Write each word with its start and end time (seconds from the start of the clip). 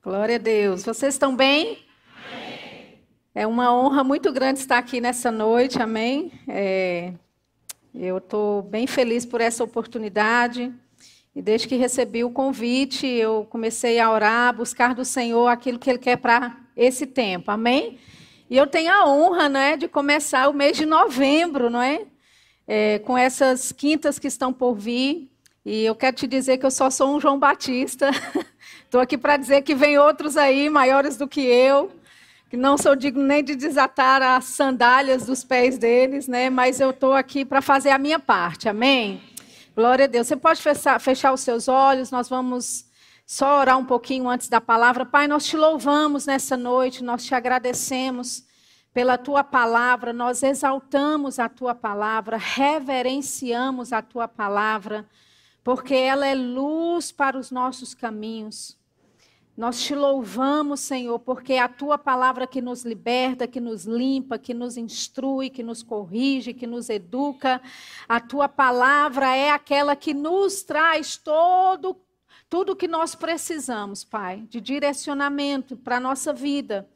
Glória 0.00 0.36
a 0.36 0.38
Deus. 0.38 0.84
Vocês 0.84 1.14
estão 1.14 1.34
bem? 1.34 1.78
Amém. 2.32 3.00
É 3.34 3.44
uma 3.44 3.74
honra 3.74 4.04
muito 4.04 4.32
grande 4.32 4.60
estar 4.60 4.78
aqui 4.78 5.00
nessa 5.00 5.28
noite, 5.28 5.82
amém? 5.82 6.30
É, 6.46 7.12
eu 7.92 8.18
estou 8.18 8.62
bem 8.62 8.86
feliz 8.86 9.26
por 9.26 9.40
essa 9.40 9.64
oportunidade. 9.64 10.72
E 11.34 11.42
desde 11.42 11.66
que 11.66 11.74
recebi 11.74 12.22
o 12.22 12.30
convite, 12.30 13.08
eu 13.08 13.44
comecei 13.50 13.98
a 13.98 14.08
orar, 14.08 14.54
buscar 14.54 14.94
do 14.94 15.04
Senhor 15.04 15.48
aquilo 15.48 15.80
que 15.80 15.90
Ele 15.90 15.98
quer 15.98 16.16
para 16.16 16.56
esse 16.76 17.04
tempo, 17.04 17.50
amém? 17.50 17.98
E 18.48 18.56
eu 18.56 18.68
tenho 18.68 18.92
a 18.92 19.04
honra 19.04 19.48
né, 19.48 19.76
de 19.76 19.88
começar 19.88 20.48
o 20.48 20.54
mês 20.54 20.76
de 20.76 20.86
novembro, 20.86 21.68
não 21.68 21.82
é? 21.82 22.06
é 22.68 23.00
com 23.00 23.18
essas 23.18 23.72
quintas 23.72 24.16
que 24.16 24.28
estão 24.28 24.52
por 24.52 24.76
vir. 24.76 25.28
E 25.64 25.84
eu 25.84 25.96
quero 25.96 26.16
te 26.16 26.26
dizer 26.28 26.58
que 26.58 26.64
eu 26.64 26.70
só 26.70 26.88
sou 26.88 27.16
um 27.16 27.20
João 27.20 27.36
Batista. 27.36 28.10
Estou 28.88 29.02
aqui 29.02 29.18
para 29.18 29.36
dizer 29.36 29.60
que 29.60 29.74
vem 29.74 29.98
outros 29.98 30.34
aí 30.34 30.70
maiores 30.70 31.18
do 31.18 31.28
que 31.28 31.42
eu, 31.42 31.92
que 32.48 32.56
não 32.56 32.78
sou 32.78 32.96
digno 32.96 33.22
nem 33.22 33.44
de 33.44 33.54
desatar 33.54 34.22
as 34.22 34.46
sandálias 34.46 35.26
dos 35.26 35.44
pés 35.44 35.76
deles, 35.76 36.26
né? 36.26 36.48
Mas 36.48 36.80
eu 36.80 36.88
estou 36.88 37.12
aqui 37.12 37.44
para 37.44 37.60
fazer 37.60 37.90
a 37.90 37.98
minha 37.98 38.18
parte. 38.18 38.66
Amém? 38.66 39.20
Glória 39.76 40.06
a 40.06 40.08
Deus. 40.08 40.26
Você 40.26 40.36
pode 40.36 40.62
fechar, 40.62 40.98
fechar 41.02 41.34
os 41.34 41.42
seus 41.42 41.68
olhos, 41.68 42.10
nós 42.10 42.30
vamos 42.30 42.86
só 43.26 43.60
orar 43.60 43.76
um 43.76 43.84
pouquinho 43.84 44.26
antes 44.26 44.48
da 44.48 44.58
palavra. 44.58 45.04
Pai, 45.04 45.28
nós 45.28 45.44
te 45.44 45.54
louvamos 45.54 46.24
nessa 46.24 46.56
noite, 46.56 47.04
nós 47.04 47.26
te 47.26 47.34
agradecemos 47.34 48.42
pela 48.94 49.18
tua 49.18 49.44
palavra, 49.44 50.14
nós 50.14 50.42
exaltamos 50.42 51.38
a 51.38 51.46
tua 51.46 51.74
palavra, 51.74 52.38
reverenciamos 52.38 53.92
a 53.92 54.00
tua 54.00 54.26
palavra 54.26 55.06
porque 55.68 55.94
ela 55.94 56.26
é 56.26 56.34
luz 56.34 57.12
para 57.12 57.36
os 57.38 57.50
nossos 57.50 57.92
caminhos. 57.92 58.77
Nós 59.58 59.82
te 59.82 59.92
louvamos, 59.92 60.78
Senhor, 60.78 61.18
porque 61.18 61.54
é 61.54 61.58
a 61.58 61.66
tua 61.66 61.98
palavra 61.98 62.46
que 62.46 62.62
nos 62.62 62.84
liberta, 62.84 63.44
que 63.48 63.58
nos 63.58 63.86
limpa, 63.86 64.38
que 64.38 64.54
nos 64.54 64.76
instrui, 64.76 65.50
que 65.50 65.64
nos 65.64 65.82
corrige, 65.82 66.54
que 66.54 66.64
nos 66.64 66.88
educa. 66.88 67.60
A 68.08 68.20
tua 68.20 68.48
palavra 68.48 69.34
é 69.34 69.50
aquela 69.50 69.96
que 69.96 70.14
nos 70.14 70.62
traz 70.62 71.16
todo 71.16 72.00
tudo 72.48 72.76
que 72.76 72.86
nós 72.86 73.16
precisamos, 73.16 74.04
Pai, 74.04 74.46
de 74.48 74.60
direcionamento 74.60 75.76
para 75.76 75.96
a 75.96 76.00
nossa 76.00 76.32
vida. 76.32 76.88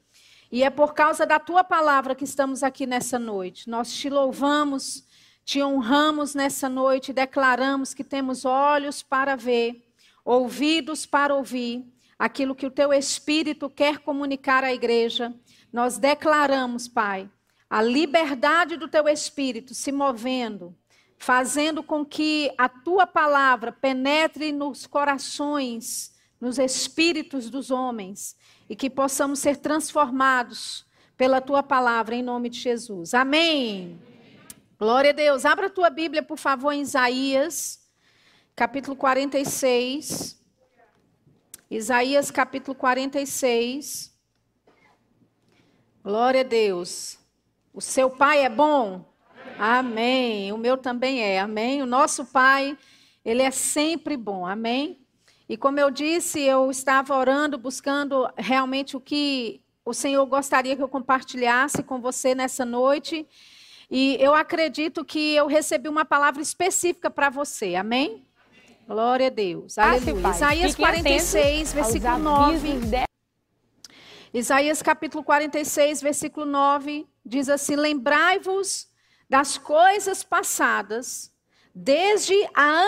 E 0.50 0.62
é 0.62 0.70
por 0.70 0.94
causa 0.94 1.26
da 1.26 1.40
tua 1.40 1.64
palavra 1.64 2.14
que 2.14 2.22
estamos 2.22 2.62
aqui 2.62 2.86
nessa 2.86 3.18
noite. 3.18 3.68
Nós 3.68 3.92
te 3.92 4.08
louvamos 4.08 5.04
te 5.44 5.60
honramos 5.60 6.36
nessa 6.36 6.68
noite 6.68 7.12
declaramos 7.12 7.92
que 7.92 8.04
temos 8.04 8.44
olhos 8.44 9.02
para 9.02 9.34
ver, 9.34 9.84
ouvidos 10.24 11.04
para 11.04 11.34
ouvir 11.34 11.91
aquilo 12.22 12.54
que 12.54 12.64
o 12.64 12.70
teu 12.70 12.92
Espírito 12.92 13.68
quer 13.68 13.98
comunicar 13.98 14.62
à 14.62 14.72
igreja. 14.72 15.34
Nós 15.72 15.98
declaramos, 15.98 16.86
Pai, 16.86 17.28
a 17.68 17.82
liberdade 17.82 18.76
do 18.76 18.86
teu 18.86 19.08
Espírito 19.08 19.74
se 19.74 19.90
movendo, 19.90 20.72
fazendo 21.18 21.82
com 21.82 22.04
que 22.04 22.52
a 22.56 22.68
tua 22.68 23.08
palavra 23.08 23.72
penetre 23.72 24.52
nos 24.52 24.86
corações, 24.86 26.14
nos 26.40 26.60
espíritos 26.60 27.50
dos 27.50 27.72
homens 27.72 28.36
e 28.70 28.76
que 28.76 28.88
possamos 28.88 29.40
ser 29.40 29.56
transformados 29.56 30.86
pela 31.16 31.40
tua 31.40 31.60
palavra 31.60 32.14
em 32.14 32.22
nome 32.22 32.48
de 32.48 32.60
Jesus. 32.60 33.14
Amém. 33.14 33.98
Glória 34.78 35.10
a 35.10 35.14
Deus. 35.14 35.44
Abra 35.44 35.66
a 35.66 35.70
tua 35.70 35.90
Bíblia, 35.90 36.22
por 36.22 36.38
favor, 36.38 36.70
em 36.70 36.82
Isaías, 36.82 37.80
capítulo 38.54 38.94
46. 38.94 40.40
Isaías, 41.74 42.30
capítulo 42.30 42.74
46. 42.74 44.14
Glória 46.04 46.42
a 46.42 46.44
Deus. 46.44 47.18
O 47.72 47.80
seu 47.80 48.10
pai 48.10 48.44
é 48.44 48.50
bom? 48.50 49.10
Amém. 49.58 50.52
O 50.52 50.58
meu 50.58 50.76
também 50.76 51.22
é. 51.22 51.40
Amém. 51.40 51.80
O 51.80 51.86
nosso 51.86 52.26
pai, 52.26 52.76
ele 53.24 53.40
é 53.40 53.50
sempre 53.50 54.18
bom. 54.18 54.44
Amém. 54.44 55.00
E 55.48 55.56
como 55.56 55.80
eu 55.80 55.90
disse, 55.90 56.42
eu 56.42 56.70
estava 56.70 57.16
orando, 57.16 57.56
buscando 57.56 58.30
realmente 58.36 58.94
o 58.94 59.00
que 59.00 59.62
o 59.82 59.94
Senhor 59.94 60.26
gostaria 60.26 60.76
que 60.76 60.82
eu 60.82 60.88
compartilhasse 60.88 61.82
com 61.82 62.02
você 62.02 62.34
nessa 62.34 62.66
noite. 62.66 63.26
E 63.90 64.18
eu 64.20 64.34
acredito 64.34 65.06
que 65.06 65.34
eu 65.34 65.46
recebi 65.46 65.88
uma 65.88 66.04
palavra 66.04 66.42
específica 66.42 67.08
para 67.08 67.30
você. 67.30 67.76
Amém? 67.76 68.26
Glória 68.86 69.28
a 69.28 69.30
Deus. 69.30 69.78
Ah, 69.78 69.92
Aleluia. 69.92 70.28
Isaías 70.30 70.74
46, 70.74 71.72
versículo 71.72 72.18
9. 72.18 72.80
De... 72.80 73.04
Isaías 74.34 74.82
capítulo 74.82 75.22
46, 75.22 76.02
versículo 76.02 76.46
9 76.46 77.06
diz 77.24 77.48
assim: 77.48 77.76
Lembrai-vos 77.76 78.88
das 79.28 79.56
coisas 79.56 80.22
passadas, 80.22 81.32
desde 81.74 82.34
a 82.54 82.82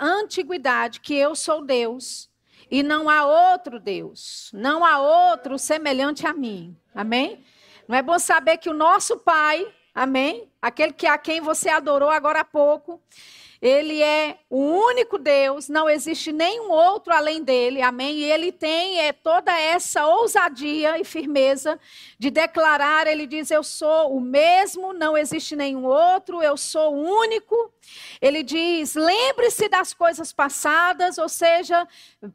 antiguidade, 0.00 1.00
que 1.00 1.14
eu 1.14 1.34
sou 1.34 1.64
Deus, 1.64 2.30
e 2.70 2.82
não 2.82 3.08
há 3.08 3.52
outro 3.52 3.78
Deus, 3.78 4.50
não 4.54 4.84
há 4.84 5.00
outro 5.00 5.58
semelhante 5.58 6.26
a 6.26 6.32
mim. 6.32 6.76
Amém? 6.94 7.44
Não 7.86 7.96
é 7.96 8.02
bom 8.02 8.18
saber 8.18 8.56
que 8.56 8.70
o 8.70 8.74
nosso 8.74 9.18
Pai 9.18 9.66
Amém? 9.94 10.50
Aquele 10.60 10.92
que 10.92 11.06
a 11.06 11.16
quem 11.16 11.40
você 11.40 11.68
adorou 11.68 12.10
agora 12.10 12.40
há 12.40 12.44
pouco. 12.44 13.00
Ele 13.64 14.02
é 14.02 14.40
o 14.50 14.58
único 14.58 15.16
Deus, 15.16 15.70
não 15.70 15.88
existe 15.88 16.30
nenhum 16.30 16.70
outro 16.70 17.14
além 17.14 17.42
dele, 17.42 17.80
amém? 17.80 18.16
E 18.16 18.24
ele 18.24 18.52
tem 18.52 19.00
é, 19.00 19.10
toda 19.10 19.58
essa 19.58 20.06
ousadia 20.06 21.00
e 21.00 21.04
firmeza 21.04 21.80
de 22.18 22.30
declarar: 22.30 23.06
ele 23.06 23.26
diz, 23.26 23.50
Eu 23.50 23.64
sou 23.64 24.14
o 24.14 24.20
mesmo, 24.20 24.92
não 24.92 25.16
existe 25.16 25.56
nenhum 25.56 25.86
outro, 25.86 26.42
eu 26.42 26.58
sou 26.58 26.94
o 26.94 27.20
único. 27.20 27.72
Ele 28.20 28.42
diz: 28.42 28.94
lembre-se 28.94 29.68
das 29.68 29.92
coisas 29.92 30.32
passadas, 30.32 31.18
ou 31.18 31.28
seja, 31.28 31.86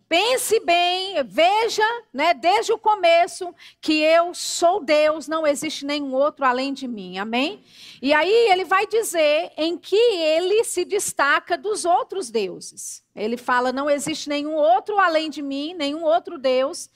pense 0.07 0.59
bem, 0.61 1.15
veja, 1.25 1.83
né, 2.13 2.33
desde 2.33 2.71
o 2.71 2.77
começo, 2.77 3.53
que 3.81 4.01
eu 4.01 4.33
sou 4.33 4.83
Deus, 4.83 5.27
não 5.27 5.45
existe 5.45 5.85
nenhum 5.85 6.13
outro 6.13 6.45
além 6.45 6.73
de 6.73 6.87
mim, 6.87 7.17
amém? 7.17 7.63
E 8.01 8.13
aí 8.13 8.51
ele 8.51 8.65
vai 8.65 8.85
dizer 8.87 9.51
em 9.57 9.77
que 9.77 9.95
ele 9.95 10.63
se 10.63 10.85
destaca 10.85 11.57
dos 11.57 11.85
outros 11.85 12.29
deuses. 12.29 13.03
Ele 13.15 13.37
fala: 13.37 13.71
não 13.71 13.89
existe 13.89 14.29
nenhum 14.29 14.53
outro 14.53 14.97
além 14.99 15.29
de 15.29 15.41
mim, 15.41 15.73
nenhum 15.73 16.03
outro 16.03 16.37
Deus. 16.37 16.89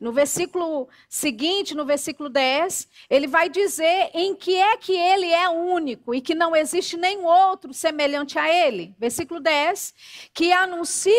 No 0.00 0.12
versículo 0.12 0.88
seguinte, 1.08 1.74
no 1.74 1.84
versículo 1.84 2.28
10, 2.28 2.88
ele 3.08 3.26
vai 3.26 3.48
dizer 3.48 4.10
em 4.12 4.34
que 4.34 4.54
é 4.56 4.76
que 4.76 4.92
ele 4.92 5.32
é 5.32 5.48
único 5.48 6.14
e 6.14 6.20
que 6.20 6.34
não 6.34 6.54
existe 6.54 6.96
nenhum 6.96 7.24
outro 7.24 7.72
semelhante 7.72 8.38
a 8.38 8.52
ele. 8.52 8.94
Versículo 8.98 9.40
10: 9.40 9.94
que 10.34 10.52
anuncio 10.52 11.12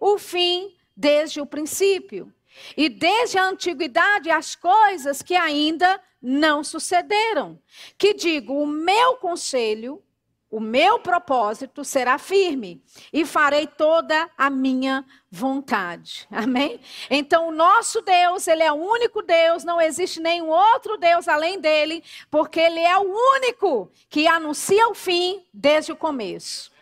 o 0.00 0.18
fim 0.18 0.74
desde 0.96 1.40
o 1.40 1.46
princípio. 1.46 2.32
E 2.76 2.88
desde 2.88 3.38
a 3.38 3.44
antiguidade 3.44 4.30
as 4.30 4.56
coisas 4.56 5.22
que 5.22 5.34
ainda 5.34 6.00
não 6.20 6.64
sucederam. 6.64 7.58
Que 7.96 8.12
digo, 8.14 8.60
o 8.60 8.66
meu 8.66 9.16
conselho 9.16 10.02
o 10.50 10.60
meu 10.60 10.98
propósito 10.98 11.84
será 11.84 12.18
firme 12.18 12.82
e 13.12 13.24
farei 13.26 13.66
toda 13.66 14.30
a 14.36 14.48
minha 14.48 15.04
vontade. 15.30 16.26
Amém? 16.30 16.80
Então, 17.10 17.48
o 17.48 17.52
nosso 17.52 18.00
Deus, 18.00 18.48
ele 18.48 18.62
é 18.62 18.72
o 18.72 18.76
único 18.76 19.22
Deus, 19.22 19.62
não 19.62 19.80
existe 19.80 20.20
nenhum 20.20 20.48
outro 20.48 20.96
Deus 20.96 21.28
além 21.28 21.60
dele, 21.60 22.02
porque 22.30 22.60
ele 22.60 22.80
é 22.80 22.96
o 22.96 23.14
único 23.36 23.90
que 24.08 24.26
anuncia 24.26 24.88
o 24.88 24.94
fim 24.94 25.44
desde 25.52 25.92
o 25.92 25.96
começo. 25.96 26.72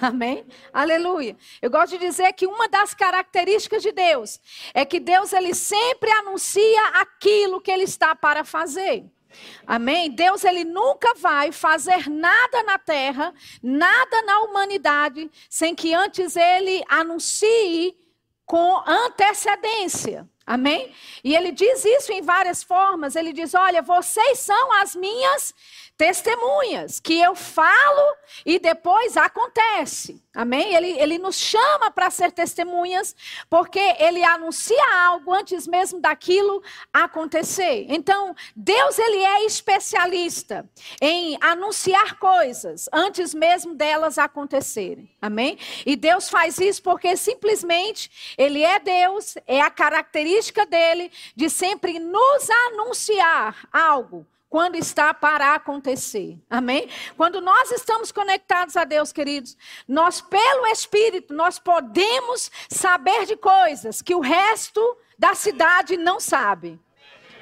Amém? 0.00 0.46
Aleluia. 0.72 1.36
Eu 1.60 1.68
gosto 1.68 1.98
de 1.98 1.98
dizer 1.98 2.32
que 2.34 2.46
uma 2.46 2.68
das 2.68 2.94
características 2.94 3.82
de 3.82 3.90
Deus 3.90 4.38
é 4.72 4.84
que 4.84 5.00
Deus 5.00 5.32
ele 5.32 5.52
sempre 5.52 6.10
anuncia 6.12 6.88
aquilo 7.00 7.60
que 7.60 7.72
ele 7.72 7.84
está 7.84 8.14
para 8.14 8.44
fazer. 8.44 9.04
Amém? 9.66 10.10
Deus 10.10 10.44
ele 10.44 10.64
nunca 10.64 11.14
vai 11.14 11.52
fazer 11.52 12.08
nada 12.08 12.62
na 12.64 12.78
terra, 12.78 13.32
nada 13.62 14.22
na 14.22 14.40
humanidade, 14.40 15.30
sem 15.48 15.74
que 15.74 15.94
antes 15.94 16.36
ele 16.36 16.82
anuncie 16.88 17.96
com 18.44 18.82
antecedência. 18.86 20.28
Amém? 20.44 20.92
E 21.22 21.36
ele 21.36 21.52
diz 21.52 21.84
isso 21.84 22.12
em 22.12 22.22
várias 22.22 22.64
formas. 22.64 23.14
Ele 23.14 23.32
diz: 23.32 23.54
Olha, 23.54 23.82
vocês 23.82 24.40
são 24.40 24.72
as 24.82 24.96
minhas 24.96 25.54
testemunhas, 26.00 26.98
que 26.98 27.20
eu 27.20 27.34
falo 27.34 28.16
e 28.46 28.58
depois 28.58 29.18
acontece. 29.18 30.24
Amém? 30.34 30.74
Ele, 30.74 30.98
ele 30.98 31.18
nos 31.18 31.36
chama 31.36 31.90
para 31.90 32.08
ser 32.08 32.32
testemunhas, 32.32 33.14
porque 33.50 33.78
ele 33.98 34.24
anuncia 34.24 34.82
algo 35.04 35.30
antes 35.34 35.66
mesmo 35.66 36.00
daquilo 36.00 36.62
acontecer. 36.90 37.84
Então, 37.90 38.34
Deus 38.56 38.98
ele 38.98 39.18
é 39.18 39.44
especialista 39.44 40.66
em 41.02 41.36
anunciar 41.38 42.18
coisas 42.18 42.88
antes 42.90 43.34
mesmo 43.34 43.74
delas 43.74 44.16
acontecerem. 44.16 45.14
Amém? 45.20 45.58
E 45.84 45.96
Deus 45.96 46.30
faz 46.30 46.58
isso 46.58 46.82
porque 46.82 47.14
simplesmente 47.14 48.34
ele 48.38 48.62
é 48.62 48.78
Deus, 48.78 49.34
é 49.46 49.60
a 49.60 49.68
característica 49.68 50.64
dele 50.64 51.12
de 51.36 51.50
sempre 51.50 51.98
nos 51.98 52.48
anunciar 52.48 53.68
algo 53.70 54.26
quando 54.50 54.74
está 54.74 55.14
para 55.14 55.54
acontecer. 55.54 56.36
Amém? 56.50 56.90
Quando 57.16 57.40
nós 57.40 57.70
estamos 57.70 58.10
conectados 58.10 58.76
a 58.76 58.82
Deus, 58.82 59.12
queridos, 59.12 59.56
nós 59.86 60.20
pelo 60.20 60.66
Espírito 60.66 61.32
nós 61.32 61.60
podemos 61.60 62.50
saber 62.68 63.26
de 63.26 63.36
coisas 63.36 64.02
que 64.02 64.14
o 64.14 64.20
resto 64.20 64.98
da 65.16 65.36
cidade 65.36 65.96
não 65.96 66.18
sabe. 66.18 66.80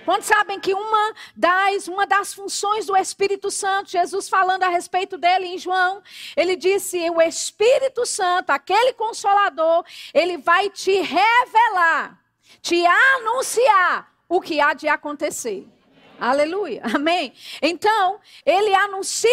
Quantos 0.04 0.26
sabem 0.26 0.60
que 0.60 0.74
uma 0.74 1.14
das, 1.34 1.88
uma 1.88 2.06
das 2.06 2.32
funções 2.32 2.86
do 2.86 2.96
Espírito 2.96 3.50
Santo, 3.50 3.90
Jesus 3.90 4.28
falando 4.28 4.62
a 4.62 4.68
respeito 4.68 5.18
dele 5.18 5.46
em 5.46 5.58
João, 5.58 6.02
ele 6.36 6.56
disse: 6.56 7.10
o 7.10 7.20
Espírito 7.20 8.06
Santo, 8.06 8.50
aquele 8.50 8.92
consolador, 8.94 9.84
ele 10.14 10.38
vai 10.38 10.70
te 10.70 10.92
revelar, 10.92 12.22
te 12.62 12.86
anunciar 12.86 14.10
o 14.26 14.40
que 14.40 14.60
há 14.60 14.72
de 14.72 14.88
acontecer. 14.88 15.68
Aleluia. 16.20 16.82
Amém. 16.94 17.32
Então, 17.62 18.18
ele 18.44 18.74
anuncia 18.74 19.30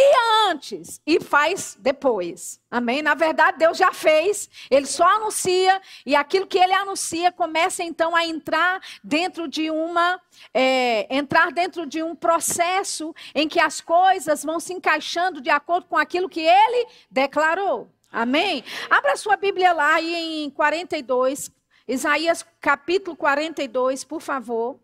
antes 0.50 1.02
e 1.06 1.20
faz 1.20 1.76
depois. 1.80 2.60
Amém. 2.70 3.02
Na 3.02 3.16
verdade, 3.16 3.58
Deus 3.58 3.78
já 3.78 3.92
fez, 3.92 4.50
ele 4.70 4.86
só 4.86 5.04
anuncia 5.16 5.82
e 6.06 6.16
aquilo 6.16 6.46
que 6.46 6.60
ele 6.60 6.74
anuncia 6.74 7.32
começa 7.32 7.84
então 7.84 8.16
a 8.16 8.26
entrar 8.26 8.82
dentro 9.04 9.48
de 9.48 9.72
uma 9.72 10.22
é, 10.54 11.08
entrar 11.10 11.52
dentro 11.52 11.86
de 11.86 12.04
um 12.04 12.16
processo 12.16 13.16
em 13.34 13.48
que 13.48 13.60
as 13.60 13.82
coisas 13.82 14.44
vão 14.44 14.60
se 14.60 14.74
encaixando 14.74 15.42
de 15.42 15.50
acordo 15.50 15.88
com 15.88 15.98
aquilo 15.98 16.30
que 16.30 16.42
ele 16.42 16.88
declarou. 17.10 17.90
Amém. 18.12 18.64
Abra 18.90 19.18
sua 19.18 19.36
Bíblia 19.36 19.74
lá 19.74 20.02
em 20.02 20.50
42, 20.52 21.52
Isaías 21.88 22.46
capítulo 22.62 23.16
42, 23.16 24.04
por 24.04 24.22
favor. 24.22 24.80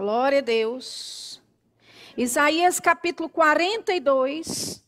Glória 0.00 0.38
a 0.38 0.40
Deus. 0.40 1.42
Isaías 2.16 2.80
capítulo 2.80 3.28
42. 3.28 4.82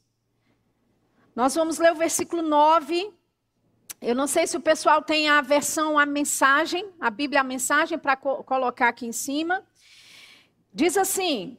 Nós 1.36 1.54
vamos 1.54 1.76
ler 1.76 1.92
o 1.92 1.96
versículo 1.96 2.40
9. 2.40 3.12
Eu 4.00 4.14
não 4.14 4.26
sei 4.26 4.46
se 4.46 4.56
o 4.56 4.60
pessoal 4.60 5.02
tem 5.02 5.28
a 5.28 5.42
versão, 5.42 5.98
a 5.98 6.06
mensagem, 6.06 6.90
a 6.98 7.10
Bíblia, 7.10 7.42
a 7.42 7.44
mensagem 7.44 7.98
para 7.98 8.16
co 8.16 8.42
colocar 8.42 8.88
aqui 8.88 9.04
em 9.04 9.12
cima. 9.12 9.62
Diz 10.72 10.96
assim: 10.96 11.58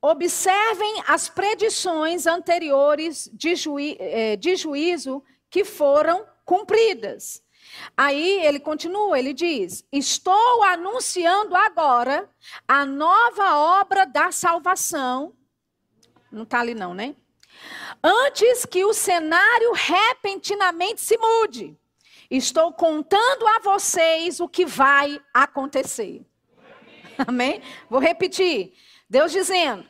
observem 0.00 1.02
as 1.06 1.28
predições 1.28 2.26
anteriores 2.26 3.30
de, 3.34 3.52
eh, 3.98 4.36
de 4.36 4.56
juízo 4.56 5.22
que 5.50 5.62
foram 5.62 6.24
cumpridas. 6.42 7.43
Aí 7.96 8.44
ele 8.44 8.60
continua, 8.60 9.18
ele 9.18 9.32
diz: 9.32 9.84
Estou 9.92 10.62
anunciando 10.62 11.54
agora 11.54 12.28
a 12.66 12.84
nova 12.84 13.56
obra 13.56 14.04
da 14.04 14.32
salvação. 14.32 15.34
Não 16.30 16.42
está 16.42 16.60
ali, 16.60 16.74
não, 16.74 16.94
né? 16.94 17.14
Antes 18.02 18.66
que 18.66 18.84
o 18.84 18.92
cenário 18.92 19.72
repentinamente 19.72 21.00
se 21.00 21.16
mude, 21.16 21.78
estou 22.30 22.72
contando 22.72 23.46
a 23.46 23.60
vocês 23.60 24.40
o 24.40 24.48
que 24.48 24.66
vai 24.66 25.20
acontecer. 25.32 26.24
Amém? 27.26 27.62
Vou 27.88 28.00
repetir. 28.00 28.74
Deus 29.08 29.30
dizendo, 29.32 29.88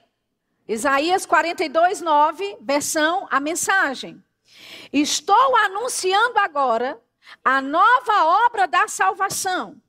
Isaías 0.69 1.27
42, 1.27 2.01
9, 2.01 2.59
versão, 2.61 3.27
a 3.31 3.41
mensagem. 3.41 4.23
Estou 4.93 5.57
anunciando 5.57 6.39
agora 6.39 7.01
a 7.45 7.61
nova 7.61 8.47
obra 8.47 8.67
da 8.67 8.89
salvação. 8.89 9.81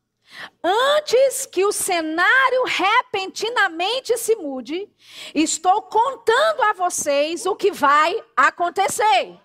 Antes 0.63 1.45
que 1.45 1.63
o 1.63 1.71
cenário 1.71 2.63
repentinamente 2.65 4.17
se 4.17 4.35
mude, 4.35 4.89
estou 5.33 5.83
contando 5.83 6.63
a 6.63 6.73
vocês 6.73 7.45
o 7.45 7.55
que 7.55 7.71
vai 7.71 8.21
acontecer. 8.35 9.39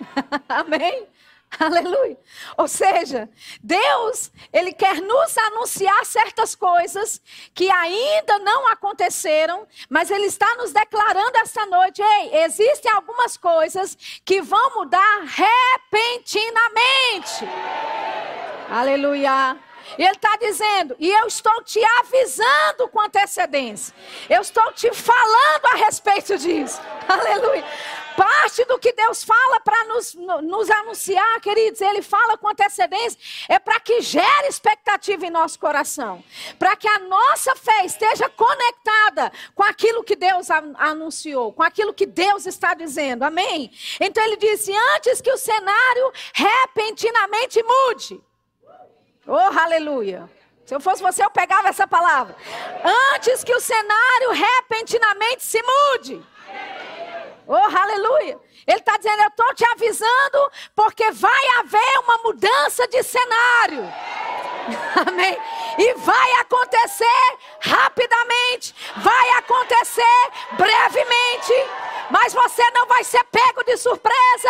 Amém? 0.48 1.06
Aleluia. 1.58 2.16
Ou 2.56 2.68
seja, 2.68 3.28
Deus, 3.62 4.30
Ele 4.52 4.72
quer 4.72 5.00
nos 5.00 5.36
anunciar 5.36 6.06
certas 6.06 6.54
coisas 6.54 7.20
que 7.52 7.68
ainda 7.70 8.38
não 8.38 8.68
aconteceram, 8.68 9.66
mas 9.88 10.10
Ele 10.10 10.26
está 10.26 10.54
nos 10.56 10.72
declarando 10.72 11.36
esta 11.38 11.66
noite: 11.66 12.00
ei, 12.00 12.44
existem 12.44 12.92
algumas 12.92 13.36
coisas 13.36 13.98
que 14.24 14.40
vão 14.40 14.76
mudar 14.76 15.24
repentinamente. 15.24 17.44
Aleluia. 18.70 19.58
E 19.98 20.02
ele 20.02 20.12
está 20.12 20.36
dizendo, 20.36 20.94
e 20.98 21.10
eu 21.10 21.26
estou 21.26 21.62
te 21.64 21.80
avisando 21.98 22.88
com 22.92 23.00
antecedência. 23.00 23.94
Eu 24.28 24.40
estou 24.40 24.72
te 24.72 24.92
falando 24.94 25.66
a 25.72 25.76
respeito 25.84 26.38
disso. 26.38 26.80
Aleluia. 27.08 27.64
Parte 28.20 28.66
do 28.66 28.78
que 28.78 28.92
Deus 28.92 29.24
fala 29.24 29.60
para 29.60 29.82
nos, 29.84 30.12
nos 30.14 30.68
anunciar, 30.68 31.40
queridos, 31.40 31.80
Ele 31.80 32.02
fala 32.02 32.36
com 32.36 32.48
antecedência, 32.48 33.18
é 33.48 33.58
para 33.58 33.80
que 33.80 34.02
gere 34.02 34.46
expectativa 34.46 35.24
em 35.24 35.30
nosso 35.30 35.58
coração. 35.58 36.22
Para 36.58 36.76
que 36.76 36.86
a 36.86 36.98
nossa 36.98 37.56
fé 37.56 37.86
esteja 37.86 38.28
conectada 38.28 39.32
com 39.54 39.62
aquilo 39.62 40.04
que 40.04 40.14
Deus 40.14 40.48
anunciou, 40.50 41.50
com 41.50 41.62
aquilo 41.62 41.94
que 41.94 42.04
Deus 42.04 42.44
está 42.44 42.74
dizendo. 42.74 43.22
Amém? 43.22 43.72
Então 43.98 44.22
Ele 44.22 44.36
disse: 44.36 44.70
antes 44.94 45.22
que 45.22 45.32
o 45.32 45.38
cenário 45.38 46.12
repentinamente 46.34 47.62
mude. 47.62 48.20
Oh, 49.26 49.58
aleluia. 49.58 50.30
Se 50.66 50.74
eu 50.74 50.80
fosse 50.80 51.00
você, 51.00 51.24
eu 51.24 51.30
pegava 51.30 51.68
essa 51.68 51.86
palavra. 51.86 52.36
Antes 53.14 53.42
que 53.42 53.54
o 53.54 53.60
cenário 53.60 54.30
repentinamente 54.32 55.42
se 55.42 55.62
mude. 55.62 56.22
Oh, 57.52 57.56
aleluia. 57.56 58.38
Ele 58.64 58.78
está 58.78 58.96
dizendo: 58.96 59.22
Eu 59.22 59.28
estou 59.28 59.54
te 59.56 59.64
avisando, 59.72 60.52
porque 60.72 61.10
vai 61.10 61.48
haver 61.58 61.98
uma 62.04 62.18
mudança 62.18 62.86
de 62.86 63.02
cenário. 63.02 63.82
Amém. 65.04 65.36
E 65.76 65.94
vai 65.94 66.32
acontecer 66.34 67.38
rapidamente. 67.60 68.72
Vai 68.98 69.30
acontecer 69.30 70.30
brevemente. 70.52 71.52
Mas 72.08 72.32
você 72.32 72.62
não 72.70 72.86
vai 72.86 73.02
ser 73.02 73.24
pego 73.24 73.64
de 73.64 73.76
surpresa. 73.76 74.48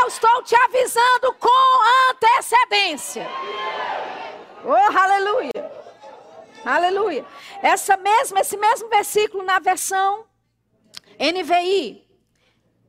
Eu 0.00 0.08
estou 0.08 0.42
te 0.42 0.56
avisando 0.56 1.32
com 1.34 2.10
antecedência. 2.10 3.24
Oh, 4.64 4.98
aleluia. 4.98 5.72
Aleluia. 6.64 7.24
Essa 7.62 7.96
mesma, 7.96 8.40
esse 8.40 8.56
mesmo 8.56 8.88
versículo 8.88 9.44
na 9.44 9.60
versão 9.60 10.26
NVI 11.20 12.11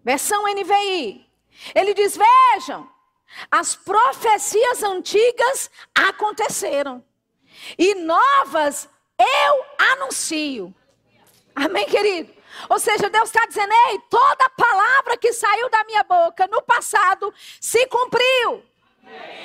Versão 0.04 0.44
NVI. 0.44 1.30
Ele 1.74 1.94
diz: 1.94 2.18
Vejam, 2.18 2.90
as 3.50 3.76
profecias 3.76 4.84
antigas 4.84 5.72
aconteceram, 5.96 7.04
e 7.78 7.96
novas 7.96 8.90
eu 9.18 9.66
anuncio. 9.92 10.74
Amém, 11.56 11.86
querido? 11.86 12.34
Ou 12.70 12.80
seja, 12.80 13.10
Deus 13.10 13.30
está 13.30 13.46
dizendo: 13.46 13.72
Ei, 13.90 14.00
toda 14.10 14.50
palavra 14.50 15.18
que 15.18 15.32
saiu 15.34 15.70
da 15.70 15.84
minha 15.86 16.04
boca 16.04 16.48
no 16.48 16.62
passado 16.62 17.34
se 17.60 17.86
cumpriu. 17.88 18.64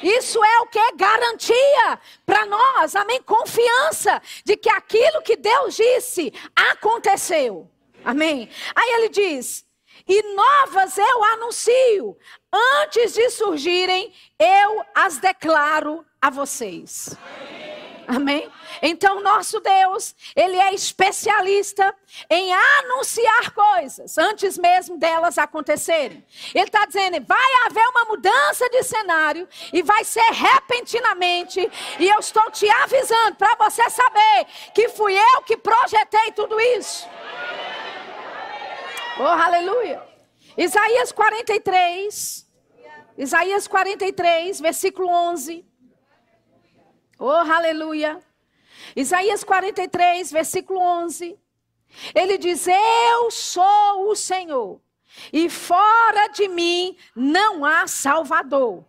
Isso 0.03 0.43
é 0.43 0.61
o 0.61 0.67
que? 0.67 0.93
Garantia 0.93 2.01
para 2.25 2.47
nós, 2.47 2.95
amém? 2.95 3.21
Confiança 3.23 4.23
de 4.45 4.57
que 4.57 4.71
aquilo 4.71 5.23
que 5.23 5.37
Deus 5.37 5.75
disse 5.75 6.33
aconteceu. 6.55 7.69
Amém? 8.05 8.49
Aí 8.75 8.91
ele 8.93 9.09
diz: 9.09 9.68
e 10.09 10.35
novas 10.35 10.97
eu 10.97 11.25
anuncio. 11.25 12.17
Antes 12.83 13.13
de 13.13 13.29
surgirem, 13.31 14.13
eu 14.39 14.83
as 14.95 15.19
declaro 15.19 16.05
a 16.21 16.31
vocês. 16.31 17.17
Amém? 18.09 18.51
Então, 18.81 19.21
nosso 19.21 19.61
Deus, 19.61 20.17
Ele 20.35 20.57
é 20.57 20.73
especialista 20.73 21.95
em 22.31 22.55
anunciar 22.55 23.51
coisas 23.51 24.17
antes 24.17 24.57
mesmo 24.57 24.97
delas 24.97 25.37
acontecerem. 25.37 26.25
Ele 26.55 26.65
está 26.65 26.87
dizendo: 26.87 27.23
vai 27.27 27.67
haver 27.67 27.87
uma 27.89 28.07
mudança 28.07 28.67
de 28.71 28.83
cenário 28.83 29.47
e 29.75 29.83
vai 29.83 30.05
ser 30.05 30.25
repentinamente. 30.33 31.61
E 31.99 32.09
eu 32.09 32.19
estou 32.19 32.51
te 32.51 32.67
avisando 32.71 33.37
para 33.37 33.55
você 33.57 33.89
saber 33.91 34.47
que 34.75 34.89
fui 34.89 35.15
eu 35.15 35.43
que 35.43 35.59
projetei 35.59 36.33
tudo 36.33 36.59
isso. 36.59 37.07
Oh, 39.21 39.25
aleluia. 39.25 40.03
Isaías 40.57 41.11
43. 41.13 42.47
Isaías 43.17 43.67
43, 43.67 44.61
versículo 44.61 45.09
11. 45.09 45.67
Oh, 47.19 47.31
aleluia. 47.31 48.23
Isaías 48.95 49.43
43, 49.43 50.31
versículo 50.31 50.79
11. 50.79 51.37
Ele 52.15 52.39
diz: 52.39 52.69
Eu 52.69 53.31
sou 53.31 54.09
o 54.09 54.15
Senhor, 54.15 54.81
e 55.33 55.51
fora 55.51 56.29
de 56.29 56.47
mim 56.47 56.97
não 57.17 57.65
há 57.65 57.89
Salvador. 57.89 58.85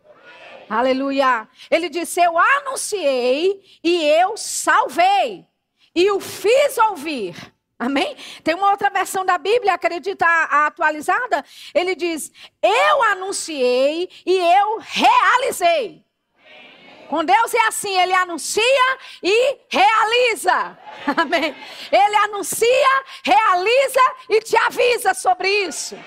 Aleluia. 0.69 1.47
Ele 1.71 1.89
disse: 1.89 2.21
Eu 2.21 2.37
anunciei 2.37 3.63
e 3.83 4.05
eu 4.05 4.37
salvei 4.37 5.47
e 5.95 6.11
o 6.11 6.19
fiz 6.19 6.77
ouvir. 6.77 7.35
Amém? 7.79 8.17
Tem 8.43 8.53
uma 8.55 8.71
outra 8.71 8.89
versão 8.89 9.23
da 9.25 9.37
Bíblia, 9.37 9.73
acredita 9.73 10.25
a, 10.25 10.67
atualizada? 10.67 11.45
Ele 11.73 11.95
diz: 11.95 12.29
Eu 12.61 13.03
anunciei 13.03 14.09
e 14.25 14.37
eu 14.37 14.79
realizei. 14.79 16.03
Com 17.07 17.23
Deus 17.23 17.53
é 17.53 17.67
assim, 17.67 17.97
ele 17.97 18.13
anuncia 18.13 18.97
e 19.23 19.57
realiza. 19.69 20.77
Amém. 21.17 21.55
Ele 21.91 22.15
anuncia, 22.17 23.03
realiza 23.23 24.01
e 24.29 24.41
te 24.41 24.57
avisa 24.57 25.13
sobre 25.13 25.49
isso. 25.49 25.97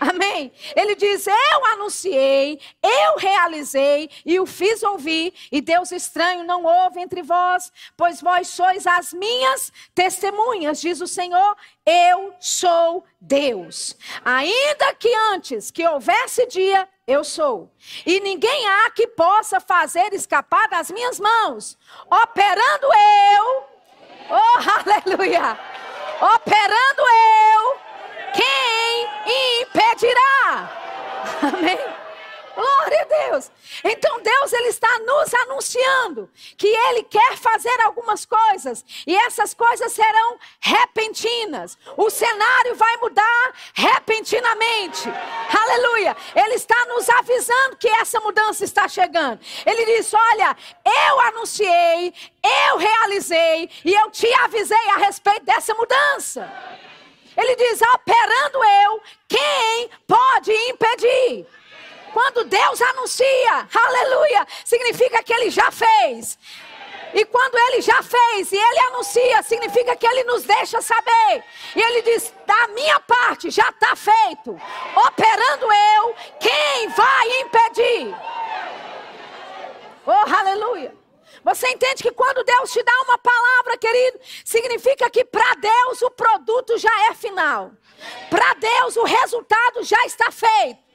Amém? 0.00 0.50
Ele 0.74 0.94
diz: 0.94 1.26
Eu 1.26 1.66
anunciei, 1.74 2.58
eu 2.82 3.16
realizei 3.18 4.08
e 4.24 4.40
o 4.40 4.46
fiz 4.46 4.82
ouvir, 4.82 5.34
e 5.52 5.60
Deus 5.60 5.92
estranho 5.92 6.42
não 6.42 6.64
houve 6.64 7.00
entre 7.00 7.22
vós, 7.22 7.70
pois 7.98 8.22
vós 8.22 8.48
sois 8.48 8.86
as 8.86 9.12
minhas 9.12 9.70
testemunhas, 9.94 10.80
diz 10.80 11.02
o 11.02 11.06
Senhor. 11.06 11.54
Eu 11.84 12.34
sou 12.40 13.04
Deus. 13.20 13.94
Ainda 14.24 14.94
que 14.94 15.12
antes 15.32 15.70
que 15.70 15.86
houvesse 15.86 16.46
dia, 16.46 16.88
eu 17.06 17.22
sou. 17.22 17.70
E 18.06 18.20
ninguém 18.20 18.66
há 18.68 18.90
que 18.90 19.06
possa 19.06 19.60
fazer 19.60 20.14
escapar 20.14 20.68
das 20.68 20.90
minhas 20.90 21.20
mãos. 21.20 21.76
Operando 22.06 22.86
eu, 22.86 23.64
oh 24.30 24.60
aleluia! 24.80 25.58
Operando 26.20 27.02
eu 27.02 27.89
impedirá? 29.26 30.70
Amém. 31.42 32.00
Glória 32.54 33.00
a 33.00 33.28
Deus. 33.28 33.50
Então 33.82 34.20
Deus 34.20 34.52
ele 34.52 34.68
está 34.68 34.98
nos 34.98 35.32
anunciando 35.32 36.28
que 36.58 36.66
ele 36.66 37.04
quer 37.04 37.36
fazer 37.36 37.80
algumas 37.80 38.26
coisas 38.26 38.84
e 39.06 39.16
essas 39.16 39.54
coisas 39.54 39.92
serão 39.92 40.38
repentinas. 40.60 41.78
O 41.96 42.10
cenário 42.10 42.74
vai 42.74 42.96
mudar 42.98 43.52
repentinamente. 43.72 45.08
Aleluia. 45.58 46.16
Ele 46.34 46.54
está 46.54 46.84
nos 46.86 47.08
avisando 47.08 47.76
que 47.76 47.88
essa 47.88 48.20
mudança 48.20 48.64
está 48.64 48.86
chegando. 48.88 49.40
Ele 49.64 49.96
diz: 49.96 50.12
"Olha, 50.12 50.56
eu 50.84 51.20
anunciei, 51.20 52.12
eu 52.68 52.76
realizei 52.76 53.70
e 53.84 53.94
eu 53.94 54.10
te 54.10 54.30
avisei 54.34 54.88
a 54.90 54.98
respeito 54.98 55.44
dessa 55.44 55.72
mudança." 55.74 56.89
Ele 57.40 57.56
diz: 57.56 57.80
operando 57.80 58.64
eu, 58.84 59.02
quem 59.26 59.90
pode 60.06 60.52
impedir? 60.52 61.46
Quando 62.12 62.44
Deus 62.44 62.82
anuncia, 62.82 63.68
aleluia, 63.72 64.46
significa 64.64 65.22
que 65.22 65.32
ele 65.32 65.50
já 65.50 65.70
fez. 65.70 66.38
E 67.14 67.24
quando 67.24 67.56
ele 67.56 67.80
já 67.80 68.02
fez 68.02 68.52
e 68.52 68.56
ele 68.56 68.78
anuncia, 68.88 69.42
significa 69.42 69.96
que 69.96 70.06
ele 70.06 70.24
nos 70.24 70.44
deixa 70.44 70.80
saber. 70.82 71.42
E 71.74 71.80
ele 71.80 72.02
diz: 72.02 72.32
da 72.46 72.68
minha 72.68 73.00
parte 73.00 73.50
já 73.50 73.68
está 73.70 73.96
feito. 73.96 74.60
Operando 75.06 75.66
eu, 75.96 76.14
quem 76.38 76.88
vai 76.88 77.40
impedir? 77.40 78.14
Oh, 80.06 80.34
aleluia. 80.36 80.99
Você 81.44 81.68
entende 81.68 82.02
que 82.02 82.12
quando 82.12 82.44
Deus 82.44 82.70
te 82.70 82.82
dá 82.82 82.92
uma 83.02 83.18
palavra, 83.18 83.78
querido, 83.78 84.20
significa 84.44 85.08
que 85.10 85.24
para 85.24 85.54
Deus 85.54 86.02
o 86.02 86.10
produto 86.10 86.76
já 86.78 87.10
é 87.10 87.14
final. 87.14 87.72
Para 88.28 88.54
Deus 88.54 88.96
o 88.96 89.04
resultado 89.04 89.82
já 89.82 90.04
está 90.04 90.30
feito. 90.30 90.90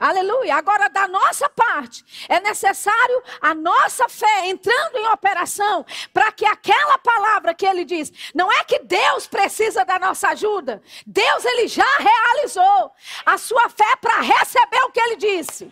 Aleluia. 0.00 0.54
Agora, 0.54 0.88
da 0.88 1.08
nossa 1.08 1.48
parte, 1.50 2.04
é 2.28 2.38
necessário 2.38 3.22
a 3.40 3.52
nossa 3.52 4.08
fé 4.08 4.46
entrando 4.46 4.96
em 4.96 5.06
operação 5.08 5.84
para 6.14 6.30
que 6.30 6.46
aquela 6.46 6.98
palavra 6.98 7.52
que 7.52 7.66
ele 7.66 7.84
diz, 7.84 8.12
não 8.34 8.50
é 8.50 8.62
que 8.62 8.78
Deus 8.80 9.26
precisa 9.26 9.84
da 9.84 9.98
nossa 9.98 10.28
ajuda, 10.28 10.80
Deus 11.04 11.44
ele 11.44 11.66
já 11.66 11.96
realizou 11.98 12.92
a 13.26 13.36
sua 13.36 13.68
fé 13.68 13.96
para 14.00 14.20
receber 14.20 14.82
o 14.84 14.92
que 14.92 15.00
ele 15.00 15.16
disse. 15.16 15.70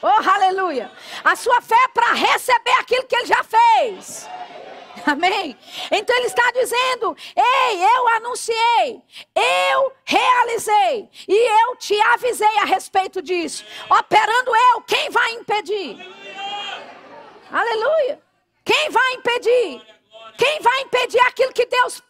Oh, 0.00 0.30
aleluia. 0.30 0.90
A 1.24 1.34
sua 1.34 1.60
fé 1.60 1.76
é 1.84 1.88
para 1.88 2.12
receber 2.12 2.72
aquilo 2.72 3.04
que 3.06 3.16
ele 3.16 3.26
já 3.26 3.42
fez. 3.44 4.28
Amém? 5.06 5.56
Então 5.90 6.16
ele 6.16 6.26
está 6.26 6.50
dizendo: 6.52 7.16
Ei, 7.36 7.82
eu 7.82 8.08
anunciei, 8.08 9.02
eu 9.34 9.92
realizei 10.04 11.08
e 11.26 11.62
eu 11.62 11.76
te 11.76 11.98
avisei 12.00 12.58
a 12.60 12.64
respeito 12.64 13.22
disso. 13.22 13.64
Operando 13.88 14.54
eu, 14.54 14.82
quem 14.82 15.10
vai 15.10 15.32
impedir? 15.32 15.96
Aleluia. 17.50 18.20
Quem 18.64 18.90
vai 18.90 19.14
impedir? 19.14 19.82
Quem 20.36 20.60
vai 20.60 20.80
impedir 20.82 21.20
aquilo 21.20 21.52
que 21.52 21.66
Deus 21.66 22.02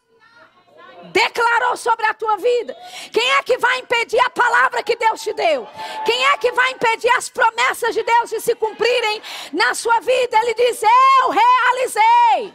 declarou 1.09 1.77
sobre 1.77 2.07
a 2.07 2.15
tua 2.15 2.37
vida? 2.37 2.77
Quem 3.13 3.31
é 3.33 3.43
que 3.43 3.59
vai 3.59 3.79
impedir 3.79 4.21
a 4.21 4.31
palavra 4.31 4.83
que 4.83 4.97
Deus 4.97 5.21
te 5.21 5.33
deu? 5.33 5.67
Quem 6.05 6.27
é 6.27 6.37
que 6.39 6.53
vai 6.53 6.71
impedir 6.71 7.11
as 7.11 7.29
promessas 7.29 7.95
de 7.95 8.03
Deus 8.03 8.31
de 8.31 8.41
se 8.41 8.55
cumprirem 8.55 9.23
na 9.53 9.75
sua 9.75 10.01
vida? 10.01 10.39
Ele 10.39 10.55
diz: 10.55 10.83
Eu 10.83 11.31
realizei. 11.31 12.55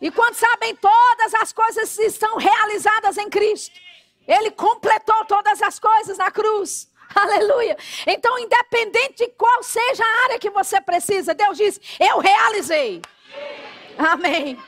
E 0.00 0.10
quando 0.10 0.34
sabem 0.34 0.76
todas 0.76 1.34
as 1.34 1.52
coisas 1.52 1.98
estão 1.98 2.36
realizadas 2.36 3.16
em 3.16 3.30
Cristo, 3.30 3.78
Ele 4.26 4.50
completou 4.50 5.24
todas 5.24 5.62
as 5.62 5.78
coisas 5.78 6.18
na 6.18 6.30
cruz. 6.30 6.92
Aleluia. 7.14 7.76
Então, 8.06 8.38
independente 8.38 9.24
de 9.24 9.28
qual 9.32 9.62
seja 9.62 10.04
a 10.04 10.24
área 10.24 10.38
que 10.38 10.50
você 10.50 10.80
precisa, 10.80 11.34
Deus 11.34 11.56
diz: 11.56 11.80
Eu 11.98 12.18
realizei. 12.18 13.00
Amém. 13.96 14.58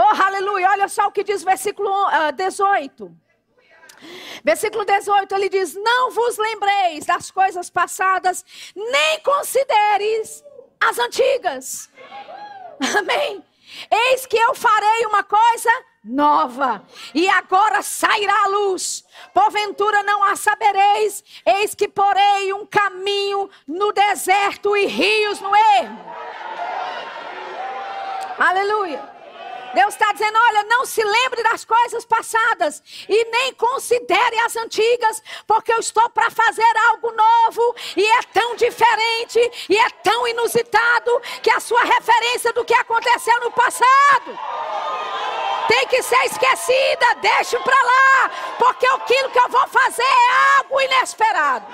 Oh, 0.00 0.22
aleluia. 0.22 0.70
Olha 0.70 0.86
só 0.86 1.08
o 1.08 1.10
que 1.10 1.24
diz 1.24 1.42
versículo 1.42 1.90
18. 2.36 3.10
Ah, 3.10 4.04
versículo 4.44 4.84
18, 4.84 5.34
ele 5.34 5.48
diz: 5.48 5.74
Não 5.74 6.12
vos 6.12 6.38
lembreis 6.38 7.04
das 7.04 7.32
coisas 7.32 7.68
passadas, 7.68 8.44
nem 8.76 9.18
consideres 9.24 10.44
as 10.80 11.00
antigas. 11.00 11.90
Amém. 12.96 13.44
Eis 13.90 14.24
que 14.24 14.36
eu 14.36 14.54
farei 14.54 15.04
uma 15.04 15.24
coisa 15.24 15.84
nova, 16.04 16.86
e 17.12 17.28
agora 17.28 17.82
sairá 17.82 18.44
a 18.44 18.48
luz. 18.48 19.04
Porventura 19.34 20.04
não 20.04 20.22
a 20.22 20.36
sabereis, 20.36 21.24
eis 21.44 21.74
que 21.74 21.88
porei 21.88 22.52
um 22.52 22.64
caminho 22.64 23.50
no 23.66 23.90
deserto 23.90 24.76
e 24.76 24.86
rios 24.86 25.40
no 25.40 25.52
ermo. 25.56 26.14
Aleluia. 28.38 29.17
Deus 29.74 29.94
está 29.94 30.12
dizendo: 30.12 30.38
olha, 30.48 30.62
não 30.64 30.86
se 30.86 31.02
lembre 31.02 31.42
das 31.42 31.64
coisas 31.64 32.04
passadas 32.04 32.82
e 33.08 33.24
nem 33.24 33.54
considere 33.54 34.38
as 34.40 34.56
antigas, 34.56 35.22
porque 35.46 35.72
eu 35.72 35.78
estou 35.78 36.08
para 36.10 36.30
fazer 36.30 36.76
algo 36.90 37.12
novo 37.12 37.76
e 37.96 38.04
é 38.04 38.22
tão 38.32 38.56
diferente 38.56 39.38
e 39.68 39.76
é 39.76 39.90
tão 40.02 40.26
inusitado 40.28 41.20
que 41.42 41.50
a 41.50 41.60
sua 41.60 41.82
referência 41.82 42.52
do 42.52 42.64
que 42.64 42.74
aconteceu 42.74 43.38
no 43.40 43.50
passado 43.52 44.38
tem 45.68 45.86
que 45.86 46.02
ser 46.02 46.24
esquecida, 46.24 47.14
deixe 47.20 47.58
para 47.58 47.76
lá, 47.76 48.30
porque 48.58 48.86
aquilo 48.86 49.30
que 49.30 49.38
eu 49.38 49.48
vou 49.50 49.68
fazer 49.68 50.02
é 50.02 50.58
algo 50.58 50.80
inesperado. 50.80 51.66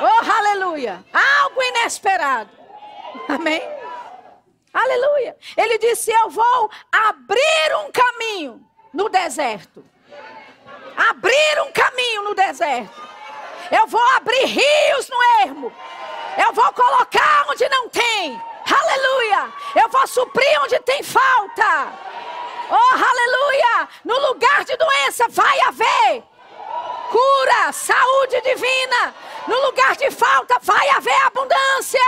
Oh, 0.00 0.32
aleluia! 0.32 1.04
Algo 1.12 1.62
inesperado. 1.62 2.50
Amém? 3.28 3.81
Aleluia. 4.72 5.36
Ele 5.56 5.78
disse: 5.78 6.10
Eu 6.10 6.30
vou 6.30 6.70
abrir 6.90 7.76
um 7.84 7.90
caminho 7.92 8.64
no 8.92 9.08
deserto. 9.08 9.84
Abrir 10.96 11.62
um 11.62 11.72
caminho 11.72 12.22
no 12.24 12.34
deserto. 12.34 13.02
Eu 13.70 13.86
vou 13.86 14.02
abrir 14.16 14.44
rios 14.44 15.08
no 15.08 15.22
ermo. 15.46 15.72
Eu 16.44 16.52
vou 16.52 16.72
colocar 16.72 17.46
onde 17.48 17.68
não 17.68 17.88
tem. 17.88 18.40
Aleluia. 18.70 19.52
Eu 19.74 19.88
vou 19.88 20.06
suprir 20.06 20.62
onde 20.62 20.78
tem 20.80 21.02
falta. 21.02 21.92
Oh, 22.70 22.94
aleluia. 22.94 23.88
No 24.04 24.18
lugar 24.28 24.64
de 24.64 24.76
doença 24.76 25.28
vai 25.28 25.60
haver 25.60 26.24
cura, 27.12 27.72
saúde 27.72 28.40
divina. 28.40 29.14
No 29.46 29.60
lugar 29.66 29.96
de 29.96 30.10
falta 30.10 30.58
vai 30.62 30.88
haver 30.90 31.22
abundância. 31.26 32.00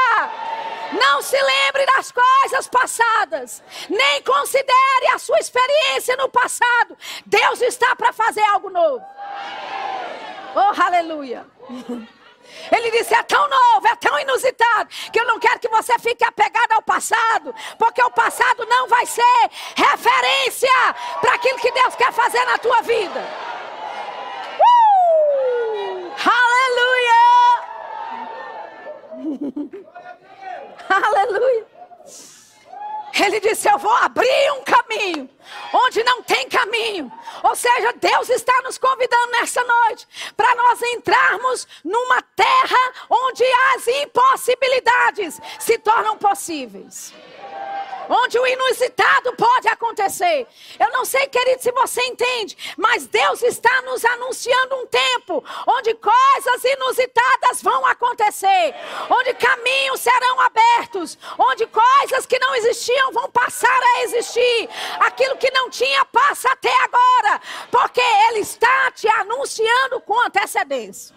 Não 0.92 1.22
se 1.22 1.40
lembre 1.40 1.86
das 1.86 2.12
coisas 2.12 2.68
passadas, 2.68 3.62
nem 3.88 4.22
considere 4.22 5.08
a 5.12 5.18
sua 5.18 5.38
experiência 5.38 6.16
no 6.16 6.28
passado. 6.28 6.96
Deus 7.26 7.60
está 7.60 7.96
para 7.96 8.12
fazer 8.12 8.42
algo 8.44 8.70
novo. 8.70 9.04
Oh, 10.54 10.80
aleluia. 10.80 11.46
Ele 12.70 12.90
disse: 12.90 13.14
é 13.14 13.22
tão 13.22 13.48
novo, 13.48 13.86
é 13.88 13.96
tão 13.96 14.18
inusitado, 14.18 14.88
que 15.12 15.18
eu 15.18 15.26
não 15.26 15.38
quero 15.38 15.58
que 15.58 15.68
você 15.68 15.98
fique 15.98 16.24
apegado 16.24 16.72
ao 16.72 16.82
passado, 16.82 17.54
porque 17.78 18.02
o 18.02 18.10
passado 18.10 18.64
não 18.66 18.86
vai 18.88 19.04
ser 19.06 19.50
referência 19.74 20.94
para 21.20 21.34
aquilo 21.34 21.58
que 21.58 21.72
Deus 21.72 21.94
quer 21.96 22.12
fazer 22.12 22.44
na 22.44 22.58
tua 22.58 22.80
vida. 22.82 23.20
Uh! 24.60 26.12
Aleluia! 26.24 27.24
Aleluia! 30.90 31.66
Ele 33.22 33.40
disse: 33.40 33.70
Eu 33.70 33.78
vou 33.78 33.92
abrir 33.92 34.52
um 34.52 34.62
caminho 34.62 35.30
onde 35.72 36.02
não 36.02 36.22
tem 36.22 36.48
caminho. 36.48 37.10
Ou 37.42 37.54
seja, 37.54 37.92
Deus 37.92 38.28
está 38.28 38.52
nos 38.62 38.76
convidando 38.76 39.30
nessa 39.32 39.62
noite 39.62 40.06
para 40.36 40.54
nós 40.54 40.82
entrarmos 40.82 41.66
numa 41.84 42.20
terra 42.34 42.92
onde 43.08 43.44
as 43.74 43.86
impossibilidades 43.86 45.40
se 45.58 45.78
tornam 45.78 46.16
possíveis 46.18 47.14
onde 48.08 48.38
o 48.38 48.46
inusitado 48.46 49.34
pode 49.37 49.68
acontecer. 49.68 50.46
Eu 50.78 50.90
não 50.90 51.04
sei, 51.04 51.26
querido, 51.26 51.62
se 51.62 51.73
você 51.73 52.00
entende, 52.02 52.56
mas 52.76 53.06
Deus 53.06 53.42
está 53.42 53.82
nos 53.82 54.04
anunciando 54.04 54.76
um 54.76 54.87
tempo 54.87 55.44
onde 55.66 55.94
coisas 55.94 56.64
inusitadas 56.64 57.62
vão 57.62 57.87
acontecer, 57.87 58.75
onde 59.11 59.34
caminhos 59.34 60.00
serão 60.00 60.40
abertos, 60.40 61.18
onde 61.38 61.66
coisas 61.66 62.26
que 62.26 62.38
não 62.38 62.54
existiam 62.54 63.12
vão 63.12 63.30
passar 63.30 63.80
a 63.82 64.02
existir. 64.02 64.68
Aquilo 65.00 65.37
que 65.37 65.50
não 65.50 65.70
tinha 65.70 66.04
passa 66.06 66.50
até 66.50 66.73
agora, 66.82 67.40
porque 67.70 68.00
Ele 68.28 68.40
está 68.40 68.90
te 68.92 69.08
anunciando 69.08 70.00
com 70.00 70.18
antecedência. 70.20 71.14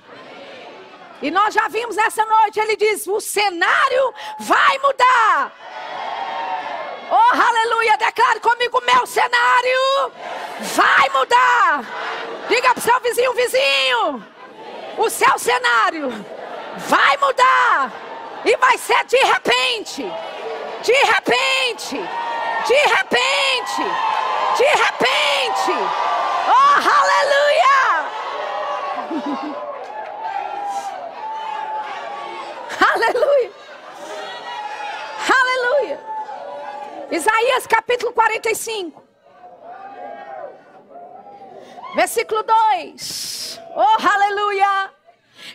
E 1.21 1.31
nós 1.31 1.53
já 1.53 1.67
vimos 1.67 1.97
essa 1.97 2.23
noite, 2.25 2.59
ele 2.59 2.75
diz: 2.75 3.07
o 3.07 3.19
cenário 3.19 4.13
vai 4.39 4.77
mudar. 4.79 6.26
Oh, 7.09 7.15
aleluia. 7.15 7.97
Declare 7.97 8.39
comigo: 8.39 8.81
meu 8.85 9.05
cenário 9.07 10.11
vai 10.59 11.09
mudar. 11.09 11.83
Diga 12.49 12.73
para 12.73 12.79
o 12.79 12.81
seu 12.81 12.99
vizinho: 12.99 13.33
vizinho, 13.33 14.25
o 14.97 15.09
seu 15.09 15.39
cenário 15.39 16.09
vai 16.77 17.17
mudar. 17.17 17.91
E 18.45 18.55
vai 18.57 18.77
ser 18.77 19.03
de 19.05 19.17
repente. 19.17 20.03
De 20.83 20.93
repente. 20.93 21.97
De 22.67 22.75
repente. 22.75 23.83
De 24.57 24.65
repente. 24.65 25.71
Oh, 26.47 26.79
aleluia. 26.99 27.77
aleluia. 32.93 33.51
Aleluia. 35.29 35.99
Isaías 37.09 37.65
capítulo 37.67 38.11
45. 38.11 39.03
Versículo 41.95 42.43
2. 42.43 43.61
Oh, 43.75 43.97
aleluia. 44.13 44.91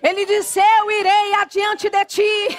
Ele 0.02 0.24
disse: 0.24 0.60
Eu 0.78 0.90
irei 0.90 1.34
adiante 1.34 1.90
de 1.90 2.04
ti. 2.06 2.22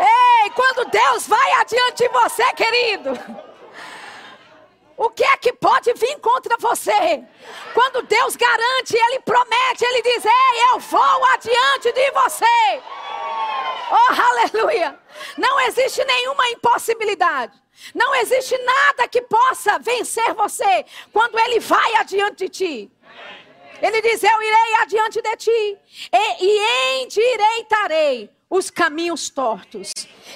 Ei, 0.00 0.50
quando 0.50 0.90
Deus 0.90 1.28
vai 1.28 1.52
adiante 1.52 2.02
de 2.02 2.08
você, 2.08 2.52
querido. 2.54 3.12
O 4.96 5.08
que 5.10 5.24
é 5.24 5.36
que 5.36 5.52
pode 5.52 5.92
vir 5.94 6.18
contra 6.18 6.56
você? 6.58 7.24
Quando 7.72 8.02
Deus 8.02 8.36
garante, 8.36 8.96
Ele 8.96 9.20
promete, 9.20 9.84
Ele 9.84 10.02
diz: 10.02 10.24
Ei, 10.24 10.72
eu 10.72 10.80
vou 10.80 11.24
adiante 11.26 11.92
de 11.92 12.10
você. 12.10 12.82
Oh, 13.90 14.12
aleluia! 14.22 14.98
Não 15.36 15.60
existe 15.60 16.04
nenhuma 16.04 16.48
impossibilidade. 16.50 17.52
Não 17.94 18.14
existe 18.14 18.56
nada 18.58 19.08
que 19.08 19.22
possa 19.22 19.78
vencer 19.78 20.32
você 20.34 20.84
quando 21.12 21.38
ele 21.38 21.58
vai 21.58 21.94
adiante 21.96 22.44
de 22.44 22.48
ti. 22.48 22.92
Ele 23.82 24.02
diz: 24.02 24.22
Eu 24.22 24.42
irei 24.42 24.74
adiante 24.82 25.20
de 25.20 25.36
ti 25.36 25.78
e, 26.12 26.44
e 26.44 27.02
endireitarei 27.02 28.30
os 28.48 28.70
caminhos 28.70 29.30
tortos. 29.30 29.92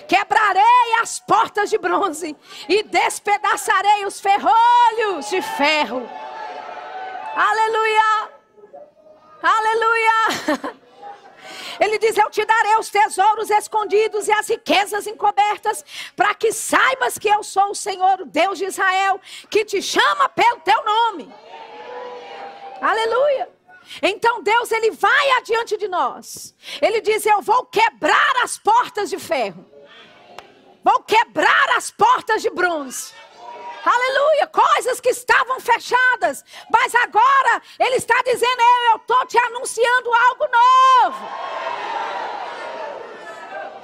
Quebrarei 0.08 0.94
as 1.00 1.20
portas 1.20 1.70
de 1.70 1.78
bronze 1.78 2.34
e 2.68 2.82
despedaçarei 2.82 4.06
os 4.06 4.20
ferrolhos 4.20 5.28
de 5.28 5.42
ferro. 5.42 6.08
Aleluia! 7.36 8.30
Aleluia! 9.42 10.74
Ele 11.80 11.98
diz: 11.98 12.16
Eu 12.16 12.30
te 12.30 12.44
darei 12.44 12.76
os 12.76 12.90
tesouros 12.90 13.50
escondidos 13.50 14.28
e 14.28 14.32
as 14.32 14.48
riquezas 14.48 15.06
encobertas, 15.06 15.84
para 16.16 16.34
que 16.34 16.52
saibas 16.52 17.18
que 17.18 17.28
eu 17.28 17.42
sou 17.42 17.70
o 17.70 17.74
Senhor, 17.74 18.20
o 18.20 18.26
Deus 18.26 18.58
de 18.58 18.66
Israel, 18.66 19.20
que 19.50 19.64
te 19.64 19.80
chama 19.82 20.28
pelo 20.28 20.60
teu 20.60 20.84
nome. 20.84 21.32
Aleluia. 22.80 23.48
Então 24.02 24.42
Deus 24.42 24.70
ele 24.72 24.90
vai 24.92 25.30
adiante 25.32 25.76
de 25.76 25.88
nós. 25.88 26.54
Ele 26.80 27.00
diz: 27.00 27.24
Eu 27.26 27.40
vou 27.42 27.64
quebrar 27.66 28.42
as 28.42 28.58
portas 28.58 29.10
de 29.10 29.18
ferro. 29.18 29.64
Vou 30.82 31.02
quebrar 31.02 31.70
as 31.76 31.90
portas 31.90 32.42
de 32.42 32.50
bronze. 32.50 33.12
Aleluia, 33.84 34.46
coisas 34.46 34.98
que 34.98 35.10
estavam 35.10 35.60
fechadas, 35.60 36.42
mas 36.70 36.94
agora 36.94 37.62
Ele 37.78 37.96
está 37.96 38.20
dizendo: 38.22 38.62
Eu 38.90 38.96
estou 38.96 39.26
te 39.26 39.36
anunciando 39.38 40.10
algo 40.12 40.46
novo. 40.46 41.28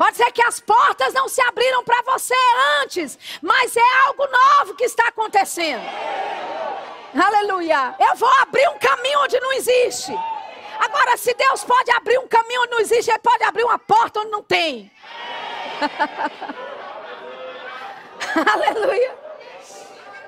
Pode 0.00 0.16
ser 0.16 0.32
que 0.32 0.42
as 0.42 0.58
portas 0.58 1.12
não 1.12 1.28
se 1.28 1.42
abriram 1.42 1.84
para 1.84 2.00
você 2.10 2.32
antes, 2.80 3.18
mas 3.42 3.76
é 3.76 3.82
algo 4.06 4.26
novo 4.26 4.74
que 4.74 4.84
está 4.84 5.08
acontecendo. 5.08 5.82
Aleluia. 7.14 7.94
Eu 7.98 8.16
vou 8.16 8.30
abrir 8.40 8.66
um 8.70 8.78
caminho 8.78 9.20
onde 9.20 9.38
não 9.38 9.52
existe. 9.52 10.10
Agora, 10.78 11.18
se 11.18 11.34
Deus 11.34 11.62
pode 11.64 11.90
abrir 11.90 12.18
um 12.18 12.26
caminho 12.26 12.62
onde 12.62 12.70
não 12.70 12.80
existe, 12.80 13.10
Ele 13.10 13.18
pode 13.18 13.44
abrir 13.44 13.62
uma 13.62 13.78
porta 13.78 14.20
onde 14.20 14.30
não 14.30 14.42
tem. 14.42 14.90
Aleluia. 18.54 19.18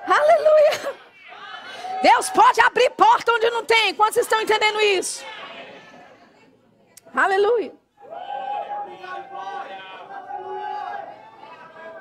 Aleluia. 0.06 0.96
Deus 2.02 2.28
pode 2.28 2.60
abrir 2.60 2.90
porta 2.90 3.32
onde 3.32 3.48
não 3.48 3.64
tem. 3.64 3.94
Quantos 3.94 4.18
estão 4.18 4.38
entendendo 4.38 4.82
isso? 4.82 5.24
Aleluia. 7.14 7.81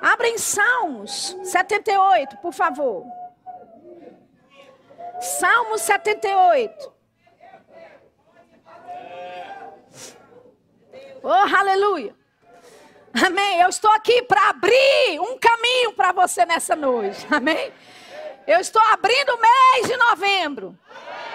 Abra 0.01 0.27
em 0.27 0.37
Salmos 0.37 1.37
78, 1.43 2.37
por 2.37 2.53
favor. 2.53 3.05
Salmos 5.19 5.81
78. 5.81 6.93
Oh, 11.23 11.29
aleluia. 11.29 12.15
Amém. 13.13 13.61
Eu 13.61 13.69
estou 13.69 13.91
aqui 13.91 14.23
para 14.23 14.49
abrir 14.49 15.19
um 15.19 15.37
caminho 15.37 15.93
para 15.93 16.11
você 16.11 16.45
nessa 16.45 16.75
noite. 16.75 17.27
Amém. 17.29 17.71
Eu 18.47 18.59
estou 18.59 18.81
abrindo 18.91 19.35
o 19.35 19.39
mês 19.39 19.87
de 19.87 19.97
novembro. 19.97 20.75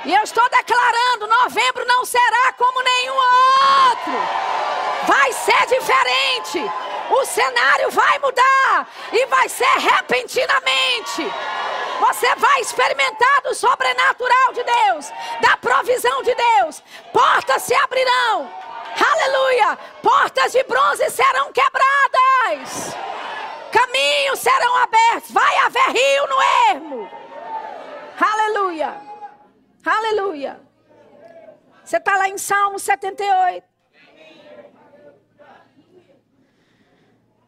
E 0.04 0.12
eu 0.12 0.22
estou 0.22 0.48
declarando: 0.50 1.28
novembro 1.28 1.84
não 1.86 2.04
será 2.04 2.52
como 2.58 2.82
nenhum 2.82 3.14
outro. 3.14 4.12
Vai 5.06 5.32
ser 5.32 5.66
diferente. 5.66 6.85
O 7.10 7.24
cenário 7.24 7.90
vai 7.90 8.18
mudar. 8.18 8.88
E 9.12 9.26
vai 9.26 9.48
ser 9.48 9.78
repentinamente. 9.78 11.22
Você 12.00 12.34
vai 12.36 12.60
experimentar 12.60 13.42
do 13.42 13.54
sobrenatural 13.54 14.52
de 14.52 14.62
Deus, 14.62 15.12
da 15.40 15.56
provisão 15.56 16.22
de 16.22 16.34
Deus. 16.34 16.82
Portas 17.12 17.62
se 17.62 17.74
abrirão 17.74 18.66
Aleluia! 18.96 19.76
Portas 20.02 20.52
de 20.52 20.62
bronze 20.64 21.10
serão 21.10 21.52
quebradas. 21.52 22.96
Caminhos 23.70 24.38
serão 24.38 24.76
abertos. 24.76 25.30
Vai 25.30 25.56
haver 25.58 25.90
rio 25.90 26.26
no 26.28 26.42
ermo. 26.70 27.10
Aleluia. 28.18 29.00
Aleluia. 29.84 30.60
Você 31.84 31.98
está 31.98 32.16
lá 32.16 32.28
em 32.28 32.38
Salmo 32.38 32.78
78. 32.78 33.75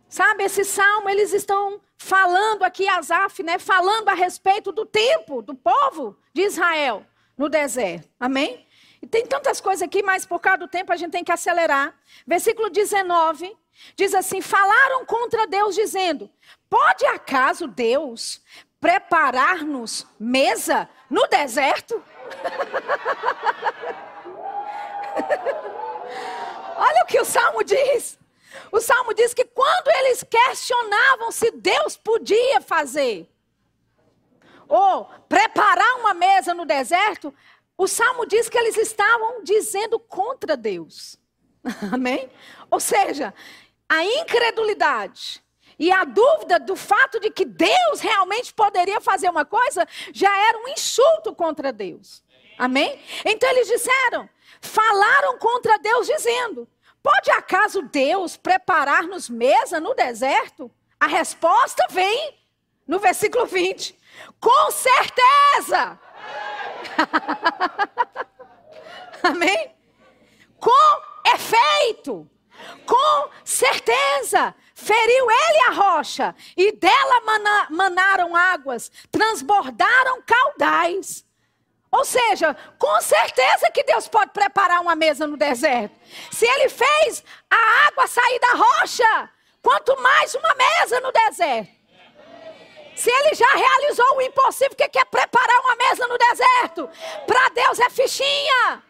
Sabe, 0.08 0.44
esse 0.44 0.64
salmo, 0.64 1.08
eles 1.08 1.32
estão 1.34 1.80
falando 1.98 2.62
aqui, 2.62 2.88
Asaf, 2.88 3.42
né? 3.42 3.58
Falando 3.58 4.08
a 4.08 4.14
respeito 4.14 4.72
do 4.72 4.86
tempo 4.86 5.42
do 5.42 5.54
povo 5.54 6.16
de 6.32 6.42
Israel 6.42 7.04
no 7.36 7.48
deserto. 7.48 8.08
Amém? 8.18 8.66
E 9.02 9.06
tem 9.06 9.26
tantas 9.26 9.60
coisas 9.60 9.82
aqui, 9.82 10.02
mas 10.02 10.24
por 10.24 10.40
causa 10.40 10.58
do 10.58 10.68
tempo 10.68 10.92
a 10.92 10.96
gente 10.96 11.12
tem 11.12 11.22
que 11.22 11.30
acelerar. 11.30 11.94
Versículo 12.26 12.70
19 12.70 13.54
diz 13.94 14.14
assim: 14.14 14.40
Falaram 14.40 15.04
contra 15.04 15.46
Deus, 15.46 15.74
dizendo: 15.74 16.30
Pode 16.70 17.04
acaso 17.04 17.66
Deus 17.66 18.40
preparar-nos 18.80 20.06
mesa 20.18 20.88
no 21.10 21.26
deserto? 21.26 22.02
Olha 26.76 27.02
o 27.02 27.06
que 27.06 27.20
o 27.20 27.24
salmo 27.24 27.62
diz. 27.62 28.18
O 28.70 28.80
salmo 28.80 29.14
diz 29.14 29.34
que 29.34 29.44
quando 29.44 29.88
eles 29.88 30.22
questionavam 30.22 31.30
se 31.30 31.50
Deus 31.50 31.96
podia 31.96 32.60
fazer, 32.60 33.28
ou 34.68 35.06
preparar 35.28 35.96
uma 35.96 36.12
mesa 36.12 36.52
no 36.52 36.66
deserto, 36.66 37.34
o 37.76 37.86
salmo 37.86 38.26
diz 38.26 38.48
que 38.48 38.58
eles 38.58 38.76
estavam 38.76 39.42
dizendo 39.42 39.98
contra 39.98 40.56
Deus. 40.56 41.18
Amém? 41.92 42.30
Ou 42.70 42.78
seja, 42.78 43.32
a 43.88 44.04
incredulidade 44.04 45.42
e 45.78 45.90
a 45.92 46.04
dúvida 46.04 46.58
do 46.58 46.74
fato 46.74 47.20
de 47.20 47.30
que 47.30 47.44
Deus 47.44 48.00
realmente 48.00 48.52
poderia 48.52 49.00
fazer 49.00 49.30
uma 49.30 49.44
coisa 49.44 49.86
já 50.12 50.30
era 50.48 50.58
um 50.58 50.68
insulto 50.68 51.34
contra 51.34 51.72
Deus. 51.72 52.22
Amém? 52.58 53.00
Então 53.24 53.48
eles 53.50 53.68
disseram, 53.68 54.28
falaram 54.60 55.38
contra 55.38 55.78
Deus 55.78 56.06
dizendo: 56.06 56.68
Pode 57.02 57.30
acaso 57.30 57.82
Deus 57.82 58.36
preparar-nos 58.36 59.28
mesa 59.28 59.80
no 59.80 59.94
deserto? 59.94 60.70
A 60.98 61.06
resposta 61.06 61.86
vem 61.90 62.36
no 62.86 62.98
versículo 62.98 63.46
20. 63.46 63.98
Com 64.40 64.70
certeza! 64.70 65.98
Amém? 69.22 69.74
Com 70.58 71.02
efeito, 71.34 72.28
com 72.86 73.30
certeza. 73.44 74.54
Feriu 74.74 75.30
ele 75.30 75.58
a 75.66 75.70
rocha, 75.72 76.34
e 76.56 76.72
dela 76.72 77.20
mana, 77.22 77.66
manaram 77.70 78.34
águas, 78.34 78.90
transbordaram 79.10 80.22
caudais. 80.22 81.27
Ou 81.90 82.04
seja, 82.04 82.54
com 82.78 83.00
certeza 83.00 83.70
que 83.72 83.82
Deus 83.82 84.08
pode 84.08 84.30
preparar 84.32 84.80
uma 84.80 84.94
mesa 84.94 85.26
no 85.26 85.36
deserto. 85.36 85.94
Se 86.30 86.46
ele 86.46 86.68
fez 86.68 87.24
a 87.50 87.88
água 87.88 88.06
sair 88.06 88.38
da 88.40 88.52
rocha, 88.52 89.30
quanto 89.62 90.00
mais 90.00 90.34
uma 90.34 90.54
mesa 90.54 91.00
no 91.00 91.10
deserto. 91.12 91.78
Se 92.94 93.10
ele 93.10 93.34
já 93.34 93.48
realizou 93.54 94.16
o 94.16 94.22
impossível, 94.22 94.76
que 94.76 94.88
quer 94.88 95.06
preparar 95.06 95.60
uma 95.60 95.76
mesa 95.76 96.06
no 96.08 96.18
deserto, 96.18 96.90
para 97.26 97.48
Deus 97.50 97.78
é 97.78 97.88
fichinha. 97.90 98.82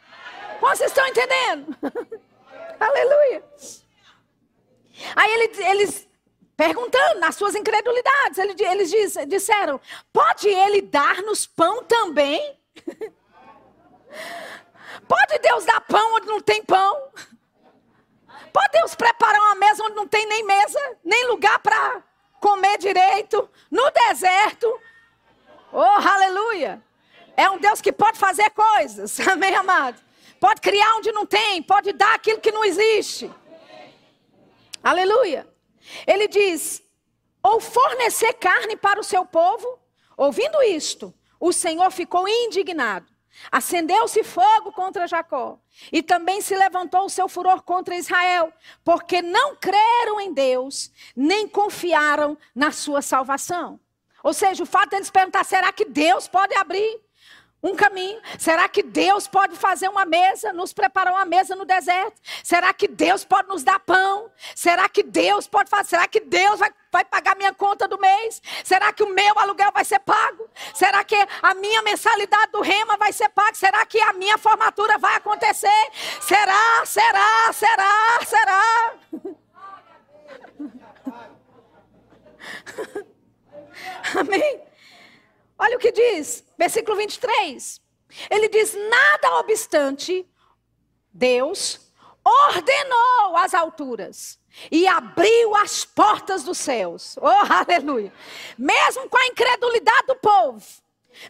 Vocês 0.60 0.90
estão 0.90 1.06
entendendo? 1.06 1.76
Aleluia. 2.80 3.44
Aí 5.14 5.32
eles, 5.34 5.58
eles, 5.58 6.08
perguntando 6.56 7.20
nas 7.20 7.36
suas 7.36 7.54
incredulidades, 7.54 8.38
eles, 8.38 8.92
disseram: 9.28 9.80
Pode 10.12 10.48
ele 10.48 10.80
dar-nos 10.80 11.46
pão 11.46 11.84
também? 11.84 12.57
Pode 15.06 15.38
Deus 15.38 15.64
dar 15.64 15.80
pão 15.82 16.14
onde 16.14 16.26
não 16.26 16.40
tem 16.40 16.62
pão? 16.62 17.10
Pode 18.52 18.72
Deus 18.72 18.94
preparar 18.94 19.40
uma 19.40 19.54
mesa 19.54 19.84
onde 19.84 19.94
não 19.94 20.08
tem 20.08 20.26
nem 20.26 20.44
mesa, 20.44 20.96
nem 21.04 21.28
lugar 21.28 21.58
para 21.60 22.02
comer 22.40 22.78
direito, 22.78 23.48
no 23.70 23.90
deserto? 23.90 24.80
Oh, 25.72 25.82
aleluia! 25.82 26.82
É 27.36 27.48
um 27.50 27.58
Deus 27.58 27.80
que 27.80 27.92
pode 27.92 28.18
fazer 28.18 28.50
coisas, 28.50 29.20
amém, 29.28 29.54
amado? 29.54 30.02
Pode 30.40 30.60
criar 30.60 30.96
onde 30.96 31.12
não 31.12 31.26
tem, 31.26 31.62
pode 31.62 31.92
dar 31.92 32.14
aquilo 32.14 32.40
que 32.40 32.52
não 32.52 32.64
existe. 32.64 33.30
Aleluia! 34.82 35.46
Ele 36.06 36.28
diz: 36.28 36.82
ou 37.42 37.60
fornecer 37.60 38.34
carne 38.34 38.76
para 38.76 39.00
o 39.00 39.04
seu 39.04 39.24
povo. 39.24 39.78
Ouvindo 40.16 40.60
isto, 40.62 41.14
o 41.40 41.52
Senhor 41.52 41.90
ficou 41.90 42.28
indignado 42.28 43.06
Acendeu-se 43.50 44.22
fogo 44.24 44.72
contra 44.72 45.06
Jacó, 45.06 45.58
e 45.92 46.02
também 46.02 46.40
se 46.40 46.56
levantou 46.56 47.04
o 47.04 47.10
seu 47.10 47.28
furor 47.28 47.62
contra 47.62 47.96
Israel, 47.96 48.52
porque 48.84 49.22
não 49.22 49.56
creram 49.56 50.20
em 50.20 50.32
Deus, 50.32 50.90
nem 51.14 51.48
confiaram 51.48 52.36
na 52.54 52.72
sua 52.72 53.00
salvação. 53.00 53.78
Ou 54.22 54.34
seja, 54.34 54.62
o 54.62 54.66
fato 54.66 54.90
deles 54.90 55.10
perguntar: 55.10 55.44
será 55.44 55.72
que 55.72 55.84
Deus 55.84 56.26
pode 56.26 56.54
abrir 56.54 57.00
um 57.62 57.74
caminho? 57.74 58.20
Será 58.38 58.68
que 58.68 58.82
Deus 58.82 59.26
pode 59.26 59.56
fazer 59.56 59.88
uma 59.88 60.04
mesa, 60.04 60.52
nos 60.52 60.72
preparar 60.72 61.12
uma 61.12 61.24
mesa 61.24 61.56
no 61.56 61.64
deserto? 61.64 62.20
Será 62.42 62.72
que 62.72 62.86
Deus 62.86 63.24
pode 63.24 63.48
nos 63.48 63.64
dar 63.64 63.80
pão? 63.80 64.30
Será 64.54 64.88
que 64.88 65.02
Deus 65.02 65.48
pode 65.48 65.68
fazer? 65.68 65.88
Será 65.90 66.06
que 66.06 66.20
Deus 66.20 66.60
vai, 66.60 66.70
vai 66.92 67.04
pagar 67.04 67.36
minha 67.36 67.52
conta 67.52 67.88
do 67.88 67.98
mês? 67.98 68.40
Será 68.62 68.92
que 68.92 69.02
o 69.02 69.12
meu 69.12 69.38
aluguel 69.38 69.72
vai 69.72 69.84
ser 69.84 69.98
pago? 70.00 70.48
Será 70.72 71.02
que 71.02 71.16
a 71.42 71.54
minha 71.54 71.82
mensalidade 71.82 72.52
do 72.52 72.60
rema 72.60 72.96
vai 72.96 73.12
ser 73.12 73.28
paga? 73.30 73.54
Será 73.54 73.84
que 73.84 74.00
a 74.00 74.12
minha 74.12 74.38
formatura 74.38 74.96
vai 74.98 75.16
acontecer? 75.16 75.90
Será? 76.20 76.84
Será? 76.84 77.52
Será? 77.52 78.20
Será? 78.24 78.94
Amém? 84.20 84.68
Olha 85.58 85.76
o 85.76 85.80
que 85.80 85.90
diz, 85.90 86.44
versículo 86.56 86.96
23. 86.96 87.80
Ele 88.30 88.48
diz: 88.48 88.74
Nada 88.74 89.38
obstante, 89.40 90.26
Deus 91.12 91.80
ordenou 92.24 93.36
as 93.36 93.54
alturas 93.54 94.38
e 94.70 94.86
abriu 94.86 95.54
as 95.56 95.84
portas 95.84 96.44
dos 96.44 96.58
céus. 96.58 97.16
Oh, 97.20 97.26
aleluia! 97.26 98.12
Mesmo 98.56 99.08
com 99.08 99.16
a 99.16 99.26
incredulidade 99.26 100.06
do 100.06 100.16
povo, 100.16 100.64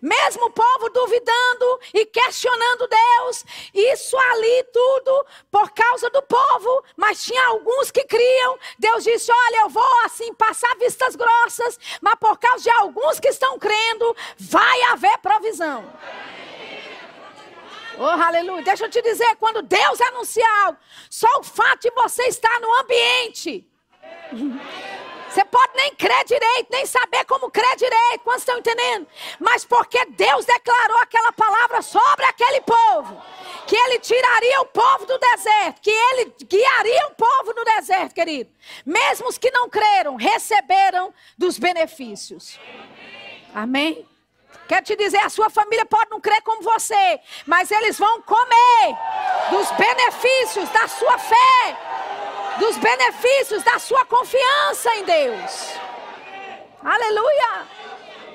mesmo 0.02 0.46
o 0.46 0.50
povo 0.50 0.90
duvidando 0.90 1.80
e 1.94 2.04
questionando 2.06 2.88
Deus, 2.88 3.44
isso 3.74 4.16
ali 4.16 4.64
tudo 4.72 5.26
por 5.50 5.70
causa 5.70 6.10
do 6.10 6.22
povo, 6.22 6.84
mas 6.96 7.24
tinha 7.24 7.46
alguns 7.48 7.90
que 7.90 8.04
criam. 8.04 8.58
Deus 8.78 9.04
disse: 9.04 9.30
Olha, 9.32 9.62
eu 9.62 9.68
vou 9.68 10.04
assim 10.04 10.32
passar 10.34 10.74
vistas 10.76 11.16
grossas, 11.16 11.78
mas 12.00 12.14
por 12.16 12.38
causa 12.38 12.62
de 12.62 12.70
alguns 12.70 13.18
que 13.18 13.28
estão 13.28 13.58
crendo, 13.58 14.16
vai 14.38 14.82
haver 14.82 15.18
provisão. 15.18 15.90
Oh, 17.98 18.04
aleluia. 18.04 18.62
Deixa 18.62 18.84
eu 18.84 18.90
te 18.90 19.02
dizer, 19.02 19.34
quando 19.36 19.60
Deus 19.60 20.00
anuncia 20.00 20.46
algo, 20.64 20.78
só 21.10 21.26
o 21.40 21.42
fato 21.42 21.82
de 21.82 21.90
você 21.90 22.22
estar 22.28 22.60
no 22.60 22.72
ambiente. 22.80 23.66
Você 25.30 25.44
pode 25.44 25.72
nem 25.76 25.94
crer 25.94 26.24
direito, 26.24 26.68
nem 26.70 26.86
saber 26.86 27.24
como 27.26 27.50
crer 27.50 27.76
direito. 27.76 28.20
Quantos 28.24 28.42
estão 28.42 28.58
entendendo? 28.58 29.06
Mas 29.38 29.64
porque 29.64 30.04
Deus 30.06 30.44
declarou 30.44 30.98
aquela 30.98 31.32
palavra 31.32 31.82
sobre 31.82 32.24
aquele 32.24 32.60
povo, 32.62 33.22
que 33.66 33.76
ele 33.76 33.98
tiraria 33.98 34.60
o 34.62 34.66
povo 34.66 35.06
do 35.06 35.18
deserto, 35.18 35.80
que 35.80 35.90
ele 35.90 36.34
guiaria 36.44 37.06
o 37.08 37.14
povo 37.14 37.52
no 37.54 37.64
deserto, 37.64 38.14
querido. 38.14 38.50
Mesmo 38.84 39.28
os 39.28 39.36
que 39.36 39.50
não 39.50 39.68
creram, 39.68 40.16
receberam 40.16 41.12
dos 41.36 41.58
benefícios. 41.58 42.58
Amém? 43.54 44.06
Quero 44.66 44.84
te 44.84 44.96
dizer, 44.96 45.18
a 45.18 45.30
sua 45.30 45.48
família 45.48 45.86
pode 45.86 46.10
não 46.10 46.20
crer 46.20 46.42
como 46.42 46.62
você, 46.62 47.20
mas 47.46 47.70
eles 47.70 47.98
vão 47.98 48.20
comer 48.22 48.96
dos 49.50 49.70
benefícios 49.72 50.68
da 50.70 50.86
sua 50.88 51.18
fé 51.18 51.78
dos 52.58 52.76
benefícios 52.76 53.62
da 53.62 53.78
sua 53.78 54.04
confiança 54.04 54.94
em 54.96 55.04
Deus. 55.04 55.74
Aleluia! 56.84 57.66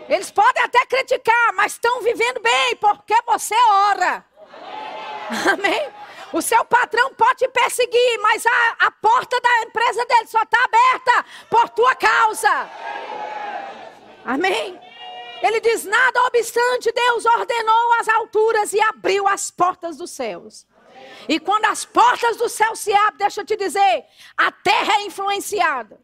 Eles 0.09 0.31
podem 0.31 0.63
até 0.63 0.85
criticar, 0.85 1.53
mas 1.53 1.73
estão 1.73 2.01
vivendo 2.01 2.41
bem 2.41 2.75
porque 2.77 3.15
você 3.25 3.55
ora. 3.69 4.25
Amém? 5.51 5.89
O 6.33 6.41
seu 6.41 6.65
patrão 6.65 7.13
pode 7.13 7.35
te 7.35 7.47
perseguir, 7.47 8.19
mas 8.21 8.45
a, 8.45 8.75
a 8.79 8.91
porta 8.91 9.39
da 9.39 9.61
empresa 9.61 10.05
dele 10.05 10.27
só 10.27 10.41
está 10.41 10.57
aberta 10.63 11.25
por 11.49 11.69
tua 11.69 11.95
causa. 11.95 12.69
Amém? 14.25 14.79
Ele 15.41 15.59
diz: 15.59 15.85
nada 15.85 16.21
obstante, 16.23 16.91
Deus 16.91 17.25
ordenou 17.25 17.93
as 17.99 18.09
alturas 18.09 18.73
e 18.73 18.81
abriu 18.81 19.27
as 19.27 19.51
portas 19.51 19.97
dos 19.97 20.11
céus. 20.11 20.65
E 21.27 21.39
quando 21.39 21.65
as 21.65 21.85
portas 21.85 22.37
do 22.37 22.49
céu 22.49 22.75
se 22.75 22.91
abrem, 22.93 23.17
deixa 23.17 23.41
eu 23.41 23.45
te 23.45 23.55
dizer, 23.55 24.05
a 24.37 24.51
terra 24.51 24.95
é 24.99 25.05
influenciada. 25.05 25.99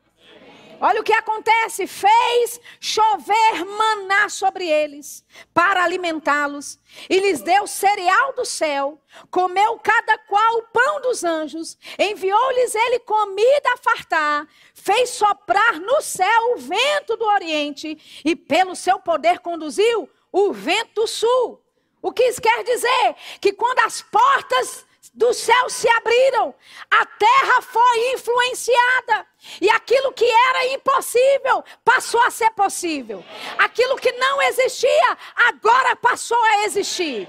Olha 0.82 1.02
o 1.02 1.04
que 1.04 1.12
acontece: 1.12 1.86
fez 1.86 2.60
chover 2.80 3.66
maná 3.66 4.30
sobre 4.30 4.66
eles, 4.66 5.26
para 5.54 5.84
alimentá-los, 5.84 6.80
e 7.10 7.20
lhes 7.20 7.42
deu 7.42 7.68
cereal 7.68 8.34
do 8.34 8.46
céu, 8.46 9.00
comeu 9.30 9.78
cada 9.80 10.18
qual 10.20 10.58
o 10.58 10.64
pão 10.64 11.02
dos 11.02 11.24
anjos, 11.24 11.78
enviou-lhes 11.98 12.74
ele 12.76 13.00
comida 13.00 13.74
a 13.74 13.78
fartar, 13.78 14.48
fez 14.74 15.10
soprar 15.10 15.80
no 15.80 16.02
céu 16.02 16.54
o 16.54 16.58
vento 16.58 17.18
do 17.18 17.26
oriente, 17.26 18.22
e 18.24 18.36
pelo 18.36 18.76
seu 18.76 19.00
poder 19.00 19.40
conduziu 19.40 20.10
o 20.32 20.54
vento 20.54 21.02
do 21.02 21.08
sul. 21.08 21.62
O 22.02 22.14
que 22.14 22.24
isso 22.24 22.42
quer 22.42 22.64
dizer? 22.64 23.16
Que 23.42 23.52
quando 23.52 23.80
as 23.80 24.02
portas 24.02 24.86
dos 25.14 25.38
céus 25.38 25.74
se 25.74 25.90
abriram, 25.90 26.54
a 26.90 27.06
terra 27.06 27.62
foi 27.62 28.14
influenciada, 28.14 29.28
e 29.62 29.70
aquilo 29.70 30.14
que 30.14 30.26
era 30.26 30.68
impossível 30.68 31.64
passou 31.84 32.22
a 32.22 32.32
ser 32.32 32.52
possível, 32.52 33.24
aquilo 33.58 33.98
que 33.98 34.12
não 34.14 34.42
existia 34.44 35.18
agora 35.36 35.96
passou 35.96 36.42
a 36.42 36.64
existir. 36.64 37.28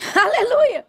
Aleluia! 0.14 0.86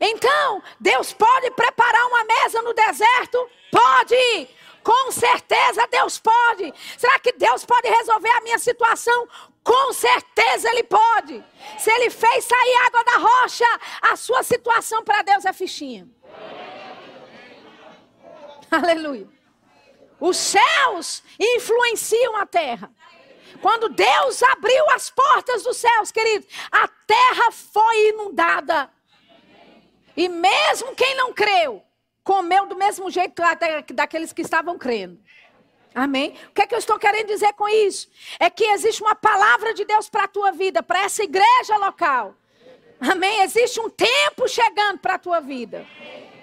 Então, 0.00 0.62
Deus 0.80 1.12
pode 1.12 1.50
preparar 1.50 2.06
uma 2.06 2.24
mesa 2.24 2.62
no 2.62 2.72
deserto? 2.72 3.50
Pode! 3.70 4.48
Com 4.82 5.12
certeza 5.12 5.86
Deus 5.88 6.18
pode. 6.18 6.72
Será 6.96 7.18
que 7.18 7.32
Deus 7.32 7.66
pode 7.66 7.88
resolver 7.88 8.30
a 8.30 8.40
minha 8.40 8.58
situação? 8.58 9.28
Com 9.70 9.92
certeza 9.92 10.68
Ele 10.68 10.82
pode. 10.82 11.44
Se 11.78 11.92
Ele 11.92 12.10
fez 12.10 12.44
sair 12.44 12.74
água 12.86 13.04
da 13.04 13.18
rocha, 13.18 13.80
a 14.02 14.16
sua 14.16 14.42
situação 14.42 15.04
para 15.04 15.22
Deus 15.22 15.44
é 15.44 15.52
fichinha. 15.52 16.08
Aleluia. 18.68 19.28
Os 20.18 20.36
céus 20.36 21.22
influenciam 21.38 22.34
a 22.34 22.44
terra. 22.44 22.90
Quando 23.62 23.88
Deus 23.88 24.42
abriu 24.42 24.90
as 24.90 25.08
portas 25.08 25.62
dos 25.62 25.76
céus, 25.76 26.10
queridos, 26.10 26.48
a 26.72 26.88
terra 26.88 27.52
foi 27.52 28.08
inundada. 28.08 28.90
E 30.16 30.28
mesmo 30.28 30.96
quem 30.96 31.14
não 31.14 31.32
creu, 31.32 31.80
comeu 32.24 32.66
do 32.66 32.74
mesmo 32.74 33.08
jeito 33.08 33.40
daqueles 33.94 34.32
que 34.32 34.42
estavam 34.42 34.76
crendo. 34.76 35.22
Amém? 35.94 36.36
O 36.48 36.54
que 36.54 36.62
é 36.62 36.66
que 36.66 36.74
eu 36.74 36.78
estou 36.78 36.98
querendo 36.98 37.26
dizer 37.26 37.52
com 37.54 37.68
isso? 37.68 38.08
É 38.38 38.48
que 38.48 38.64
existe 38.64 39.02
uma 39.02 39.14
palavra 39.14 39.74
de 39.74 39.84
Deus 39.84 40.08
para 40.08 40.24
a 40.24 40.28
tua 40.28 40.52
vida, 40.52 40.82
para 40.82 41.02
essa 41.02 41.22
igreja 41.22 41.76
local. 41.76 42.34
Amém? 43.00 43.42
Existe 43.42 43.80
um 43.80 43.90
tempo 43.90 44.46
chegando 44.46 44.98
para 44.98 45.14
a 45.14 45.18
tua 45.18 45.40
vida. 45.40 45.86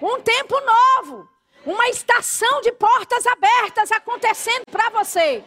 Um 0.02 0.20
tempo 0.20 0.54
novo. 0.60 1.28
Uma 1.64 1.88
estação 1.88 2.60
de 2.60 2.72
portas 2.72 3.26
abertas 3.26 3.90
acontecendo 3.92 4.64
para 4.70 4.90
você. 4.90 5.42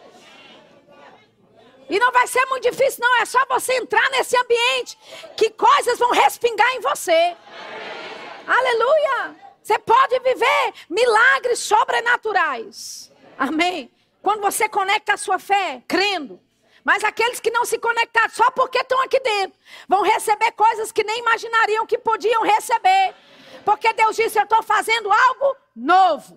E 1.88 1.98
não 1.98 2.10
vai 2.10 2.26
ser 2.26 2.44
muito 2.46 2.70
difícil, 2.70 3.00
não. 3.00 3.20
É 3.20 3.24
só 3.24 3.44
você 3.46 3.74
entrar 3.74 4.08
nesse 4.10 4.36
ambiente 4.36 4.98
que 5.36 5.50
coisas 5.50 5.98
vão 5.98 6.10
respingar 6.10 6.68
em 6.74 6.80
você. 6.80 7.36
Aleluia! 8.46 9.36
Você 9.62 9.78
pode 9.78 10.18
viver 10.20 10.74
milagres 10.88 11.60
sobrenaturais. 11.60 13.11
Amém? 13.38 13.90
Quando 14.22 14.40
você 14.40 14.68
conecta 14.68 15.14
a 15.14 15.16
sua 15.16 15.38
fé, 15.38 15.82
crendo. 15.88 16.40
Mas 16.84 17.04
aqueles 17.04 17.40
que 17.40 17.50
não 17.50 17.64
se 17.64 17.78
conectaram 17.78 18.30
só 18.30 18.50
porque 18.50 18.78
estão 18.78 19.00
aqui 19.02 19.20
dentro, 19.20 19.58
vão 19.88 20.02
receber 20.02 20.50
coisas 20.52 20.90
que 20.90 21.04
nem 21.04 21.20
imaginariam 21.20 21.86
que 21.86 21.98
podiam 21.98 22.42
receber. 22.42 23.14
Porque 23.64 23.92
Deus 23.92 24.16
disse: 24.16 24.38
Eu 24.38 24.44
estou 24.44 24.62
fazendo 24.62 25.10
algo 25.10 25.56
novo. 25.74 26.36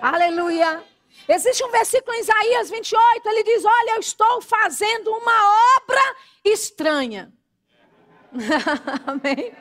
Aleluia. 0.00 0.82
Existe 1.28 1.64
um 1.64 1.70
versículo 1.70 2.16
em 2.16 2.20
Isaías 2.20 2.70
28, 2.70 3.28
ele 3.28 3.42
diz: 3.42 3.64
Olha, 3.64 3.94
eu 3.94 4.00
estou 4.00 4.40
fazendo 4.40 5.10
uma 5.10 5.76
obra 5.78 6.16
estranha. 6.44 7.32
Amém. 9.06 9.52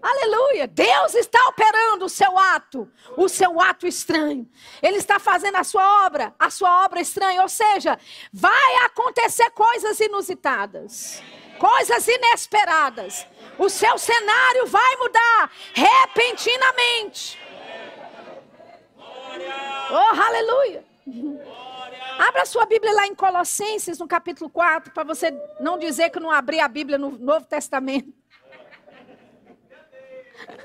Aleluia. 0.00 0.66
Deus 0.68 1.14
está 1.14 1.38
operando 1.48 2.04
o 2.04 2.08
seu 2.08 2.38
ato, 2.38 2.90
o 3.16 3.28
seu 3.28 3.60
ato 3.60 3.86
estranho. 3.86 4.48
Ele 4.80 4.96
está 4.96 5.18
fazendo 5.18 5.56
a 5.56 5.64
sua 5.64 6.06
obra, 6.06 6.34
a 6.38 6.50
sua 6.50 6.84
obra 6.84 7.00
estranha. 7.00 7.42
Ou 7.42 7.48
seja, 7.48 7.98
vai 8.32 8.74
acontecer 8.84 9.50
coisas 9.50 9.98
inusitadas, 9.98 11.22
coisas 11.58 12.06
inesperadas. 12.06 13.26
O 13.58 13.68
seu 13.68 13.98
cenário 13.98 14.66
vai 14.66 14.96
mudar 14.96 15.50
repentinamente. 15.74 17.38
Oh, 19.90 20.20
aleluia. 20.20 20.84
Abra 22.18 22.44
sua 22.44 22.66
Bíblia 22.66 22.92
lá 22.92 23.06
em 23.06 23.14
Colossenses, 23.14 24.00
no 24.00 24.08
capítulo 24.08 24.50
4, 24.50 24.92
para 24.92 25.04
você 25.04 25.30
não 25.60 25.78
dizer 25.78 26.10
que 26.10 26.18
não 26.18 26.32
abri 26.32 26.58
a 26.58 26.66
Bíblia 26.66 26.98
no 26.98 27.10
Novo 27.12 27.46
Testamento. 27.46 28.17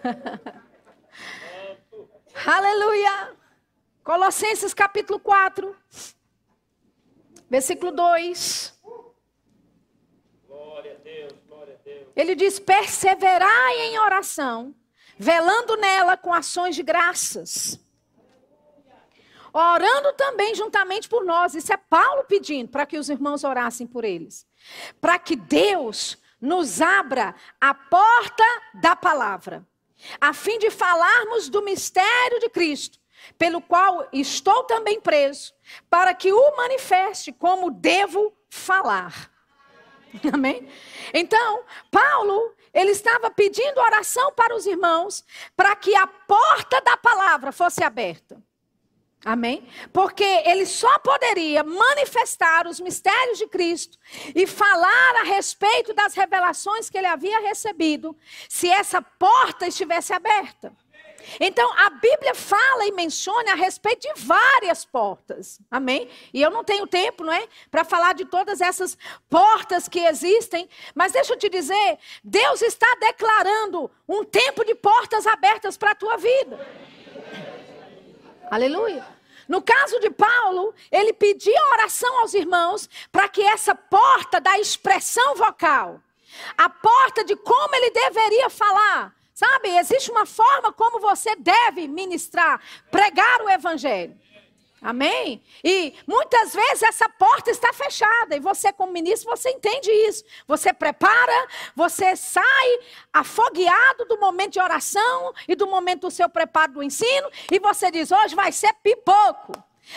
Aleluia. 2.46 3.36
Colossenses 4.04 4.74
capítulo 4.74 5.20
4, 5.20 5.76
versículo 7.50 7.92
2. 7.92 8.80
Glória 10.46 10.94
a 10.94 11.04
Deus, 11.04 11.34
glória 11.48 11.76
a 11.76 11.78
Deus. 11.84 12.08
Ele 12.16 12.36
diz: 12.36 12.60
perseverai 12.60 13.80
em 13.82 14.00
oração, 14.00 14.76
velando 15.18 15.78
nela 15.78 16.18
com 16.18 16.34
ações 16.34 16.76
de 16.76 16.84
graças. 16.84 17.80
Orando 19.54 20.12
também 20.14 20.56
juntamente 20.56 21.08
por 21.08 21.24
nós. 21.24 21.54
Isso 21.54 21.72
é 21.72 21.78
Paulo 21.78 22.24
pedindo 22.24 22.72
para 22.72 22.88
que 22.88 22.98
os 22.98 23.08
irmãos 23.08 23.44
orassem 23.44 23.86
por 23.86 24.04
eles. 24.04 24.48
Para 25.00 25.20
que 25.20 25.36
Deus 25.36 26.18
nos 26.42 26.82
abra 26.82 27.36
a 27.62 27.74
porta 27.74 28.44
da 28.74 28.96
palavra 28.96 29.64
a 30.20 30.34
fim 30.34 30.58
de 30.60 30.70
falarmos 30.70 31.50
do 31.50 31.62
mistério 31.62 32.40
de 32.40 32.50
Cristo, 32.50 33.00
pelo 33.38 33.62
qual 33.62 34.08
estou 34.12 34.64
também 34.64 35.00
preso, 35.00 35.54
para 35.90 36.14
que 36.14 36.32
o 36.32 36.56
manifeste 36.58 37.32
como 37.32 37.72
devo 37.72 38.36
falar. 38.50 39.32
Amém? 40.32 40.68
Então, 41.14 41.64
Paulo, 41.90 42.54
ele 42.74 42.92
estava 42.92 43.30
pedindo 43.32 43.80
oração 43.80 44.32
para 44.34 44.56
os 44.56 44.66
irmãos, 44.66 45.24
para 45.56 45.76
que 45.76 45.96
a 45.96 46.08
porta 46.08 46.82
da 46.82 46.98
palavra 46.98 47.52
fosse 47.52 47.84
aberta. 47.84 48.42
Amém? 49.26 49.66
Porque 49.94 50.24
ele 50.24 50.66
só 50.66 51.00
poderia 51.00 51.64
manifestar 51.64 52.68
os 52.68 52.80
mistérios 52.80 53.38
de 53.38 53.48
Cristo 53.48 53.98
e 54.36 54.46
falar 54.46 55.22
a 55.22 55.24
respeito 55.24 55.94
das 55.94 56.14
revelações 56.14 56.90
que 56.90 56.98
ele 56.98 57.08
havia 57.08 57.40
recebido 57.40 58.16
se 58.50 58.70
essa 58.70 59.02
porta 59.02 59.66
estivesse 59.66 60.12
aberta. 60.12 60.76
Então, 61.40 61.72
a 61.80 61.90
Bíblia 61.90 62.36
fala 62.36 62.86
e 62.86 62.92
menciona 62.92 63.54
a 63.54 63.56
respeito 63.56 64.02
de 64.02 64.22
várias 64.22 64.84
portas. 64.84 65.60
Amém? 65.72 66.10
E 66.34 66.42
eu 66.42 66.50
não 66.50 66.64
tenho 66.64 66.86
tempo, 66.86 67.24
não 67.24 67.32
é? 67.32 67.48
Para 67.72 67.84
falar 67.84 68.14
de 68.14 68.26
todas 68.26 68.62
essas 68.62 68.98
portas 69.30 69.88
que 69.88 70.00
existem. 70.00 70.68
Mas 70.94 71.14
deixa 71.14 71.34
eu 71.34 71.38
te 71.38 71.50
dizer: 71.50 71.98
Deus 72.24 72.62
está 72.62 72.88
declarando 73.00 73.90
um 74.08 74.24
tempo 74.24 74.66
de 74.66 74.76
portas 74.76 75.26
abertas 75.26 75.78
para 75.78 75.92
a 75.92 75.96
tua 75.96 76.18
vida. 76.18 76.60
Aleluia. 78.50 79.06
No 79.48 79.62
caso 79.62 80.00
de 80.00 80.10
Paulo, 80.10 80.74
ele 80.92 81.14
pedia 81.14 81.70
oração 81.74 82.20
aos 82.20 82.34
irmãos 82.34 82.90
para 83.12 83.28
que 83.28 83.42
essa 83.42 83.76
porta 83.76 84.40
da 84.40 84.58
expressão 84.58 85.36
vocal, 85.36 86.02
a 86.58 86.70
porta 86.70 87.24
de 87.24 87.36
como 87.36 87.76
ele 87.76 87.92
deveria 87.92 88.50
falar, 88.50 89.14
sabe? 89.34 89.70
Existe 89.78 90.12
uma 90.12 90.26
forma 90.26 90.72
como 90.72 91.00
você 91.00 91.36
deve 91.36 91.88
ministrar, 91.88 92.62
pregar 92.90 93.42
o 93.42 93.50
evangelho. 93.50 94.18
Amém? 94.84 95.42
E 95.64 95.96
muitas 96.06 96.54
vezes 96.54 96.84
essa 96.84 97.08
porta 97.08 97.50
está 97.50 97.72
fechada 97.72 98.36
e 98.36 98.42
você, 98.42 98.74
como 98.74 98.92
ministro, 98.92 99.30
você 99.30 99.50
entende 99.50 99.90
isso. 99.90 100.26
Você 100.46 100.74
prepara, 100.74 101.48
você 101.74 102.18
sai 102.18 102.80
afogueado 103.14 104.04
do 104.06 104.20
momento 104.20 104.52
de 104.52 104.60
oração 104.60 105.34
e 105.48 105.56
do 105.56 105.68
momento 105.68 106.02
do 106.02 106.12
seu 106.12 106.28
preparo 106.28 106.74
do 106.74 106.84
ensino 106.84 107.30
e 107.50 107.60
você 107.60 107.90
diz: 107.90 108.12
hoje 108.12 108.36
vai 108.36 108.52
ser 108.52 108.74
pipoco. 108.84 109.54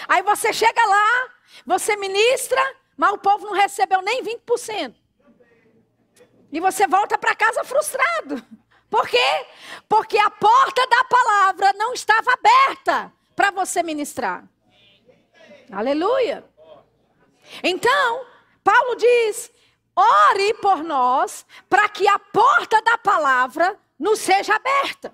Aí 0.06 0.22
você 0.22 0.52
chega 0.52 0.86
lá, 0.86 1.30
você 1.66 1.96
ministra, 1.96 2.76
mas 2.96 3.12
o 3.12 3.18
povo 3.18 3.44
não 3.44 3.54
recebeu 3.54 4.00
nem 4.00 4.22
20%. 4.22 4.94
E 6.52 6.60
você 6.60 6.86
volta 6.86 7.18
para 7.18 7.34
casa 7.34 7.64
frustrado. 7.64 8.40
Por 8.88 9.08
quê? 9.08 9.46
Porque 9.88 10.16
a 10.16 10.30
porta 10.30 10.86
da 10.86 11.04
palavra 11.04 11.72
não 11.72 11.92
estava 11.92 12.32
aberta 12.32 13.12
para 13.34 13.50
você 13.50 13.82
ministrar. 13.82 14.44
Aleluia. 15.70 16.44
Então, 17.62 18.26
Paulo 18.62 18.96
diz: 18.96 19.50
ore 19.94 20.54
por 20.54 20.82
nós 20.82 21.46
para 21.68 21.88
que 21.88 22.06
a 22.06 22.18
porta 22.18 22.80
da 22.82 22.98
palavra 22.98 23.78
nos 23.98 24.18
seja 24.18 24.54
aberta. 24.54 25.12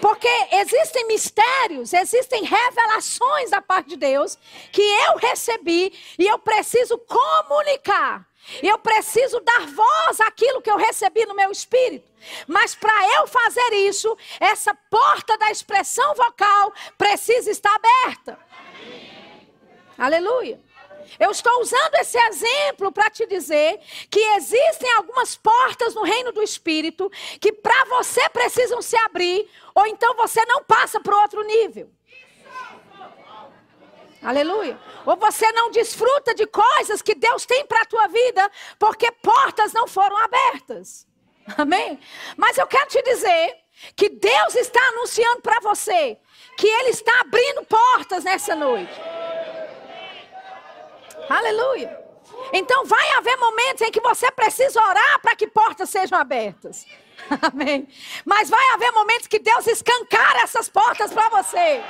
Porque 0.00 0.28
existem 0.52 1.06
mistérios, 1.06 1.92
existem 1.92 2.44
revelações 2.44 3.50
da 3.50 3.62
parte 3.62 3.90
de 3.90 3.96
Deus 3.96 4.38
que 4.70 4.82
eu 4.82 5.16
recebi 5.16 5.92
e 6.18 6.26
eu 6.26 6.38
preciso 6.38 6.98
comunicar. 6.98 8.26
Eu 8.62 8.78
preciso 8.78 9.40
dar 9.40 9.66
voz 9.68 10.20
àquilo 10.20 10.60
que 10.60 10.70
eu 10.70 10.76
recebi 10.76 11.24
no 11.24 11.34
meu 11.34 11.50
espírito. 11.50 12.12
Mas 12.46 12.74
para 12.74 12.94
eu 13.16 13.26
fazer 13.26 13.72
isso, 13.72 14.14
essa 14.38 14.74
porta 14.90 15.38
da 15.38 15.50
expressão 15.50 16.14
vocal 16.14 16.72
precisa 16.98 17.50
estar 17.50 17.74
aberta. 17.74 18.38
Aleluia. 19.98 20.60
Eu 21.18 21.30
estou 21.30 21.60
usando 21.60 21.94
esse 21.96 22.18
exemplo 22.18 22.90
para 22.90 23.10
te 23.10 23.26
dizer 23.26 23.78
que 24.10 24.20
existem 24.36 24.90
algumas 24.94 25.36
portas 25.36 25.94
no 25.94 26.02
reino 26.02 26.32
do 26.32 26.42
Espírito 26.42 27.10
que 27.40 27.52
para 27.52 27.84
você 27.84 28.28
precisam 28.30 28.80
se 28.80 28.96
abrir, 28.96 29.48
ou 29.74 29.86
então 29.86 30.14
você 30.16 30.44
não 30.46 30.64
passa 30.64 31.00
para 31.00 31.20
outro 31.20 31.42
nível. 31.42 31.90
Aleluia. 34.22 34.80
Ou 35.04 35.16
você 35.16 35.52
não 35.52 35.70
desfruta 35.70 36.34
de 36.34 36.46
coisas 36.46 37.02
que 37.02 37.14
Deus 37.14 37.44
tem 37.44 37.66
para 37.66 37.82
a 37.82 37.86
tua 37.86 38.06
vida, 38.06 38.50
porque 38.78 39.12
portas 39.12 39.74
não 39.74 39.86
foram 39.86 40.16
abertas. 40.16 41.06
Amém? 41.58 42.00
Mas 42.34 42.56
eu 42.56 42.66
quero 42.66 42.88
te 42.88 43.02
dizer 43.02 43.58
que 43.94 44.08
Deus 44.08 44.54
está 44.54 44.80
anunciando 44.88 45.42
para 45.42 45.60
você 45.60 46.18
que 46.56 46.66
Ele 46.66 46.90
está 46.90 47.20
abrindo 47.20 47.64
portas 47.66 48.24
nessa 48.24 48.54
noite. 48.54 48.92
Aleluia. 51.28 52.04
Então 52.52 52.84
vai 52.84 53.10
haver 53.12 53.36
momentos 53.36 53.82
em 53.82 53.90
que 53.90 54.00
você 54.00 54.30
precisa 54.30 54.80
orar 54.80 55.20
para 55.20 55.36
que 55.36 55.46
portas 55.46 55.90
sejam 55.90 56.18
abertas. 56.18 56.86
Amém. 57.42 57.88
Mas 58.24 58.48
vai 58.50 58.64
haver 58.74 58.92
momentos 58.92 59.26
que 59.26 59.38
Deus 59.38 59.66
escancara 59.66 60.40
essas 60.40 60.68
portas 60.68 61.12
para 61.12 61.42
você. 61.42 61.82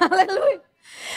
Aleluia. 0.00 0.69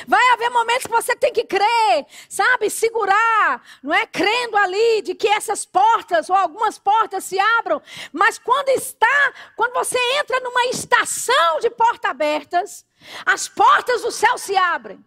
Vai 0.07 0.23
haver 0.29 0.49
momentos 0.49 0.85
que 0.85 0.91
você 0.91 1.15
tem 1.15 1.31
que 1.31 1.45
crer, 1.45 2.05
sabe? 2.29 2.69
Segurar, 2.69 3.61
não 3.81 3.93
é? 3.93 4.05
Crendo 4.05 4.57
ali 4.57 5.01
de 5.01 5.15
que 5.15 5.27
essas 5.27 5.65
portas 5.65 6.29
ou 6.29 6.35
algumas 6.35 6.77
portas 6.77 7.23
se 7.23 7.39
abram. 7.39 7.81
Mas 8.11 8.37
quando 8.37 8.69
está, 8.69 9.33
quando 9.55 9.73
você 9.73 9.97
entra 10.19 10.39
numa 10.39 10.65
estação 10.65 11.59
de 11.59 11.69
portas 11.69 12.09
abertas, 12.09 12.85
as 13.25 13.47
portas 13.47 14.01
do 14.01 14.11
céu 14.11 14.37
se 14.37 14.55
abrem. 14.55 15.03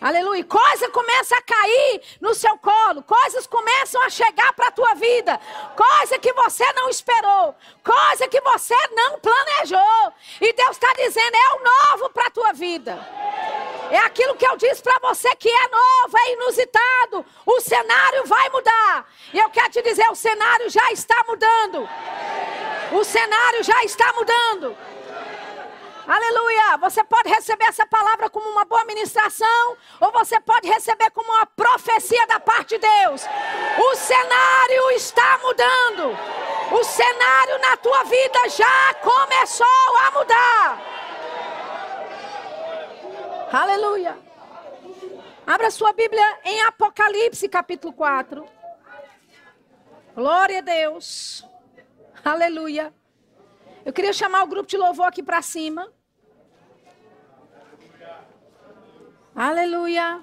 Aleluia. 0.00 0.44
Coisa 0.44 0.88
começa 0.90 1.36
a 1.36 1.42
cair 1.42 2.02
no 2.20 2.32
seu 2.32 2.56
colo, 2.58 3.02
coisas 3.02 3.46
começam 3.46 4.00
a 4.02 4.08
chegar 4.08 4.52
para 4.52 4.68
a 4.68 4.70
tua 4.70 4.94
vida, 4.94 5.40
coisa 5.76 6.18
que 6.20 6.32
você 6.34 6.64
não 6.72 6.88
esperou, 6.88 7.54
coisa 7.82 8.28
que 8.28 8.40
você 8.40 8.76
não 8.92 9.18
planejou. 9.18 10.12
E 10.40 10.52
Deus 10.52 10.70
está 10.70 10.92
dizendo: 10.94 11.34
é 11.34 11.54
o 11.54 11.94
novo 11.94 12.10
para 12.10 12.28
a 12.28 12.30
tua 12.30 12.52
vida. 12.52 12.96
É 13.90 13.98
aquilo 13.98 14.34
que 14.36 14.46
eu 14.46 14.56
disse 14.56 14.82
para 14.82 14.98
você 15.00 15.34
que 15.36 15.48
é 15.48 15.68
novo, 15.68 16.18
é 16.18 16.32
inusitado. 16.32 17.24
O 17.46 17.60
cenário 17.60 18.24
vai 18.26 18.48
mudar. 18.50 19.06
E 19.32 19.38
eu 19.38 19.48
quero 19.50 19.70
te 19.70 19.82
dizer: 19.82 20.08
o 20.10 20.14
cenário 20.14 20.68
já 20.68 20.92
está 20.92 21.24
mudando. 21.26 21.88
O 22.92 23.04
cenário 23.04 23.62
já 23.62 23.82
está 23.84 24.12
mudando. 24.12 24.76
Aleluia! 26.06 26.78
Você 26.78 27.04
pode 27.04 27.28
receber 27.28 27.66
essa 27.66 27.84
palavra 27.86 28.30
como 28.30 28.48
uma 28.48 28.64
boa 28.64 28.82
ministração, 28.86 29.76
ou 30.00 30.10
você 30.10 30.40
pode 30.40 30.66
receber 30.66 31.10
como 31.10 31.30
uma 31.30 31.44
profecia 31.44 32.26
da 32.26 32.40
parte 32.40 32.78
de 32.78 32.78
Deus. 32.78 33.26
O 33.78 33.94
cenário 33.94 34.90
está 34.92 35.38
mudando. 35.42 36.16
O 36.72 36.84
cenário 36.84 37.58
na 37.58 37.76
tua 37.76 38.04
vida 38.04 38.48
já 38.48 38.94
começou 39.02 39.96
a 40.06 40.10
mudar. 40.12 40.97
Aleluia! 43.52 44.18
Abra 45.46 45.70
sua 45.70 45.92
Bíblia 45.94 46.38
em 46.44 46.60
Apocalipse 46.62 47.48
capítulo 47.48 47.94
4. 47.94 48.46
Glória 50.14 50.58
a 50.58 50.60
Deus. 50.60 51.42
Aleluia. 52.22 52.92
Eu 53.86 53.92
queria 53.92 54.12
chamar 54.12 54.42
o 54.42 54.46
grupo 54.46 54.68
de 54.68 54.76
louvor 54.76 55.06
aqui 55.06 55.22
para 55.22 55.40
cima. 55.40 55.90
Aleluia. 59.34 60.22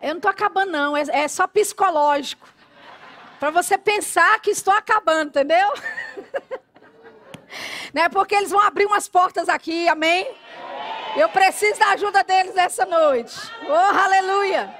Eu 0.00 0.10
não 0.10 0.16
estou 0.18 0.30
acabando, 0.30 0.70
não. 0.70 0.96
É, 0.96 1.02
é 1.10 1.26
só 1.26 1.48
psicológico. 1.48 2.48
Para 3.40 3.50
você 3.50 3.76
pensar 3.76 4.38
que 4.40 4.50
estou 4.50 4.72
acabando, 4.72 5.30
entendeu? 5.30 5.74
Não 7.92 8.02
é 8.02 8.08
porque 8.08 8.34
eles 8.36 8.50
vão 8.50 8.60
abrir 8.60 8.86
umas 8.86 9.08
portas 9.08 9.48
aqui, 9.48 9.88
amém? 9.88 10.32
Eu 11.16 11.28
preciso 11.28 11.78
da 11.78 11.90
ajuda 11.90 12.22
deles 12.22 12.56
essa 12.56 12.86
noite. 12.86 13.34
Oh, 13.68 13.72
aleluia. 13.72 14.78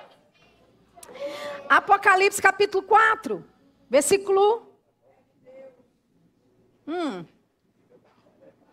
Apocalipse 1.68 2.40
capítulo 2.40 2.82
4, 2.84 3.44
versículo. 3.88 4.76
Hum. 6.86 7.24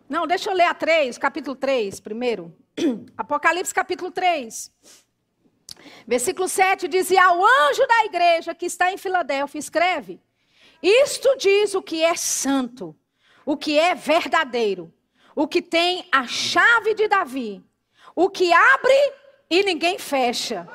Não, 0.08 0.26
deixa 0.26 0.50
eu 0.50 0.54
ler 0.54 0.66
a 0.66 0.74
3, 0.74 1.18
capítulo 1.18 1.56
3 1.56 2.00
primeiro. 2.00 2.56
Apocalipse 3.18 3.74
capítulo 3.74 4.12
3. 4.12 4.72
Versículo 6.06 6.48
7 6.48 6.88
diz: 6.88 7.10
E 7.12 7.18
ao 7.18 7.44
anjo 7.44 7.86
da 7.88 8.06
igreja 8.06 8.56
que 8.56 8.66
está 8.66 8.92
em 8.92 8.98
Filadélfia, 8.98 9.60
escreve: 9.60 10.22
Isto 10.82 11.36
diz 11.38 11.74
o 11.74 11.82
que 11.82 12.04
é 12.04 12.16
santo, 12.16 12.96
o 13.46 13.58
que 13.58 13.78
é 13.78 13.94
verdadeiro, 13.94 14.94
o 15.38 15.48
que 15.48 15.62
tem 15.62 16.04
a 16.12 16.26
chave 16.26 16.96
de 16.96 17.08
Davi, 17.08 17.64
o 18.16 18.28
que 18.28 18.52
abre 18.52 19.14
e 19.48 19.62
ninguém 19.62 20.00
fecha, 20.00 20.68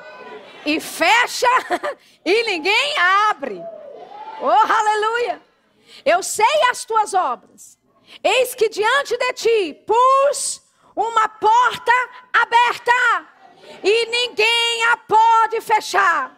e 0.65 0.79
fecha 0.79 1.49
e 2.23 2.43
ninguém 2.45 2.97
abre. 3.27 3.61
Oh, 4.41 4.47
aleluia! 4.47 5.41
Eu 6.05 6.23
sei 6.23 6.61
as 6.71 6.85
tuas 6.85 7.13
obras. 7.13 7.77
Eis 8.23 8.55
que 8.55 8.69
diante 8.69 9.17
de 9.17 9.33
ti 9.33 9.83
pus 9.85 10.63
uma 10.95 11.27
porta 11.27 11.91
aberta 12.31 13.27
e 13.83 14.05
ninguém 14.05 14.85
a 14.93 14.95
pode 14.95 15.59
fechar. 15.59 16.37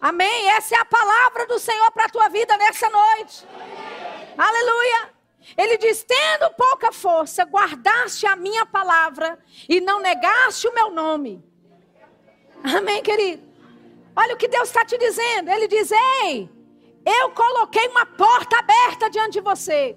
Amém? 0.00 0.50
Essa 0.50 0.74
é 0.74 0.78
a 0.80 0.84
palavra 0.84 1.46
do 1.46 1.60
Senhor 1.60 1.88
para 1.92 2.06
a 2.06 2.08
tua 2.08 2.28
vida 2.28 2.56
nessa 2.56 2.90
noite. 2.90 3.46
Aleluia. 4.36 5.13
Ele 5.56 5.76
diz: 5.78 6.04
tendo 6.04 6.50
pouca 6.54 6.92
força, 6.92 7.44
guardaste 7.44 8.26
a 8.26 8.34
minha 8.36 8.64
palavra 8.64 9.38
e 9.68 9.80
não 9.80 10.00
negaste 10.00 10.66
o 10.66 10.74
meu 10.74 10.90
nome. 10.90 11.44
Amém, 12.62 13.02
querido? 13.02 13.42
Olha 14.16 14.34
o 14.34 14.38
que 14.38 14.48
Deus 14.48 14.68
está 14.68 14.84
te 14.84 14.96
dizendo. 14.96 15.50
Ele 15.50 15.68
diz: 15.68 15.90
Ei, 16.22 16.48
eu 17.04 17.30
coloquei 17.30 17.86
uma 17.88 18.06
porta 18.06 18.58
aberta 18.58 19.10
diante 19.10 19.32
de 19.32 19.40
você. 19.40 19.96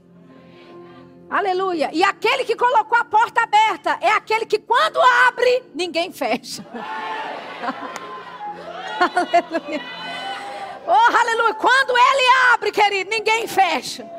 Aleluia. 1.30 1.90
E 1.94 2.04
aquele 2.04 2.46
que 2.46 2.56
colocou 2.56 2.98
a 2.98 3.06
porta 3.06 3.42
aberta 3.42 3.98
é 4.02 4.12
aquele 4.12 4.46
que 4.46 4.60
quando 4.60 5.00
abre, 5.28 5.64
ninguém 5.74 6.12
fecha. 6.12 6.66
aleluia. 9.00 9.82
Oh, 10.88 11.18
aleluia. 11.18 11.54
Quando 11.56 11.92
ele 11.92 12.54
abre, 12.54 12.72
querido, 12.72 13.10
ninguém 13.10 13.46
fecha. 13.46 14.17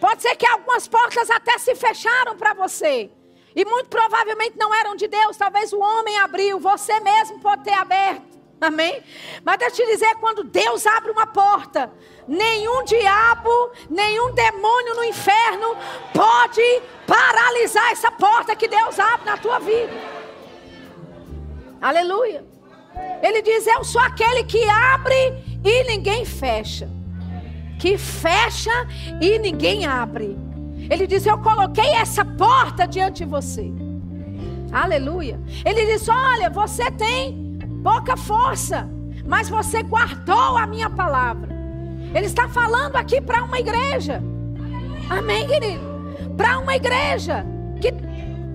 Pode 0.00 0.22
ser 0.22 0.34
que 0.34 0.46
algumas 0.46 0.88
portas 0.88 1.30
até 1.30 1.58
se 1.58 1.74
fecharam 1.74 2.36
para 2.36 2.54
você. 2.54 3.10
E 3.54 3.64
muito 3.64 3.88
provavelmente 3.88 4.56
não 4.56 4.74
eram 4.74 4.96
de 4.96 5.06
Deus. 5.06 5.36
Talvez 5.36 5.72
o 5.72 5.78
homem 5.78 6.18
abriu. 6.18 6.58
Você 6.58 6.98
mesmo 7.00 7.40
pode 7.40 7.64
ter 7.64 7.74
aberto. 7.74 8.40
Amém? 8.60 9.02
Mas 9.44 9.58
deixa 9.58 9.82
eu 9.82 9.86
te 9.86 9.92
dizer, 9.92 10.14
quando 10.16 10.44
Deus 10.44 10.86
abre 10.86 11.10
uma 11.10 11.26
porta, 11.26 11.92
nenhum 12.28 12.84
diabo, 12.84 13.70
nenhum 13.88 14.32
demônio 14.32 14.94
no 14.94 15.04
inferno 15.04 15.76
pode 16.14 16.82
paralisar 17.06 17.90
essa 17.90 18.10
porta 18.10 18.56
que 18.56 18.68
Deus 18.68 18.98
abre 18.98 19.26
na 19.26 19.36
tua 19.36 19.58
vida. 19.58 19.92
Aleluia. 21.80 22.44
Ele 23.22 23.40
diz: 23.42 23.66
Eu 23.66 23.82
sou 23.82 24.00
aquele 24.00 24.44
que 24.44 24.68
abre 24.68 25.14
e 25.64 25.84
ninguém 25.84 26.24
fecha. 26.24 26.99
Que 27.80 27.96
fecha 27.96 28.86
e 29.22 29.38
ninguém 29.38 29.86
abre. 29.86 30.36
Ele 30.90 31.06
diz: 31.06 31.24
Eu 31.24 31.38
coloquei 31.38 31.88
essa 31.94 32.22
porta 32.24 32.86
diante 32.86 33.24
de 33.24 33.30
você. 33.30 33.72
Aleluia. 34.70 35.40
Ele 35.64 35.86
diz: 35.86 36.06
Olha, 36.06 36.50
você 36.50 36.90
tem 36.90 37.58
pouca 37.82 38.18
força, 38.18 38.86
mas 39.26 39.48
você 39.48 39.82
guardou 39.82 40.58
a 40.58 40.66
minha 40.66 40.90
palavra. 40.90 41.48
Ele 42.14 42.26
está 42.26 42.46
falando 42.48 42.96
aqui 42.96 43.18
para 43.18 43.42
uma 43.44 43.58
igreja. 43.58 44.22
Amém, 45.08 45.46
querido? 45.46 45.82
Para 46.36 46.58
uma 46.58 46.76
igreja 46.76 47.46
que 47.80 47.94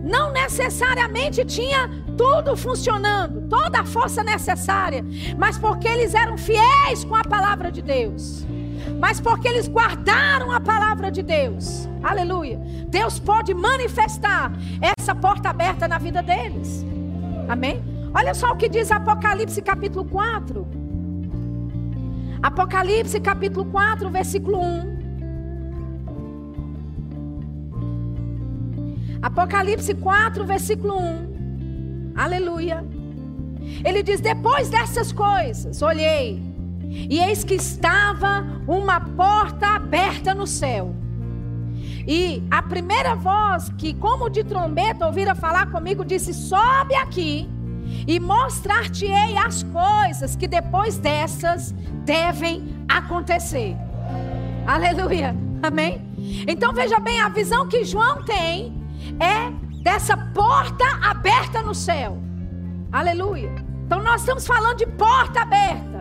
não 0.03 0.31
necessariamente 0.31 1.43
tinha 1.43 1.89
tudo 2.15 2.55
funcionando, 2.55 3.49
toda 3.49 3.79
a 3.79 3.85
força 3.85 4.23
necessária, 4.23 5.03
mas 5.35 5.57
porque 5.57 5.87
eles 5.87 6.13
eram 6.13 6.37
fiéis 6.37 7.03
com 7.03 7.15
a 7.15 7.23
palavra 7.23 7.71
de 7.71 7.81
Deus. 7.81 8.45
Mas 8.99 9.19
porque 9.19 9.47
eles 9.47 9.67
guardaram 9.67 10.51
a 10.51 10.59
palavra 10.59 11.11
de 11.11 11.21
Deus. 11.21 11.87
Aleluia. 12.01 12.59
Deus 12.87 13.19
pode 13.19 13.53
manifestar 13.53 14.51
essa 14.81 15.13
porta 15.13 15.49
aberta 15.49 15.87
na 15.87 15.97
vida 15.97 16.21
deles. 16.23 16.85
Amém? 17.47 17.83
Olha 18.13 18.33
só 18.33 18.51
o 18.51 18.55
que 18.55 18.69
diz 18.69 18.91
Apocalipse 18.91 19.61
capítulo 19.61 20.05
4. 20.05 20.65
Apocalipse 22.41 23.19
capítulo 23.19 23.65
4, 23.65 24.09
versículo 24.09 24.61
1. 24.61 24.95
Apocalipse 29.21 29.93
4, 29.95 30.45
versículo 30.45 30.97
1. 30.97 32.13
Aleluia. 32.15 32.85
Ele 33.83 34.03
diz: 34.03 34.21
Depois 34.21 34.69
dessas 34.69 35.11
coisas, 35.11 35.81
olhei, 35.81 36.41
e 37.09 37.19
eis 37.19 37.43
que 37.43 37.55
estava 37.55 38.45
uma 38.67 38.99
porta 38.99 39.67
aberta 39.67 40.33
no 40.33 40.47
céu. 40.47 40.95
E 42.07 42.43
a 42.51 42.61
primeira 42.61 43.15
voz 43.15 43.69
que, 43.77 43.93
como 43.95 44.29
de 44.29 44.43
trombeta, 44.43 45.05
ouvira 45.05 45.35
falar 45.35 45.71
comigo, 45.71 46.05
disse: 46.05 46.33
Sobe 46.33 46.95
aqui 46.95 47.49
e 48.07 48.19
mostrar-te-ei 48.19 49.37
as 49.37 49.63
coisas 49.63 50.35
que 50.35 50.47
depois 50.47 50.97
dessas 50.97 51.73
devem 52.05 52.85
acontecer. 52.87 53.75
Aleluia. 54.65 55.35
Amém? 55.61 56.01
Então 56.47 56.73
veja 56.73 56.99
bem, 56.99 57.19
a 57.19 57.29
visão 57.29 57.67
que 57.67 57.83
João 57.83 58.23
tem 58.23 58.73
é 59.19 59.51
dessa 59.81 60.15
porta 60.15 60.85
aberta 61.01 61.61
no 61.61 61.73
céu. 61.73 62.17
Aleluia. 62.91 63.51
Então 63.85 64.01
nós 64.01 64.21
estamos 64.21 64.45
falando 64.45 64.77
de 64.77 64.87
porta 64.87 65.41
aberta. 65.41 65.94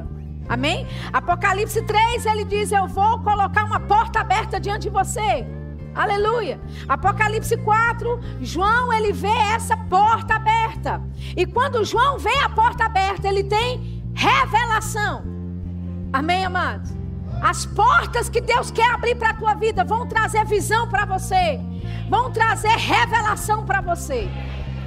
Amém? 0.48 0.86
Apocalipse 1.12 1.82
3, 1.82 2.26
ele 2.26 2.44
diz: 2.44 2.72
Eu 2.72 2.86
vou 2.86 3.18
colocar 3.20 3.64
uma 3.64 3.80
porta 3.80 4.20
aberta 4.20 4.60
diante 4.60 4.82
de 4.82 4.90
você. 4.90 5.46
Aleluia. 5.94 6.60
Apocalipse 6.88 7.56
4, 7.58 8.20
João 8.40 8.92
ele 8.92 9.12
vê 9.12 9.36
essa 9.54 9.76
porta 9.76 10.34
aberta. 10.34 11.00
E 11.36 11.46
quando 11.46 11.84
João 11.84 12.18
vê 12.18 12.36
a 12.40 12.48
porta 12.48 12.84
aberta, 12.84 13.28
ele 13.28 13.44
tem 13.44 14.02
revelação. 14.12 15.22
Amém, 16.12 16.44
amados? 16.44 16.92
As 17.40 17.64
portas 17.64 18.28
que 18.28 18.40
Deus 18.40 18.70
quer 18.70 18.90
abrir 18.90 19.14
para 19.14 19.30
a 19.30 19.34
tua 19.34 19.54
vida 19.54 19.84
vão 19.84 20.06
trazer 20.06 20.44
visão 20.46 20.88
para 20.88 21.04
você, 21.04 21.60
vão 22.08 22.30
trazer 22.30 22.76
revelação 22.76 23.64
para 23.64 23.80
você. 23.80 24.28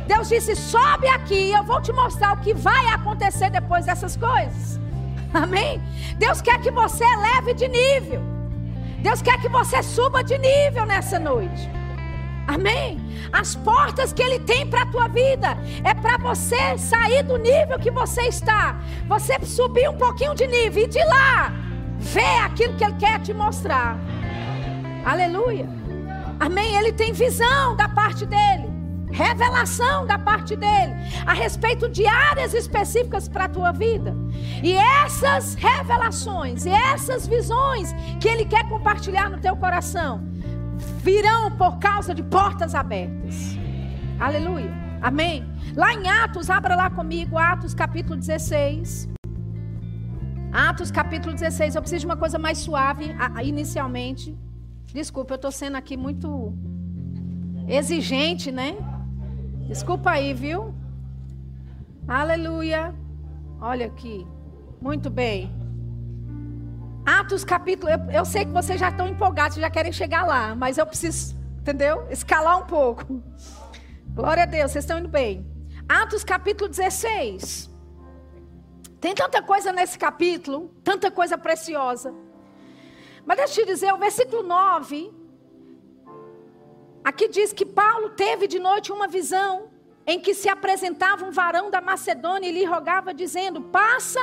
Deus 0.07 0.27
disse: 0.27 0.55
sobe 0.55 1.07
aqui, 1.07 1.51
eu 1.51 1.63
vou 1.63 1.81
te 1.81 1.93
mostrar 1.93 2.33
o 2.33 2.41
que 2.41 2.53
vai 2.53 2.87
acontecer 2.87 3.49
depois 3.49 3.85
dessas 3.85 4.17
coisas. 4.17 4.86
Amém? 5.33 5.81
Deus 6.17 6.41
quer 6.41 6.59
que 6.61 6.71
você 6.71 7.03
eleve 7.03 7.53
de 7.53 7.67
nível. 7.67 8.21
Deus 8.99 9.21
quer 9.21 9.39
que 9.39 9.49
você 9.49 9.81
suba 9.83 10.23
de 10.23 10.37
nível 10.37 10.85
nessa 10.85 11.19
noite. 11.19 11.69
Amém? 12.47 12.99
As 13.31 13.55
portas 13.55 14.13
que 14.13 14.23
Ele 14.23 14.39
tem 14.39 14.65
para 14.65 14.83
a 14.83 14.85
tua 14.85 15.07
vida 15.07 15.57
é 15.83 15.93
para 15.93 16.17
você 16.17 16.77
sair 16.77 17.23
do 17.23 17.37
nível 17.37 17.77
que 17.77 17.91
você 17.91 18.21
está. 18.23 18.79
Você 19.07 19.37
subir 19.45 19.89
um 19.89 19.97
pouquinho 19.97 20.33
de 20.33 20.47
nível 20.47 20.83
e 20.83 20.87
de 20.87 21.03
lá 21.03 21.51
Vê 21.99 22.37
aquilo 22.43 22.75
que 22.75 22.83
Ele 22.83 22.93
quer 22.93 23.19
te 23.21 23.33
mostrar. 23.33 23.97
Aleluia. 25.05 25.67
Amém. 26.39 26.77
Ele 26.77 26.93
tem 26.93 27.11
visão 27.11 27.75
da 27.75 27.89
parte 27.89 28.25
dele. 28.25 28.76
Revelação 29.17 30.05
da 30.05 30.19
parte 30.19 30.55
dele 30.55 30.93
a 31.25 31.33
respeito 31.33 31.89
de 31.89 32.05
áreas 32.05 32.53
específicas 32.53 33.27
para 33.27 33.45
a 33.45 33.49
tua 33.49 33.71
vida. 33.71 34.15
E 34.63 34.73
essas 34.73 35.55
revelações 35.55 36.67
e 36.67 36.69
essas 36.69 37.25
visões 37.25 37.95
que 38.21 38.27
ele 38.27 38.45
quer 38.45 38.69
compartilhar 38.69 39.27
no 39.31 39.39
teu 39.39 39.55
coração 39.55 40.23
virão 41.01 41.49
por 41.57 41.79
causa 41.79 42.13
de 42.13 42.21
portas 42.21 42.75
abertas. 42.75 43.57
Aleluia. 44.19 44.71
Amém. 45.01 45.43
Lá 45.75 45.93
em 45.93 46.07
Atos, 46.07 46.49
abra 46.51 46.75
lá 46.75 46.89
comigo, 46.91 47.39
Atos 47.39 47.73
capítulo 47.73 48.17
16. 48.17 49.09
Atos 50.51 50.91
capítulo 50.91 51.33
16. 51.33 51.73
Eu 51.73 51.81
preciso 51.81 52.01
de 52.01 52.05
uma 52.05 52.17
coisa 52.17 52.37
mais 52.37 52.59
suave 52.59 53.15
inicialmente. 53.43 54.37
Desculpa, 54.93 55.33
eu 55.33 55.37
estou 55.37 55.51
sendo 55.51 55.75
aqui 55.75 55.97
muito 55.97 56.53
exigente, 57.67 58.51
né? 58.51 58.77
Desculpa 59.67 60.11
aí, 60.11 60.33
viu? 60.33 60.73
Aleluia. 62.07 62.95
Olha 63.59 63.87
aqui. 63.87 64.25
Muito 64.79 65.09
bem. 65.09 65.51
Atos 67.05 67.43
capítulo. 67.43 67.91
Eu, 67.91 67.99
eu 68.11 68.25
sei 68.25 68.45
que 68.45 68.51
vocês 68.51 68.79
já 68.79 68.89
estão 68.89 69.07
empolgados, 69.07 69.57
já 69.57 69.69
querem 69.69 69.91
chegar 69.91 70.25
lá, 70.25 70.55
mas 70.55 70.77
eu 70.77 70.85
preciso, 70.85 71.35
entendeu? 71.59 72.07
Escalar 72.09 72.57
um 72.57 72.65
pouco. 72.65 73.21
Glória 74.07 74.43
a 74.43 74.45
Deus, 74.45 74.71
vocês 74.71 74.85
estão 74.85 74.99
indo 74.99 75.09
bem. 75.09 75.45
Atos 75.87 76.23
capítulo 76.23 76.69
16. 76.69 77.69
Tem 79.01 79.13
tanta 79.13 79.41
coisa 79.41 79.73
nesse 79.73 79.99
capítulo, 79.99 80.71
tanta 80.81 81.11
coisa 81.11 81.37
preciosa. 81.37 82.13
Mas 83.25 83.37
deixa 83.37 83.61
eu 83.61 83.65
te 83.65 83.71
dizer, 83.73 83.93
o 83.93 83.97
versículo 83.97 84.43
9, 84.43 85.11
aqui 87.07 87.29
diz 87.29 87.53
que 87.53 87.65
Paulo 87.65 88.09
teve 88.09 88.47
de 88.47 88.59
noite 88.59 88.91
uma 88.91 89.07
visão 89.07 89.69
em 90.05 90.19
que 90.19 90.33
se 90.33 90.49
apresentava 90.49 91.25
um 91.25 91.31
varão 91.31 91.71
da 91.71 91.79
Macedônia 91.79 92.49
e 92.49 92.51
lhe 92.51 92.65
rogava, 92.65 93.13
dizendo: 93.13 93.61
Passa 93.61 94.19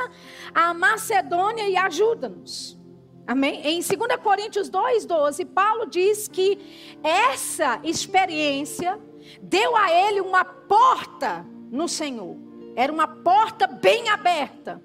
a 0.54 0.74
Macedônia 0.74 1.66
e 1.66 1.76
ajuda-nos. 1.76 2.78
Amém? 3.26 3.62
Em 3.64 3.80
2 3.80 4.16
Coríntios 4.22 4.70
2,12, 4.70 5.46
Paulo 5.46 5.86
diz 5.86 6.28
que 6.28 6.58
essa 7.02 7.80
experiência 7.82 9.00
deu 9.40 9.74
a 9.74 9.90
ele 9.90 10.20
uma 10.20 10.44
porta 10.44 11.44
no 11.70 11.88
Senhor. 11.88 12.36
Era 12.76 12.92
uma 12.92 13.08
porta 13.08 13.66
bem 13.66 14.10
aberta 14.10 14.82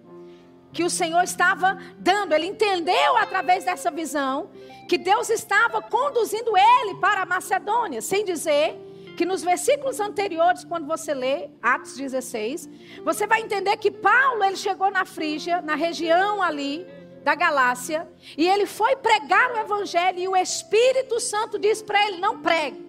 que 0.72 0.84
o 0.84 0.90
Senhor 0.90 1.24
estava 1.24 1.78
dando. 1.98 2.34
Ele 2.34 2.46
entendeu 2.46 3.18
através 3.18 3.64
dessa 3.64 3.90
visão 3.90 4.52
que 4.88 4.98
Deus 4.98 5.30
estava 5.30 5.82
conduzindo 5.82 6.56
ele 6.58 6.96
para 6.96 7.22
a 7.22 7.26
Macedônia, 7.26 8.02
sem 8.02 8.26
dizer 8.26 8.78
que 9.16 9.26
nos 9.26 9.44
versículos 9.44 10.00
anteriores, 10.00 10.64
quando 10.64 10.88
você 10.88 11.14
lê 11.14 11.50
Atos 11.62 11.96
16, 11.98 12.70
você 13.04 13.28
vai 13.28 13.42
entender 13.42 13.76
que 13.78 13.92
Paulo 13.92 14.44
ele 14.44 14.56
chegou 14.56 14.90
na 14.90 15.04
Frígia, 15.04 15.62
na 15.62 15.76
região 15.76 16.42
ali 16.42 16.88
da 17.24 17.36
Galácia, 17.36 18.08
e 18.38 18.48
ele 18.48 18.66
foi 18.66 18.96
pregar 18.96 19.52
o 19.52 19.58
evangelho 19.58 20.20
e 20.20 20.28
o 20.28 20.38
Espírito 20.38 21.20
Santo 21.20 21.60
disse 21.60 21.84
para 21.84 22.08
ele: 22.08 22.18
"Não 22.18 22.40
pregue". 22.40 22.88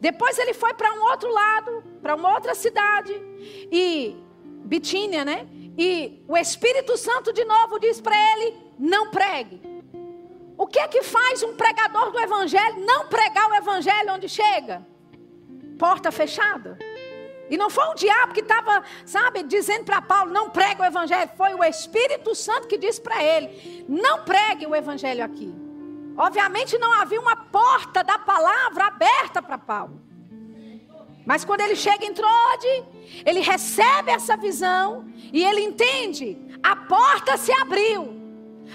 Depois 0.00 0.38
ele 0.38 0.54
foi 0.54 0.72
para 0.72 0.94
um 0.94 1.02
outro 1.10 1.30
lado, 1.32 1.82
para 2.00 2.14
uma 2.14 2.32
outra 2.32 2.54
cidade, 2.54 3.12
e 3.70 4.16
Bitínia, 4.64 5.24
né? 5.24 5.46
E 5.76 6.22
o 6.28 6.36
Espírito 6.36 6.96
Santo 6.96 7.32
de 7.32 7.44
novo 7.44 7.78
diz 7.78 8.00
para 8.00 8.16
ele: 8.32 8.56
não 8.78 9.10
pregue. 9.10 9.60
O 10.56 10.66
que 10.66 10.78
é 10.78 10.86
que 10.86 11.02
faz 11.02 11.42
um 11.42 11.56
pregador 11.56 12.10
do 12.10 12.20
Evangelho 12.20 12.84
não 12.84 13.08
pregar 13.08 13.50
o 13.50 13.54
Evangelho 13.54 14.12
onde 14.12 14.28
chega? 14.28 14.86
Porta 15.78 16.12
fechada. 16.12 16.78
E 17.50 17.56
não 17.56 17.68
foi 17.68 17.84
o 17.88 17.94
diabo 17.94 18.32
que 18.32 18.40
estava, 18.40 18.82
sabe, 19.04 19.42
dizendo 19.42 19.84
para 19.84 20.00
Paulo: 20.00 20.30
não 20.30 20.50
pregue 20.50 20.82
o 20.82 20.84
Evangelho. 20.84 21.30
Foi 21.36 21.54
o 21.54 21.64
Espírito 21.64 22.34
Santo 22.34 22.68
que 22.68 22.78
disse 22.78 23.00
para 23.00 23.22
ele: 23.22 23.84
não 23.88 24.24
pregue 24.24 24.66
o 24.66 24.74
Evangelho 24.74 25.24
aqui. 25.24 25.54
Obviamente 26.16 26.76
não 26.78 26.92
havia 26.92 27.20
uma 27.20 27.36
porta 27.36 28.04
da 28.04 28.18
palavra 28.18 28.86
aberta 28.86 29.42
para 29.42 29.56
Paulo. 29.56 30.00
Mas 31.24 31.44
quando 31.44 31.60
ele 31.60 31.76
chega 31.76 32.04
em 32.04 32.12
Trode, 32.12 32.84
ele 33.24 33.40
recebe 33.40 34.10
essa 34.10 34.36
visão 34.36 35.06
e 35.32 35.44
ele 35.44 35.60
entende: 35.60 36.38
a 36.62 36.76
porta 36.76 37.36
se 37.36 37.52
abriu. 37.52 38.20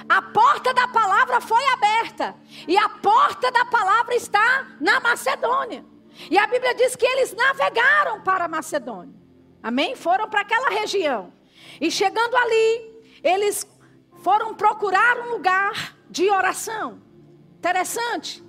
A 0.08 0.22
porta 0.22 0.74
da 0.74 0.88
palavra 0.88 1.42
foi 1.42 1.66
aberta. 1.70 2.36
E 2.68 2.78
a 2.78 2.88
porta 2.88 3.52
da 3.52 3.66
palavra 3.66 4.16
está 4.16 4.68
na 4.80 5.00
Macedônia. 5.00 5.84
E 6.30 6.38
a 6.38 6.48
Bíblia 6.48 6.74
diz 6.76 6.96
que 6.96 7.06
eles 7.06 7.34
navegaram 7.34 8.22
para 8.22 8.46
a 8.46 8.48
Macedônia. 8.48 9.14
Amém? 9.62 9.96
Foram 9.96 10.30
para 10.30 10.42
aquela 10.42 10.70
região. 10.70 11.34
E 11.82 11.92
chegando 11.92 12.36
ali, 12.36 13.02
eles 13.24 13.68
foram 14.22 14.54
procurar 14.54 15.20
um 15.20 15.32
lugar 15.32 15.96
de 16.10 16.30
oração. 16.30 17.02
Interessante. 17.58 18.44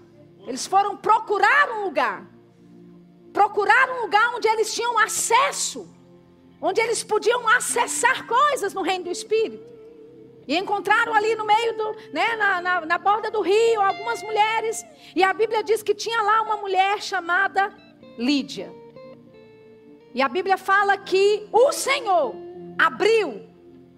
Eles 0.46 0.66
foram 0.66 0.96
procurar 0.96 1.70
um 1.72 1.84
lugar. 1.84 2.26
Procurar 3.38 3.88
um 3.92 4.00
lugar 4.02 4.34
onde 4.34 4.48
eles 4.48 4.74
tinham 4.74 4.98
acesso. 4.98 5.88
Onde 6.60 6.80
eles 6.80 7.04
podiam 7.04 7.46
acessar 7.46 8.26
coisas 8.26 8.74
no 8.74 8.82
reino 8.82 9.04
do 9.04 9.12
Espírito. 9.12 9.64
E 10.48 10.56
encontraram 10.56 11.14
ali 11.14 11.36
no 11.36 11.46
meio 11.46 11.76
do, 11.76 11.96
né, 12.12 12.34
na, 12.34 12.60
na, 12.60 12.80
na 12.80 12.98
borda 12.98 13.30
do 13.30 13.40
rio, 13.40 13.80
algumas 13.80 14.20
mulheres. 14.24 14.84
E 15.14 15.22
a 15.22 15.32
Bíblia 15.32 15.62
diz 15.62 15.84
que 15.84 15.94
tinha 15.94 16.20
lá 16.20 16.42
uma 16.42 16.56
mulher 16.56 17.00
chamada 17.00 17.72
Lídia. 18.18 18.74
E 20.12 20.20
a 20.20 20.28
Bíblia 20.28 20.58
fala 20.58 20.96
que 20.96 21.48
o 21.52 21.70
Senhor 21.70 22.34
abriu 22.76 23.48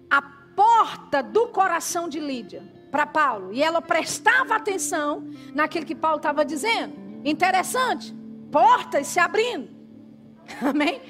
a 0.07 0.21
porta 0.55 1.23
do 1.23 1.47
coração 1.47 2.07
de 2.07 2.19
Lídia 2.19 2.61
para 2.91 3.07
Paulo. 3.07 3.51
E 3.51 3.63
ela 3.63 3.81
prestava 3.81 4.53
atenção 4.53 5.27
naquilo 5.55 5.87
que 5.87 5.95
Paulo 5.95 6.17
estava 6.17 6.45
dizendo. 6.45 6.93
Interessante. 7.25 8.20
Portas 8.51 9.07
se 9.07 9.19
abrindo. 9.19 9.69
Amém? 10.61 11.01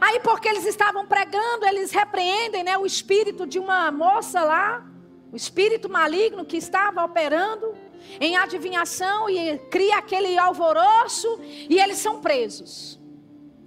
Aí, 0.00 0.20
porque 0.20 0.48
eles 0.48 0.64
estavam 0.64 1.06
pregando, 1.06 1.66
eles 1.66 1.90
repreendem 1.90 2.62
né, 2.62 2.78
o 2.78 2.86
espírito 2.86 3.46
de 3.46 3.58
uma 3.58 3.90
moça 3.90 4.42
lá, 4.42 4.86
o 5.32 5.36
espírito 5.36 5.88
maligno 5.88 6.44
que 6.44 6.56
estava 6.56 7.04
operando 7.04 7.74
em 8.20 8.36
adivinhação 8.36 9.28
e 9.28 9.58
cria 9.70 9.98
aquele 9.98 10.38
alvoroço 10.38 11.40
e 11.42 11.78
eles 11.78 11.98
são 11.98 12.20
presos. 12.20 12.98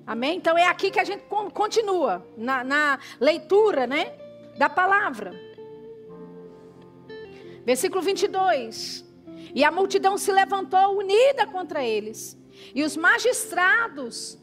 Amém? 0.05 0.37
Então 0.37 0.57
é 0.57 0.65
aqui 0.65 0.89
que 0.89 0.99
a 0.99 1.03
gente 1.03 1.23
continua 1.53 2.25
na, 2.35 2.63
na 2.63 2.99
leitura 3.19 3.85
né, 3.85 4.13
da 4.57 4.69
palavra. 4.69 5.31
Versículo 7.65 8.01
22. 8.01 9.05
E 9.53 9.63
a 9.63 9.71
multidão 9.71 10.17
se 10.17 10.31
levantou 10.31 10.97
unida 10.97 11.45
contra 11.45 11.83
eles. 11.83 12.40
E 12.73 12.83
os 12.83 12.95
magistrados 12.95 14.37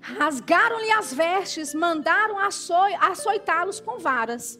rasgaram-lhe 0.00 0.90
as 0.90 1.12
vestes, 1.12 1.74
mandaram 1.74 2.36
açoitá-los 2.38 3.80
com 3.80 3.98
varas. 3.98 4.58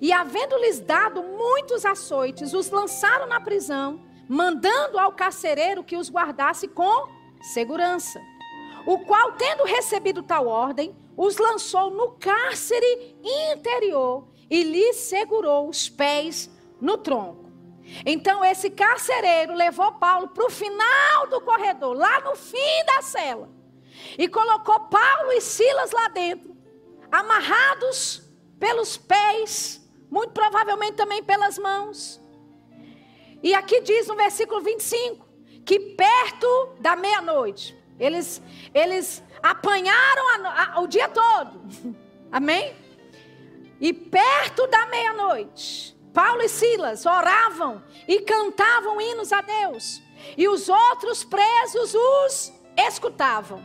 E 0.00 0.12
havendo-lhes 0.12 0.80
dado 0.80 1.22
muitos 1.22 1.84
açoites, 1.84 2.52
os 2.52 2.70
lançaram 2.70 3.26
na 3.26 3.40
prisão, 3.40 4.00
mandando 4.28 4.98
ao 4.98 5.12
carcereiro 5.12 5.82
que 5.82 5.96
os 5.96 6.10
guardasse 6.10 6.68
com 6.68 7.08
segurança. 7.40 8.20
O 8.86 8.98
qual, 9.00 9.32
tendo 9.32 9.64
recebido 9.64 10.22
tal 10.22 10.46
ordem, 10.46 10.94
os 11.16 11.36
lançou 11.38 11.90
no 11.90 12.12
cárcere 12.12 13.16
interior 13.22 14.28
e 14.48 14.62
lhes 14.62 14.96
segurou 14.96 15.68
os 15.68 15.88
pés 15.88 16.50
no 16.80 16.96
tronco. 16.96 17.49
Então 18.04 18.44
esse 18.44 18.70
carcereiro 18.70 19.54
levou 19.54 19.92
Paulo 19.92 20.28
para 20.28 20.46
o 20.46 20.50
final 20.50 21.26
do 21.28 21.40
corredor, 21.40 21.94
lá 21.94 22.20
no 22.20 22.36
fim 22.36 22.84
da 22.86 23.02
cela, 23.02 23.48
e 24.18 24.28
colocou 24.28 24.80
Paulo 24.80 25.32
e 25.32 25.40
Silas 25.40 25.90
lá 25.90 26.08
dentro, 26.08 26.56
amarrados 27.10 28.22
pelos 28.58 28.96
pés, 28.96 29.80
muito 30.10 30.32
provavelmente 30.32 30.94
também 30.94 31.22
pelas 31.22 31.58
mãos. 31.58 32.20
E 33.42 33.54
aqui 33.54 33.80
diz 33.80 34.06
no 34.06 34.16
versículo 34.16 34.60
25 34.60 35.28
que 35.64 35.78
perto 35.78 36.74
da 36.80 36.96
meia-noite, 36.96 37.76
eles, 37.98 38.42
eles 38.74 39.22
apanharam 39.42 40.46
a, 40.46 40.74
a, 40.74 40.80
o 40.80 40.86
dia 40.86 41.08
todo, 41.08 41.62
amém? 42.32 42.74
E 43.80 43.92
perto 43.92 44.66
da 44.66 44.86
meia-noite, 44.86 45.96
Paulo 46.12 46.42
e 46.42 46.48
Silas 46.48 47.06
oravam 47.06 47.82
e 48.06 48.20
cantavam 48.20 49.00
hinos 49.00 49.32
a 49.32 49.40
Deus, 49.40 50.02
e 50.36 50.48
os 50.48 50.68
outros 50.68 51.24
presos 51.24 51.94
os 51.94 52.52
escutavam. 52.76 53.62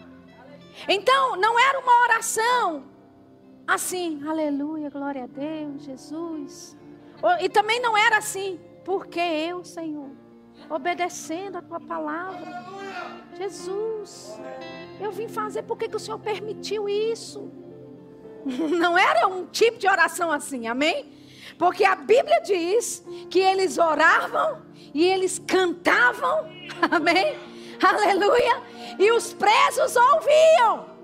Então, 0.88 1.36
não 1.38 1.58
era 1.60 1.80
uma 1.80 2.04
oração 2.04 2.84
assim, 3.68 4.22
aleluia, 4.28 4.90
glória 4.90 5.24
a 5.24 5.28
Deus, 5.28 5.84
Jesus. 5.84 6.78
E 7.42 7.50
também 7.50 7.80
não 7.82 7.98
era 7.98 8.18
assim, 8.18 8.60
porque 8.84 9.20
eu, 9.20 9.64
Senhor, 9.64 10.12
obedecendo 10.70 11.58
a 11.58 11.62
tua 11.62 11.80
palavra, 11.80 12.66
Jesus, 13.36 14.40
eu 15.00 15.12
vim 15.12 15.28
fazer, 15.28 15.64
por 15.64 15.78
que, 15.78 15.94
o 15.94 16.00
Senhor 16.00 16.20
permitiu 16.20 16.88
isso? 16.88 17.52
Não 18.46 18.98
era 18.98 19.28
um 19.28 19.48
tipo 19.48 19.78
de 19.78 19.88
oração 19.88 20.32
assim, 20.32 20.68
amém? 20.68 21.12
Porque 21.58 21.86
a 21.86 21.96
Bíblia 21.96 22.42
diz 22.42 23.04
que 23.30 23.40
eles 23.40 23.78
oravam 23.78 24.62
e 24.94 25.06
eles 25.06 25.40
cantavam, 25.40 26.50
amém? 26.92 27.38
Aleluia! 27.82 28.62
E 28.98 29.12
os 29.12 29.34
presos 29.34 29.96
ouviam. 29.96 30.96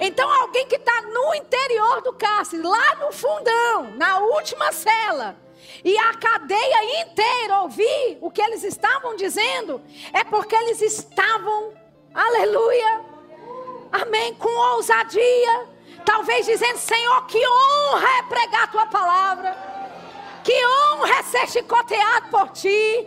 Então, 0.00 0.30
alguém 0.42 0.66
que 0.66 0.76
está 0.76 1.02
no 1.02 1.34
interior 1.34 2.02
do 2.02 2.12
cárcere, 2.12 2.62
lá 2.62 2.96
no 2.96 3.12
fundão, 3.12 3.90
na 3.96 4.18
última 4.18 4.70
cela, 4.72 5.36
e 5.84 5.96
a 5.98 6.14
cadeia 6.14 7.02
inteira 7.02 7.60
ouvir 7.60 8.18
o 8.20 8.30
que 8.30 8.42
eles 8.42 8.62
estavam 8.62 9.16
dizendo, 9.16 9.80
é 10.12 10.22
porque 10.24 10.54
eles 10.54 10.80
estavam, 10.80 11.72
aleluia, 12.14 13.04
amém, 13.92 14.34
com 14.34 14.48
ousadia, 14.74 15.68
talvez 16.04 16.46
dizendo: 16.46 16.78
Senhor, 16.78 17.26
que 17.26 17.38
honra 17.38 18.08
é 18.18 18.22
pregar 18.22 18.64
a 18.64 18.68
tua 18.68 18.86
palavra, 18.86 19.69
que 20.50 20.66
honra 20.66 21.20
é 21.20 21.22
ser 21.22 21.48
chicoteado 21.48 22.28
por 22.28 22.48
ti, 22.48 23.06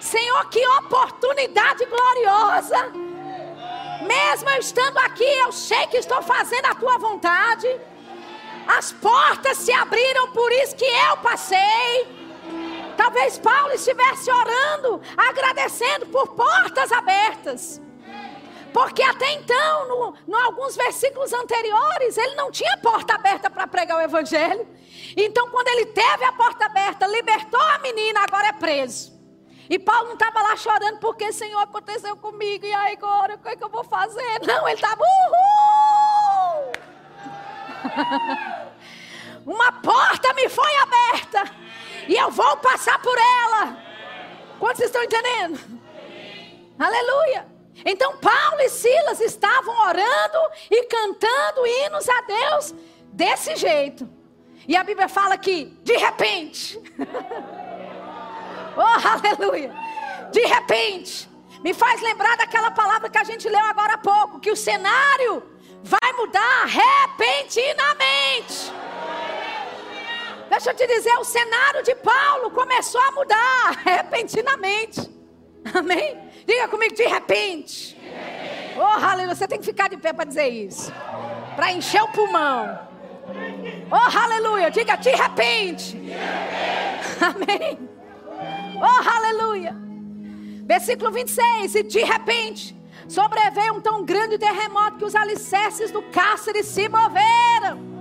Senhor, 0.00 0.48
que 0.48 0.64
oportunidade 0.78 1.84
gloriosa. 1.84 2.92
Mesmo 4.02 4.50
eu 4.50 4.60
estando 4.60 4.96
aqui, 4.98 5.24
eu 5.24 5.50
sei 5.50 5.84
que 5.88 5.96
estou 5.96 6.22
fazendo 6.22 6.66
a 6.66 6.74
tua 6.76 6.96
vontade. 6.98 7.68
As 8.68 8.92
portas 8.92 9.58
se 9.58 9.72
abriram, 9.72 10.30
por 10.30 10.52
isso 10.52 10.76
que 10.76 10.84
eu 10.84 11.16
passei. 11.16 12.06
Talvez 12.96 13.36
Paulo 13.36 13.72
estivesse 13.72 14.30
orando, 14.30 15.00
agradecendo 15.16 16.06
por 16.06 16.28
portas 16.28 16.92
abertas. 16.92 17.80
Porque 18.76 19.02
até 19.02 19.32
então, 19.32 19.88
no, 19.88 20.14
no 20.28 20.36
alguns 20.36 20.76
versículos 20.76 21.32
anteriores, 21.32 22.18
ele 22.18 22.34
não 22.34 22.50
tinha 22.50 22.76
porta 22.76 23.14
aberta 23.14 23.48
para 23.48 23.66
pregar 23.66 23.96
o 23.96 24.02
evangelho. 24.02 24.68
Então, 25.16 25.48
quando 25.48 25.68
ele 25.68 25.86
teve 25.86 26.24
a 26.26 26.32
porta 26.32 26.66
aberta, 26.66 27.06
libertou 27.06 27.58
a 27.58 27.78
menina, 27.78 28.20
agora 28.20 28.48
é 28.48 28.52
preso. 28.52 29.18
E 29.70 29.78
Paulo 29.78 30.08
não 30.08 30.12
estava 30.12 30.42
lá 30.42 30.54
chorando 30.56 30.98
porque, 30.98 31.32
Senhor, 31.32 31.58
aconteceu 31.58 32.18
comigo. 32.18 32.66
E 32.66 32.72
agora, 32.74 33.36
o 33.36 33.38
que, 33.38 33.48
é 33.48 33.56
que 33.56 33.64
eu 33.64 33.70
vou 33.70 33.82
fazer? 33.82 34.40
Não, 34.46 34.68
ele 34.68 34.74
estava, 34.74 35.02
uhul! 35.02 36.72
Uma 39.54 39.72
porta 39.72 40.34
me 40.34 40.50
foi 40.50 40.76
aberta. 40.76 41.50
E 42.06 42.14
eu 42.14 42.30
vou 42.30 42.58
passar 42.58 43.00
por 43.00 43.16
ela. 43.16 43.78
Quantos 44.58 44.82
estão 44.82 45.02
entendendo? 45.02 45.58
Aleluia. 46.78 47.55
Então 47.84 48.16
Paulo 48.16 48.60
e 48.60 48.68
Silas 48.68 49.20
estavam 49.20 49.74
orando 49.86 50.38
e 50.70 50.84
cantando 50.84 51.66
hinos 51.66 52.08
a 52.08 52.20
Deus 52.22 52.74
desse 53.12 53.56
jeito. 53.56 54.08
E 54.66 54.76
a 54.76 54.82
Bíblia 54.82 55.08
fala 55.08 55.38
que 55.38 55.66
de 55.82 55.96
repente 55.96 56.80
Oh, 58.76 59.08
aleluia! 59.08 59.72
De 60.30 60.42
repente, 60.42 61.26
me 61.64 61.72
faz 61.72 62.02
lembrar 62.02 62.36
daquela 62.36 62.70
palavra 62.70 63.08
que 63.08 63.16
a 63.16 63.24
gente 63.24 63.48
leu 63.48 63.64
agora 63.64 63.94
há 63.94 63.98
pouco, 63.98 64.38
que 64.38 64.50
o 64.50 64.56
cenário 64.56 65.42
vai 65.82 66.12
mudar 66.12 66.66
repentinamente. 66.66 68.70
Deixa 70.50 70.70
eu 70.70 70.76
te 70.76 70.86
dizer, 70.86 71.16
o 71.18 71.24
cenário 71.24 71.82
de 71.82 71.94
Paulo 71.96 72.50
começou 72.50 73.00
a 73.00 73.12
mudar 73.12 73.78
repentinamente. 73.82 75.10
Amém? 75.74 76.25
Diga 76.46 76.68
comigo, 76.68 76.94
de 76.94 77.04
repente. 77.04 77.96
Oh, 78.76 78.82
aleluia, 78.82 79.34
você 79.34 79.48
tem 79.48 79.58
que 79.58 79.64
ficar 79.64 79.88
de 79.88 79.96
pé 79.96 80.12
para 80.12 80.24
dizer 80.24 80.48
isso. 80.48 80.92
Para 81.56 81.72
encher 81.72 82.02
o 82.02 82.08
pulmão. 82.08 82.78
Oh, 83.90 84.18
aleluia, 84.18 84.70
diga 84.70 84.96
de 84.96 85.10
repente. 85.10 85.98
Amém. 87.20 87.88
Oh, 88.76 89.08
aleluia. 89.08 89.74
Versículo 90.64 91.10
26. 91.10 91.74
E 91.74 91.82
de 91.82 92.04
repente 92.04 92.76
sobreveio 93.08 93.74
um 93.74 93.80
tão 93.80 94.04
grande 94.04 94.38
terremoto 94.38 94.98
que 94.98 95.04
os 95.04 95.14
alicerces 95.14 95.90
do 95.90 96.02
cárcere 96.02 96.62
se 96.62 96.88
moveram. 96.88 97.96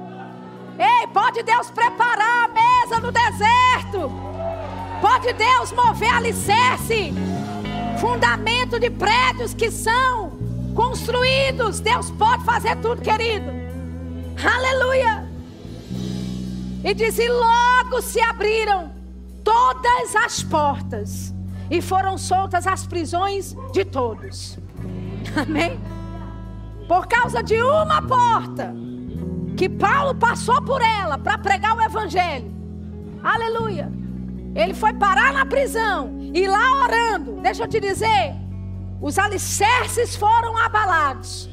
Ei, 0.78 1.08
pode 1.08 1.42
Deus 1.44 1.72
preparar 1.72 2.46
a 2.46 2.48
mesa 2.50 3.00
no 3.00 3.12
deserto. 3.12 4.12
Pode 5.00 5.32
Deus 5.34 5.72
mover 5.72 6.14
alicerce, 6.14 7.14
fundamento 8.00 8.80
de 8.80 8.90
prédios 8.90 9.54
que 9.54 9.72
são 9.72 10.32
construídos. 10.76 11.80
Deus 11.80 12.12
pode 12.12 12.44
fazer 12.44 12.76
tudo, 12.78 13.02
querido. 13.02 13.52
Aleluia. 14.44 15.26
E 16.84 16.94
diz: 16.94 17.18
e 17.18 17.28
logo 17.28 18.02
se 18.02 18.20
abriram 18.22 18.92
todas 19.44 20.16
as 20.16 20.44
portas 20.44 21.34
e 21.70 21.82
foram 21.82 22.18
soltas 22.18 22.68
as 22.68 22.86
prisões 22.86 23.56
de 23.72 23.86
todos. 23.86 24.58
Amém? 25.36 25.80
Por 26.88 27.08
causa 27.08 27.42
de 27.42 27.62
uma 27.62 28.02
porta 28.02 28.74
que 29.58 29.68
Paulo 29.70 30.14
passou 30.14 30.62
por 30.62 30.82
ela 30.82 31.18
para 31.18 31.38
pregar 31.38 31.76
o 31.76 31.82
evangelho. 31.82 32.54
Aleluia. 33.24 33.92
Ele 34.54 34.74
foi 34.74 34.94
parar 34.94 35.34
na 35.34 35.46
prisão 35.46 36.25
e 36.36 36.46
lá 36.48 36.84
orando. 36.84 37.40
Deixa 37.42 37.64
eu 37.64 37.68
te 37.68 37.80
dizer, 37.80 38.36
os 39.02 39.18
alicerces 39.18 40.18
foram 40.18 40.58
abalados 40.58 41.50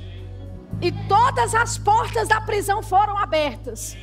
e 0.81 0.91
todas 1.07 1.55
as 1.55 1.79
portas 1.79 2.27
da 2.27 2.41
prisão 2.41 2.83
foram 2.83 3.17
abertas. 3.17 3.97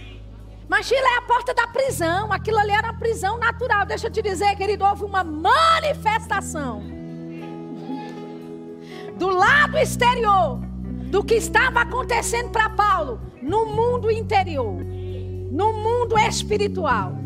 Mas 0.70 0.90
é 0.90 1.18
a 1.18 1.22
porta 1.24 1.54
da 1.54 1.68
prisão. 1.68 2.32
Aquilo 2.32 2.60
ali 2.60 2.72
era 2.72 2.92
uma 2.92 2.98
prisão 2.98 3.38
natural. 3.38 3.86
Deixa 3.86 4.08
eu 4.08 4.12
te 4.12 4.22
dizer, 4.22 4.56
querido, 4.56 4.86
houve 4.86 5.04
uma 5.04 5.24
manifestação 5.24 6.82
do 9.18 9.30
lado 9.30 9.78
exterior 9.78 10.60
do 11.12 11.24
que 11.24 11.34
estava 11.34 11.82
acontecendo 11.82 12.52
para 12.52 12.70
Paulo 12.70 13.20
no 13.42 13.66
mundo 13.66 14.10
interior, 14.10 14.76
no 15.52 15.74
mundo 15.74 16.18
espiritual. 16.20 17.18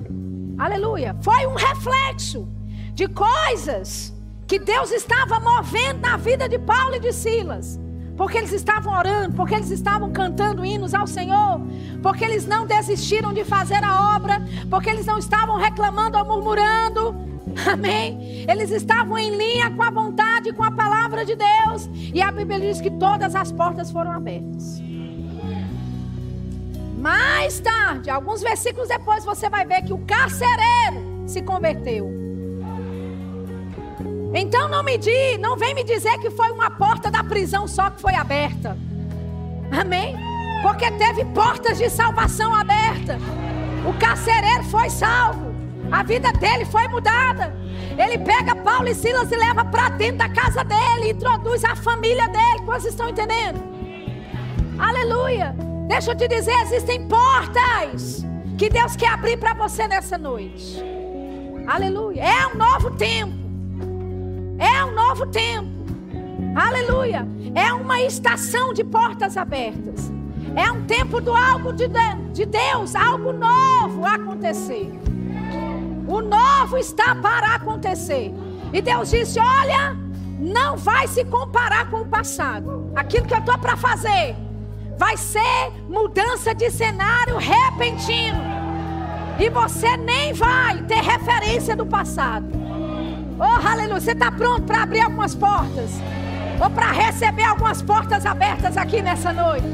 Aleluia. 0.57 1.15
Foi 1.21 1.45
um 1.45 1.55
reflexo 1.55 2.47
de 2.93 3.07
coisas 3.07 4.13
que 4.47 4.59
Deus 4.59 4.91
estava 4.91 5.39
movendo 5.39 6.01
na 6.01 6.17
vida 6.17 6.47
de 6.47 6.59
Paulo 6.59 6.95
e 6.95 6.99
de 6.99 7.11
Silas 7.11 7.79
porque 8.15 8.37
eles 8.37 8.51
estavam 8.51 8.93
orando, 8.93 9.35
porque 9.35 9.55
eles 9.55 9.69
estavam 9.71 10.11
cantando 10.11 10.63
hinos 10.63 10.93
ao 10.93 11.07
Senhor, 11.07 11.59
porque 12.01 12.23
eles 12.23 12.45
não 12.45 12.65
desistiram 12.65 13.33
de 13.33 13.43
fazer 13.43 13.83
a 13.83 14.15
obra, 14.15 14.41
porque 14.69 14.89
eles 14.89 15.05
não 15.05 15.17
estavam 15.17 15.57
reclamando 15.57 16.17
ou 16.17 16.25
murmurando. 16.25 17.15
Amém? 17.71 18.45
Eles 18.47 18.71
estavam 18.71 19.17
em 19.17 19.35
linha 19.35 19.69
com 19.71 19.83
a 19.83 19.89
vontade, 19.89 20.53
com 20.53 20.63
a 20.63 20.71
palavra 20.71 21.25
de 21.25 21.35
Deus. 21.35 21.89
E 22.13 22.21
a 22.21 22.31
Bíblia 22.31 22.59
diz 22.59 22.79
que 22.79 22.91
todas 22.91 23.35
as 23.35 23.51
portas 23.51 23.91
foram 23.91 24.11
abertas. 24.11 24.81
Mais 26.97 27.59
tarde, 27.59 28.09
alguns 28.09 28.41
versículos 28.41 28.87
depois, 28.87 29.25
você 29.25 29.49
vai 29.49 29.65
ver 29.65 29.81
que 29.81 29.91
o 29.91 29.97
carcereiro 29.99 31.23
se 31.25 31.41
converteu. 31.41 32.22
Então 34.33 34.67
não 34.67 34.81
me 34.81 34.97
diz, 34.97 35.37
não 35.39 35.55
vem 35.55 35.75
me 35.75 35.83
dizer 35.83 36.17
que 36.17 36.31
foi 36.31 36.49
uma 36.51 36.71
porta 36.71 37.11
da 37.11 37.23
prisão 37.23 37.67
só 37.67 37.91
que 37.91 38.01
foi 38.01 38.15
aberta. 38.15 38.75
Amém? 39.71 40.15
Porque 40.63 40.89
teve 40.91 41.23
portas 41.25 41.77
de 41.77 41.89
salvação 41.89 42.53
abertas. 42.53 43.21
O 43.87 43.93
carcereiro 43.99 44.63
foi 44.65 44.89
salvo. 44.89 45.53
A 45.91 46.01
vida 46.01 46.31
dele 46.33 46.65
foi 46.65 46.87
mudada. 46.87 47.53
Ele 47.97 48.17
pega 48.17 48.55
Paulo 48.55 48.87
e 48.87 48.95
Silas 48.95 49.31
e 49.31 49.35
leva 49.35 49.63
para 49.65 49.89
dentro 49.89 50.17
da 50.17 50.29
casa 50.29 50.63
dele, 50.63 51.11
introduz 51.11 51.63
a 51.63 51.75
família 51.75 52.27
dele. 52.29 52.65
Vocês 52.65 52.93
estão 52.93 53.09
entendendo? 53.09 53.61
Aleluia. 54.79 55.55
Deixa 55.87 56.11
eu 56.11 56.15
te 56.15 56.27
dizer, 56.27 56.55
existem 56.61 57.07
portas 57.07 58.25
que 58.57 58.69
Deus 58.69 58.95
quer 58.95 59.09
abrir 59.09 59.37
para 59.37 59.53
você 59.53 59.87
nessa 59.87 60.17
noite. 60.17 60.81
Aleluia. 61.67 62.23
É 62.23 62.47
um 62.47 62.57
novo 62.57 62.89
tempo. 62.91 63.42
É 64.63 64.85
um 64.85 64.93
novo 64.93 65.25
tempo. 65.27 65.69
Aleluia. 66.55 67.27
É 67.53 67.73
uma 67.73 68.01
estação 68.01 68.73
de 68.73 68.81
portas 68.81 69.35
abertas. 69.35 70.09
É 70.55 70.71
um 70.71 70.85
tempo 70.85 71.19
do 71.19 71.35
algo 71.35 71.73
de, 71.73 71.89
de 72.31 72.45
Deus, 72.45 72.95
algo 72.95 73.33
novo 73.33 74.05
acontecer. 74.05 74.89
O 76.07 76.21
novo 76.21 76.77
está 76.77 77.13
para 77.13 77.55
acontecer. 77.55 78.33
E 78.71 78.81
Deus 78.81 79.09
disse: 79.11 79.37
Olha, 79.37 79.97
não 80.39 80.77
vai 80.77 81.09
se 81.09 81.25
comparar 81.25 81.89
com 81.89 82.01
o 82.01 82.07
passado. 82.07 82.89
Aquilo 82.95 83.25
que 83.25 83.33
eu 83.33 83.39
estou 83.39 83.57
para 83.57 83.75
fazer 83.75 84.33
vai 84.97 85.17
ser 85.17 85.71
mudança 85.89 86.55
de 86.55 86.71
cenário 86.71 87.35
repentino. 87.35 88.39
E 89.37 89.49
você 89.49 89.97
nem 89.97 90.31
vai 90.31 90.81
ter 90.83 91.01
referência 91.01 91.75
do 91.75 91.85
passado. 91.85 92.62
Oh, 93.39 93.67
aleluia. 93.67 93.99
Você 93.99 94.11
está 94.11 94.31
pronto 94.31 94.63
para 94.63 94.83
abrir 94.83 95.01
algumas 95.01 95.35
portas? 95.35 95.91
Ou 96.61 96.69
para 96.69 96.91
receber 96.91 97.43
algumas 97.43 97.81
portas 97.81 98.25
abertas 98.25 98.77
aqui 98.77 99.01
nessa 99.01 99.33
noite? 99.33 99.65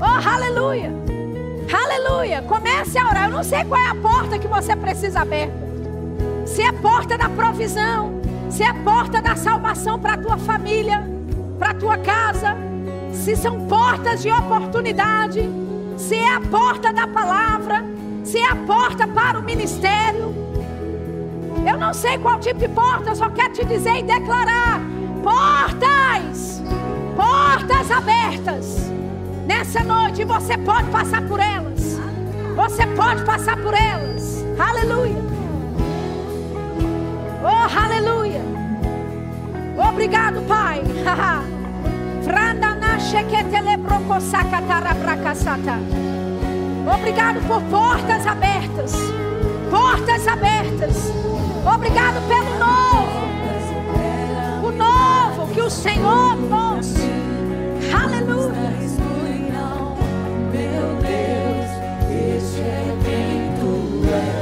Oh, 0.00 0.28
aleluia. 0.28 0.92
Aleluia. 1.72 2.42
Comece 2.42 2.98
a 2.98 3.08
orar. 3.08 3.24
Eu 3.24 3.36
não 3.36 3.44
sei 3.44 3.64
qual 3.64 3.80
é 3.80 3.88
a 3.88 3.94
porta 3.94 4.38
que 4.38 4.46
você 4.46 4.74
precisa 4.76 5.20
abrir. 5.20 5.50
Se 6.46 6.62
é 6.62 6.72
porta 6.72 7.18
da 7.18 7.28
provisão, 7.28 8.20
se 8.48 8.62
é 8.62 8.72
porta 8.72 9.20
da 9.20 9.36
salvação 9.36 9.98
para 9.98 10.14
a 10.14 10.18
tua 10.18 10.38
família, 10.38 11.04
para 11.58 11.70
a 11.70 11.74
tua 11.74 11.98
casa, 11.98 12.56
se 13.12 13.36
são 13.36 13.66
portas 13.66 14.22
de 14.22 14.30
oportunidade, 14.30 15.48
se 15.96 16.14
é 16.14 16.34
a 16.34 16.40
porta 16.40 16.92
da 16.92 17.06
palavra, 17.06 17.84
se 18.24 18.38
é 18.38 18.48
a 18.48 18.56
porta 18.56 19.06
para 19.06 19.38
o 19.38 19.42
ministério. 19.42 20.47
Eu 21.68 21.76
não 21.76 21.92
sei 21.92 22.16
qual 22.16 22.40
tipo 22.40 22.58
de 22.60 22.68
porta, 22.68 23.10
eu 23.10 23.14
só 23.14 23.28
quero 23.28 23.52
te 23.52 23.62
dizer 23.66 23.98
e 23.98 24.02
declarar: 24.02 24.80
portas, 25.22 26.62
portas 27.14 27.90
abertas. 27.90 28.90
Nessa 29.46 29.84
noite 29.84 30.24
você 30.24 30.56
pode 30.56 30.88
passar 30.90 31.20
por 31.28 31.38
elas. 31.38 32.00
Você 32.56 32.86
pode 32.86 33.22
passar 33.24 33.58
por 33.58 33.74
elas. 33.74 34.42
Aleluia. 34.58 35.22
Oh, 37.44 37.78
aleluia. 37.78 38.40
Obrigado, 39.90 40.40
Pai. 40.48 40.80
Obrigado 46.98 47.46
por 47.46 47.60
portas 47.64 48.26
abertas. 48.26 48.92
Portas 49.70 50.26
abertas. 50.26 51.12
Obrigado 51.64 52.20
pelo 52.28 52.58
novo. 52.58 53.28
O 54.66 54.70
novo 54.72 55.46
que 55.52 55.60
o 55.60 55.70
Senhor 55.70 56.36
nos. 56.36 56.94
Aleluia. 57.92 58.52
Meu 60.52 60.86
Deus, 61.02 61.70
este 62.36 62.60
é 62.60 62.96
quem 63.04 63.52
tu 63.58 63.72
és. 64.08 64.38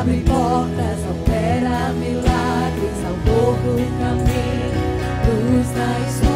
Abre 0.00 0.18
portas, 0.22 0.98
opera 1.10 1.92
milagres 1.94 2.98
ao 3.06 3.16
povo 3.24 3.70
caminho, 3.98 4.82
luz 5.26 5.68
na 5.76 5.88
escuridão. 6.08 6.33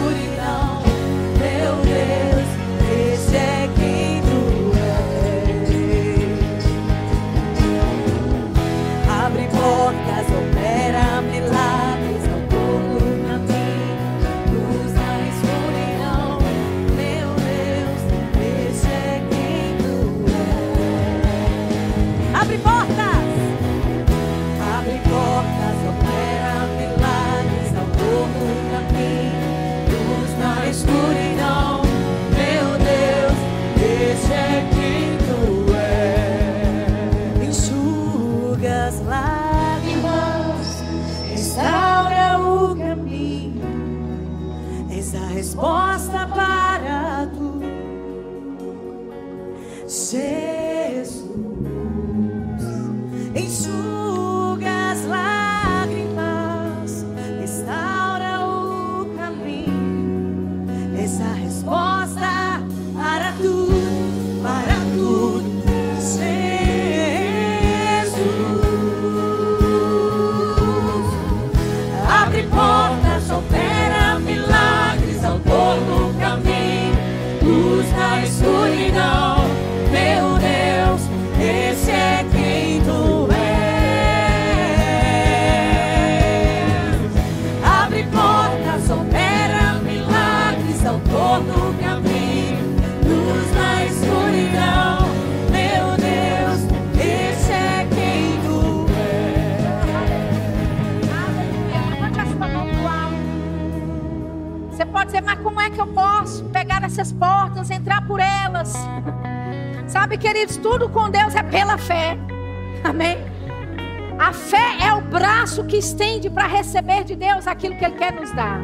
Aquilo 117.58 117.74
que 117.74 117.84
Ele 117.84 117.96
quer 117.96 118.12
nos 118.12 118.32
dar. 118.32 118.60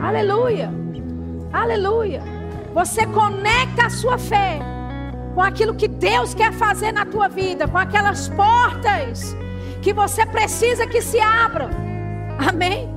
Aleluia. 0.00 0.72
Aleluia. 1.52 2.22
Você 2.72 3.04
conecta 3.06 3.86
a 3.86 3.90
sua 3.90 4.16
fé 4.16 4.60
com 5.34 5.42
aquilo 5.42 5.74
que 5.74 5.88
Deus 5.88 6.32
quer 6.32 6.52
fazer 6.52 6.92
na 6.92 7.04
tua 7.04 7.28
vida, 7.28 7.66
com 7.66 7.76
aquelas 7.76 8.28
portas 8.28 9.36
que 9.82 9.92
você 9.92 10.24
precisa 10.24 10.86
que 10.86 11.02
se 11.02 11.18
abram. 11.20 11.68
Amém? 12.38 12.88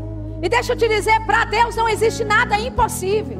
E 0.43 0.47
deixa 0.47 0.73
eu 0.73 0.77
te 0.77 0.87
dizer, 0.87 1.19
para 1.25 1.45
Deus 1.45 1.75
não 1.75 1.89
existe 1.89 2.23
nada 2.23 2.59
impossível. 2.59 3.39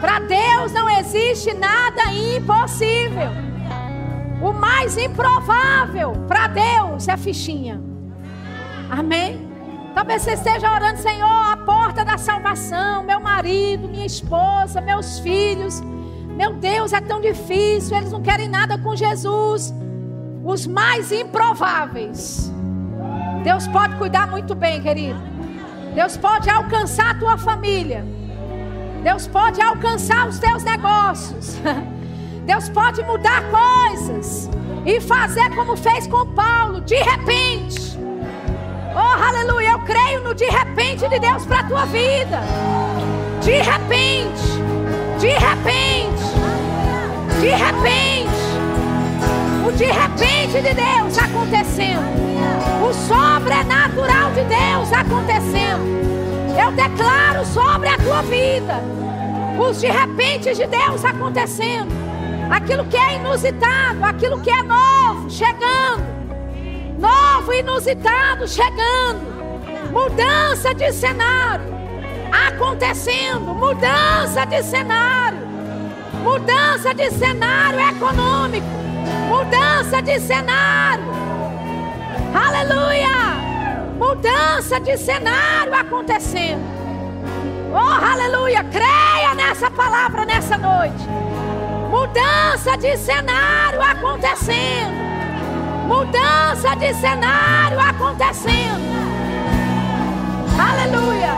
Para 0.00 0.20
Deus 0.20 0.72
não 0.72 0.88
existe 0.88 1.52
nada 1.54 2.12
impossível. 2.12 3.30
O 4.40 4.52
mais 4.52 4.96
improvável 4.96 6.12
para 6.28 6.46
Deus 6.46 7.08
é 7.08 7.16
fichinha. 7.16 7.80
Amém? 8.88 9.55
Talvez 9.96 10.20
você 10.20 10.32
esteja 10.32 10.70
orando, 10.70 10.98
Senhor, 10.98 11.26
a 11.26 11.56
porta 11.56 12.04
da 12.04 12.18
salvação, 12.18 13.02
meu 13.02 13.18
marido, 13.18 13.88
minha 13.88 14.04
esposa, 14.04 14.78
meus 14.78 15.18
filhos. 15.20 15.80
Meu 16.36 16.52
Deus, 16.52 16.92
é 16.92 17.00
tão 17.00 17.18
difícil, 17.18 17.96
eles 17.96 18.12
não 18.12 18.20
querem 18.20 18.46
nada 18.46 18.76
com 18.76 18.94
Jesus. 18.94 19.72
Os 20.44 20.66
mais 20.66 21.10
improváveis. 21.10 22.52
Deus 23.42 23.66
pode 23.68 23.96
cuidar 23.96 24.26
muito 24.26 24.54
bem, 24.54 24.82
querido. 24.82 25.18
Deus 25.94 26.14
pode 26.18 26.50
alcançar 26.50 27.12
a 27.12 27.18
tua 27.18 27.38
família. 27.38 28.04
Deus 29.02 29.26
pode 29.26 29.62
alcançar 29.62 30.28
os 30.28 30.38
teus 30.38 30.62
negócios. 30.62 31.56
Deus 32.44 32.68
pode 32.68 33.02
mudar 33.02 33.42
coisas 33.50 34.50
e 34.84 35.00
fazer 35.00 35.48
como 35.54 35.74
fez 35.74 36.06
com 36.06 36.34
Paulo, 36.34 36.82
de 36.82 36.96
repente. 36.96 37.96
Oh, 38.98 38.98
aleluia, 38.98 39.72
eu 39.72 39.78
creio 39.80 40.22
no 40.22 40.34
de 40.34 40.46
repente 40.46 41.06
de 41.06 41.18
Deus 41.18 41.44
para 41.44 41.60
a 41.60 41.64
tua 41.64 41.84
vida. 41.84 42.40
De 43.42 43.60
repente, 43.60 44.42
de 45.20 45.28
repente, 45.28 46.22
de 47.38 47.48
repente, 47.48 48.30
o 49.68 49.72
de 49.72 49.84
repente 49.84 50.62
de 50.62 50.74
Deus 50.74 51.18
acontecendo, 51.18 52.06
o 52.88 52.94
sobrenatural 52.94 54.30
de 54.30 54.44
Deus 54.44 54.90
acontecendo. 54.90 56.56
Eu 56.58 56.72
declaro 56.72 57.44
sobre 57.44 57.88
a 57.88 57.98
tua 57.98 58.22
vida 58.22 58.82
os 59.60 59.78
de 59.78 59.88
repente 59.88 60.54
de 60.54 60.66
Deus 60.66 61.04
acontecendo 61.04 61.94
aquilo 62.50 62.86
que 62.86 62.96
é 62.96 63.16
inusitado, 63.16 64.02
aquilo 64.02 64.40
que 64.40 64.50
é 64.50 64.62
novo, 64.62 65.28
chegando, 65.28 66.15
novo, 66.98 67.52
inusitado, 67.52 68.48
chegando, 68.48 69.20
mudança 69.90 70.74
de 70.74 70.92
cenário, 70.92 71.64
acontecendo, 72.32 73.54
mudança 73.54 74.44
de 74.46 74.62
cenário, 74.62 75.38
mudança 76.22 76.94
de 76.94 77.10
cenário 77.10 77.80
econômico, 77.80 78.66
mudança 79.28 80.00
de 80.02 80.18
cenário, 80.20 81.04
aleluia, 82.34 83.36
mudança 83.98 84.80
de 84.80 84.96
cenário 84.96 85.74
acontecendo. 85.74 86.76
Oh, 87.72 87.78
aleluia, 87.78 88.64
creia 88.64 89.34
nessa 89.34 89.70
palavra 89.70 90.24
nessa 90.24 90.56
noite. 90.56 91.06
Mudança 91.90 92.76
de 92.78 92.96
cenário 92.96 93.82
acontecendo. 93.82 95.15
Mudança 95.86 96.74
de 96.76 96.92
cenário 96.94 97.78
acontecendo. 97.78 98.86
Aleluia. 100.58 101.36